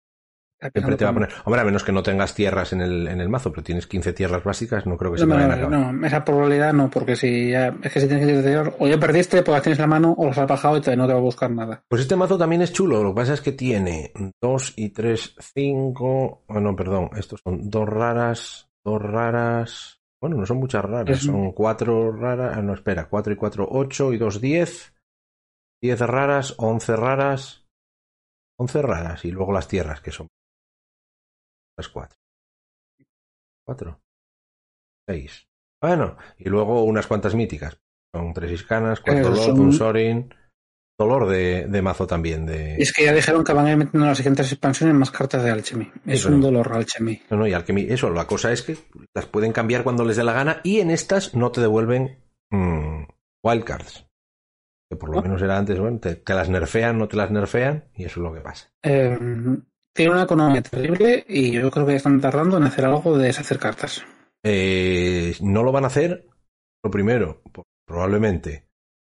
[0.72, 1.28] Siempre te va a poner.
[1.44, 4.12] Hombre, a menos que no tengas tierras en el, en el mazo, pero tienes 15
[4.12, 5.92] tierras básicas, no creo que se No, no, vayan a acabar.
[5.94, 8.98] no, esa probabilidad no, porque si ya, es que si tienes que tutear, o ya
[8.98, 11.12] perdiste, pues las tienes en la mano, o las has bajado y te, no te
[11.12, 11.82] va a buscar nada.
[11.88, 14.12] Pues este mazo también es chulo, lo que pasa es que tiene
[14.42, 16.44] 2 y 3, 5.
[16.46, 20.00] Oh, no, perdón, estos son dos raras, dos raras.
[20.20, 22.56] Bueno, no son muchas raras, Es- son cuatro raras.
[22.56, 24.94] ah, No, espera, 4 y 4, 8 y 2, 10.
[25.82, 27.66] 10 raras, 11 raras.
[28.58, 30.26] 11 raras y luego las tierras que son.
[31.76, 32.18] Las 4.
[33.66, 34.00] 4.
[35.08, 35.48] 6.
[35.80, 37.78] Bueno, y luego unas cuantas míticas.
[38.14, 40.34] Son tres iscanas, cuatro Eh, son- un Sorin.
[40.98, 42.46] Dolor de, de mazo también.
[42.46, 42.76] De...
[42.76, 45.44] Es que ya dijeron que van a ir metiendo en las siguientes expansiones más cartas
[45.44, 45.92] de Alchemy.
[46.06, 46.46] Es Eso un no.
[46.46, 47.20] dolor Alchemy.
[47.28, 48.78] No, no, y Alchemy, eso, la cosa es que
[49.14, 53.02] las pueden cambiar cuando les dé la gana y en estas no te devuelven mm,
[53.44, 54.06] wildcards.
[54.88, 55.22] Que por lo ¿No?
[55.22, 58.24] menos era antes, bueno, te, te las nerfean, no te las nerfean y eso es
[58.24, 58.72] lo que pasa.
[58.82, 59.18] Eh,
[59.97, 63.59] tiene una economía terrible y yo creo que están tardando en hacer algo de deshacer
[63.59, 64.05] cartas.
[64.44, 66.28] Eh, no lo van a hacer,
[66.84, 67.42] lo primero,
[67.86, 68.66] probablemente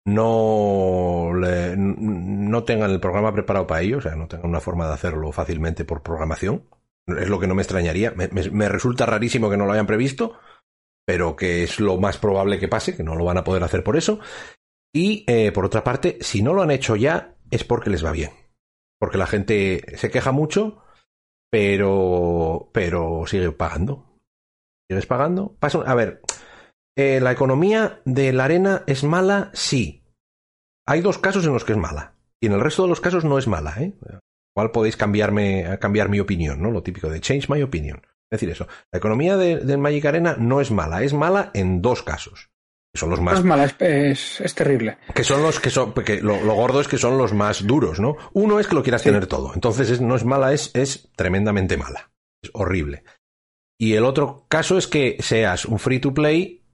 [0.05, 4.87] no, le- no tengan el programa preparado para ello, o sea, no tengan una forma
[4.89, 6.65] de hacerlo fácilmente por programación.
[7.07, 8.13] Es lo que no me extrañaría.
[8.13, 10.39] Me, me- me resulta rarísimo que no lo hayan previsto,
[11.07, 13.83] pero que es lo más probable que pase, que no lo van a poder hacer
[13.83, 14.21] por eso.
[14.95, 18.13] Y eh, por otra parte, si no lo han hecho ya, es porque les va
[18.13, 18.31] bien.
[19.03, 20.81] Porque la gente se queja mucho,
[21.51, 24.07] pero, pero sigue pagando.
[24.89, 25.57] ¿Sigues pagando?
[25.61, 26.23] A ver,
[26.97, 30.05] eh, la economía de la arena es mala, sí.
[30.87, 32.15] Hay dos casos en los que es mala.
[32.41, 33.93] Y en el resto de los casos no es mala, ¿eh?
[34.73, 36.71] Podéis cambiarme, cambiar mi opinión, ¿no?
[36.71, 38.03] Lo típico de change my opinion.
[38.31, 38.69] Es decir, eso.
[38.93, 42.52] La economía de, del Magic Arena no es mala, es mala en dos casos.
[42.95, 44.99] Que son los más es mala, es, es, es terrible.
[45.15, 47.99] que son los que son, porque lo, lo gordo es que son los más duros,
[48.01, 48.17] ¿no?
[48.35, 49.09] Uno es que lo quieras Sí.
[49.09, 49.53] tener todo.
[49.55, 52.11] Entonces es- no es mala, es, es tremendamente mala.
[52.43, 53.05] Es horrible.
[53.81, 56.67] Y el otro caso es que seas un free to play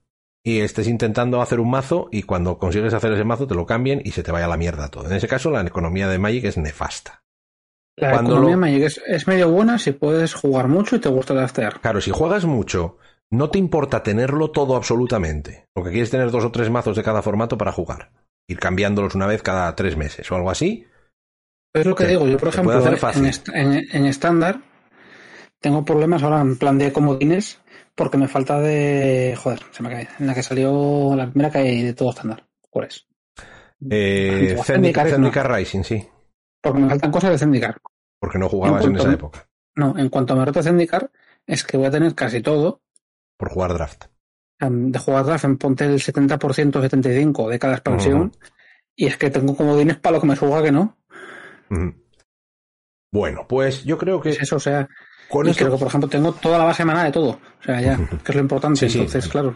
[0.45, 4.01] y estés intentando hacer un mazo y cuando consigues hacer ese mazo te lo cambien
[4.03, 5.05] y se te vaya a la mierda todo.
[5.07, 7.23] En ese caso la economía de Magic es nefasta.
[7.95, 11.09] La Cuando economía lo- Magic es, es medio buena si puedes jugar mucho y te
[11.09, 11.79] gusta draftear.
[11.79, 12.97] Claro, si juegas mucho,
[13.31, 15.67] no te importa tenerlo todo absolutamente.
[15.75, 18.11] Lo que quieres es tener dos o tres mazos de cada formato para jugar.
[18.47, 20.85] Ir cambiándolos una vez cada tres meses o algo así.
[21.73, 24.61] Es lo que digo, yo por ejemplo, hacer en, est- en- en estándar
[25.59, 27.61] tengo problemas ahora en plan de comodines
[27.93, 29.37] porque me falta de...
[29.37, 30.07] Joder, se me cae.
[30.19, 32.47] En la que salió la primera que hay de todo estándar.
[32.69, 33.05] ¿Cuál es?
[33.89, 36.07] Eh, Zendikar, Rising, sí.
[36.61, 37.77] Porque me faltan cosas de Zendikar.
[38.19, 39.49] Porque no jugabas en cuanto- esa época.
[39.75, 41.11] No, en cuanto me reto Zendikar,
[41.45, 42.81] es que voy a tener casi todo.
[43.39, 44.05] Por jugar draft.
[44.59, 48.31] em, De jugar draft en ponte el 70% 75% de cada expansión.
[48.95, 50.97] Y es que tengo comodines para lo que me surja que no.
[53.11, 54.87] Bueno, pues yo creo que Es eso, o sea,
[55.29, 55.63] con y esto.
[55.65, 57.29] creo que, por ejemplo, tengo toda la base maná de todo.
[57.59, 58.79] O sea, ya, que es lo importante.
[58.79, 58.97] Sí, sí.
[58.99, 59.55] Entonces, claro.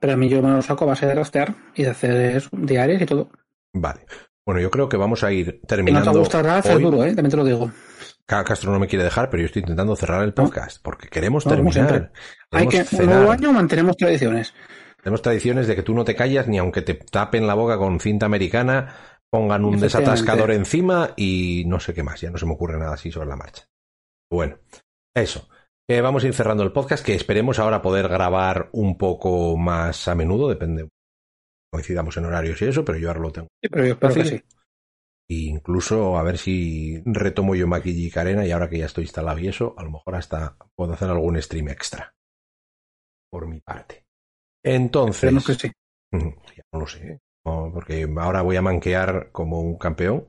[0.00, 2.48] Pero a mí yo me lo saco a base de draftear y de hacer eso,
[2.52, 3.30] diarios y todo.
[3.74, 4.00] Vale.
[4.46, 6.12] Bueno, yo creo que vamos a ir Y no terminando.
[6.12, 6.82] te gusta draft, es hoy.
[6.82, 7.14] duro, ¿eh?
[7.14, 7.70] También te lo digo.
[8.26, 11.44] Ca- Castro no me quiere dejar, pero yo estoy intentando cerrar el podcast porque queremos
[11.46, 12.12] No, terminar.
[12.50, 14.54] Hay que, un nuevo año mantenemos tradiciones.
[15.02, 18.00] Tenemos tradiciones de que tú no te callas ni aunque te tapen la boca con
[18.00, 18.94] cinta americana,
[19.30, 22.20] pongan un desatascador encima y no sé qué más.
[22.20, 23.64] Ya no se me ocurre nada así sobre la marcha.
[24.30, 24.56] Bueno,
[25.14, 25.48] eso.
[25.86, 30.08] Eh, vamos a ir cerrando el podcast que esperemos ahora poder grabar un poco más
[30.08, 30.88] a menudo, depende.
[31.70, 33.48] Coincidamos en horarios y eso, pero yo ahora lo tengo.
[33.62, 34.42] Sí, pero yo espero que sí.
[35.28, 39.38] E incluso a ver si retomo yo Magic Arena y ahora que ya estoy instalado
[39.38, 42.14] y eso, a lo mejor hasta puedo hacer algún stream extra.
[43.30, 44.04] Por mi parte.
[44.62, 45.16] Entonces.
[45.16, 45.72] Esperemos que sí.
[46.12, 47.06] Mm, Ya no lo sé.
[47.06, 47.18] ¿eh?
[47.46, 50.26] No, porque ahora voy a manquear como un campeón.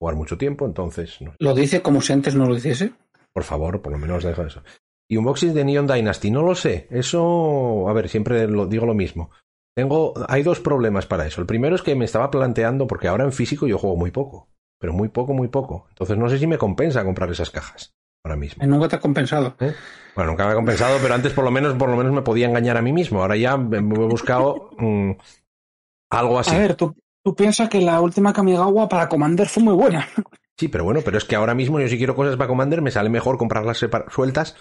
[0.00, 1.34] Jugar mucho tiempo, entonces, no.
[1.40, 2.92] Lo dice como si antes no lo hiciese.
[3.32, 4.62] por favor, por lo menos deja eso.
[5.10, 6.86] Y un boxing de Neon Dynasty, no lo sé.
[6.90, 9.30] Eso, a ver, siempre lo, digo lo mismo.
[9.78, 11.40] Tengo, hay dos problemas para eso.
[11.40, 14.48] El primero es que me estaba planteando, porque ahora en físico yo juego muy poco,
[14.80, 15.86] pero muy poco, muy poco.
[15.90, 17.94] Entonces no sé si me compensa comprar esas cajas
[18.24, 18.66] ahora mismo.
[18.66, 19.54] Nunca te ha compensado.
[19.60, 19.72] ¿Eh?
[20.16, 22.48] Bueno, nunca me ha compensado, pero antes por lo menos, por lo menos me podía
[22.48, 23.22] engañar a mí mismo.
[23.22, 25.12] Ahora ya me he buscado mm,
[26.10, 26.56] algo así.
[26.56, 30.08] A ver, tú, tú piensas que la última Kamigawa para Commander fue muy buena.
[30.58, 32.90] Sí, pero bueno, pero es que ahora mismo yo si quiero cosas para Commander me
[32.90, 33.78] sale mejor comprarlas
[34.10, 34.56] sueltas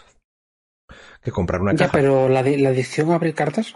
[1.24, 1.92] que comprar una Ya, caja.
[1.94, 3.76] pero la, la edición abrir cartas.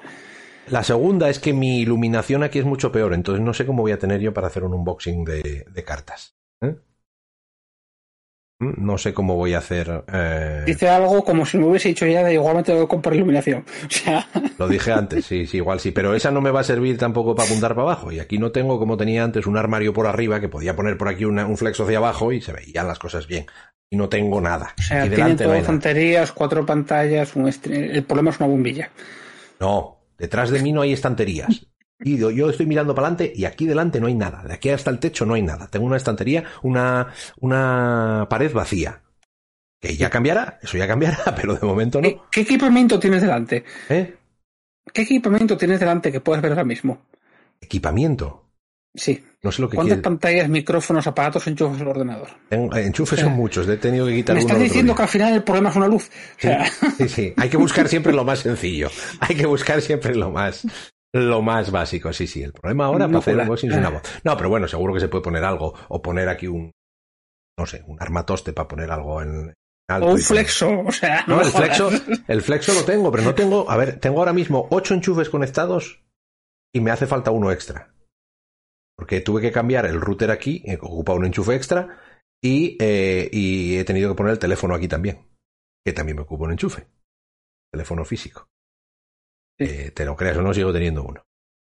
[0.72, 3.92] La segunda es que mi iluminación aquí es mucho peor, entonces no sé cómo voy
[3.92, 6.38] a tener yo para hacer un unboxing de, de cartas.
[6.62, 6.78] ¿eh?
[8.62, 10.06] No sé cómo voy a hacer.
[10.08, 10.64] Eh...
[10.66, 13.66] Dice algo como si me hubiese dicho ya de igualmente que comprar iluminación.
[13.86, 14.26] O sea...
[14.58, 15.92] Lo dije antes, sí, sí, igual sí.
[15.92, 18.14] Pero esa no me va a servir tampoco para apuntar para abajo.
[18.14, 21.10] Y aquí no tengo, como tenía antes, un armario por arriba que podía poner por
[21.10, 23.46] aquí una, un flexo hacia abajo y se veían las cosas bien.
[23.90, 24.74] Y no tengo nada.
[24.80, 28.48] O sea, y tiene todo no hay estanterías, cuatro pantallas, un el problema es una
[28.48, 28.90] bombilla.
[29.60, 31.68] No, detrás de mí no hay estanterías.
[32.04, 34.44] Y yo estoy mirando para adelante y aquí delante no hay nada.
[34.44, 35.68] De aquí hasta el techo no hay nada.
[35.68, 39.02] Tengo una estantería, una, una pared vacía.
[39.80, 42.08] Que ya cambiará, eso ya cambiará, pero de momento no.
[42.08, 43.64] ¿Qué, qué equipamiento tienes delante?
[43.90, 44.16] ¿Eh?
[44.94, 47.02] ¿Qué equipamiento tienes delante que puedes ver ahora mismo?
[47.60, 48.51] ¿Equipamiento?
[48.94, 49.24] Sí.
[49.42, 52.28] No sé lo que ¿Cuántas pantallas, micrófonos, aparatos enchufes el ordenador?
[52.50, 55.34] Tengo, enchufes son muchos, he tenido que quitar Me estás al diciendo que al final
[55.34, 56.10] el problema es una luz.
[56.10, 56.66] O sea,
[56.98, 57.34] Sí, sí.
[57.38, 58.90] Hay que buscar siempre lo más sencillo.
[59.22, 60.68] Hay que buscar siempre lo más,
[61.14, 62.12] lo más básico.
[62.12, 62.44] Sí, sí.
[62.44, 64.02] El problema ahora No para hacer es una voz.
[64.24, 66.72] No, pero bueno, seguro que se puede poner algo o poner aquí un,
[67.58, 69.54] no sé, un armatoste para poner algo en
[69.90, 71.78] alto o un flexo, o sea, No, el jodas.
[71.78, 71.90] flexo,
[72.28, 73.70] el flexo lo tengo, pero no tengo.
[73.72, 76.02] A ver, tengo ahora mismo ocho enchufes conectados
[76.74, 77.94] y me hace falta uno extra.
[79.02, 81.98] Porque tuve que cambiar el router aquí, eh, que ocupa un enchufe extra,
[82.40, 85.28] y, eh, y he tenido que poner el teléfono aquí también,
[85.84, 86.86] que también me ocupa un enchufe.
[87.74, 88.48] Teléfono físico.
[89.58, 89.66] Sí.
[89.66, 91.26] Eh, te lo creas o no, sigo teniendo uno.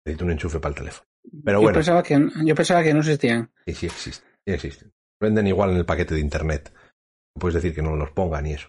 [0.04, 1.06] Necesito un enchufe para el teléfono.
[1.44, 3.52] Pero yo, bueno, pensaba que, yo pensaba que no existían.
[3.66, 4.26] sí, sí existe.
[4.44, 4.90] Sí existe.
[5.20, 6.74] Venden igual en el paquete de internet.
[7.38, 8.68] Puedes decir que no los pongan y eso.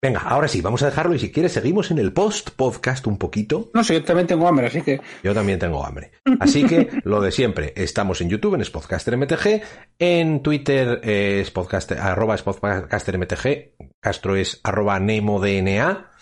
[0.00, 3.68] Venga, ahora sí, vamos a dejarlo y si quieres seguimos en el post-podcast un poquito.
[3.74, 6.12] No sé, yo también tengo hambre, así que Yo también tengo hambre.
[6.38, 9.62] Así que lo de siempre, estamos en YouTube, en SpotcasterMTG,
[9.98, 16.12] en Twitter eh, es podcaster, arroba SpotcasterMTG, Castro es arroba NemoDNA,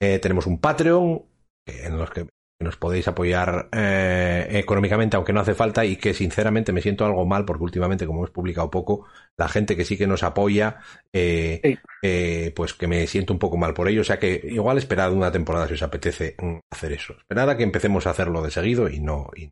[0.00, 1.22] eh, tenemos un Patreon
[1.66, 2.26] en los que
[2.60, 7.24] nos podéis apoyar eh, económicamente, aunque no hace falta, y que sinceramente me siento algo
[7.24, 9.06] mal porque últimamente, como hemos publicado poco,
[9.36, 10.78] la gente que sí que nos apoya,
[11.12, 11.78] eh, Sí.
[12.02, 14.00] eh, pues que me siento un poco mal por ello.
[14.00, 17.14] O sea que igual esperad una temporada si os apetece mm, hacer eso.
[17.14, 19.50] Esperad a que empecemos a hacerlo de seguido y no, y,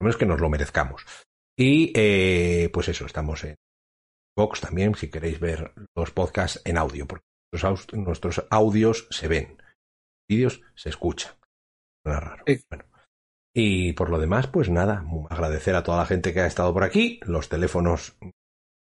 [0.00, 1.06] menos que nos lo merezcamos.
[1.58, 3.54] Y eh, pues eso, estamos en
[4.36, 7.24] Vox también, si queréis ver los podcasts en audio, porque
[7.94, 9.56] nuestros audios se ven,
[10.28, 11.32] vídeos se escuchan.
[12.06, 12.44] Suena raro.
[12.46, 12.60] Sí.
[12.70, 12.84] Bueno.
[13.52, 16.84] Y por lo demás, pues nada, agradecer a toda la gente que ha estado por
[16.84, 17.18] aquí.
[17.24, 18.16] Los teléfonos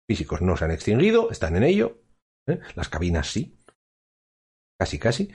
[0.09, 2.03] físicos no se han extinguido, están en ello.
[2.47, 2.61] ¿eh?
[2.75, 3.59] Las cabinas sí.
[4.79, 5.33] Casi, casi.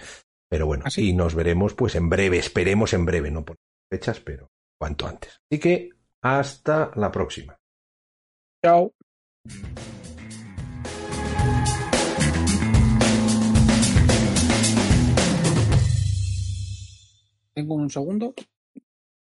[0.50, 1.10] Pero bueno, ¿Ah, sí?
[1.10, 3.58] y nos veremos pues en breve, esperemos en breve, no por
[3.92, 4.50] fechas, pero
[4.80, 5.42] cuanto antes.
[5.52, 5.90] Así que
[6.22, 7.58] hasta la próxima.
[8.64, 8.94] chao.
[17.56, 18.34] Tengo un segundo.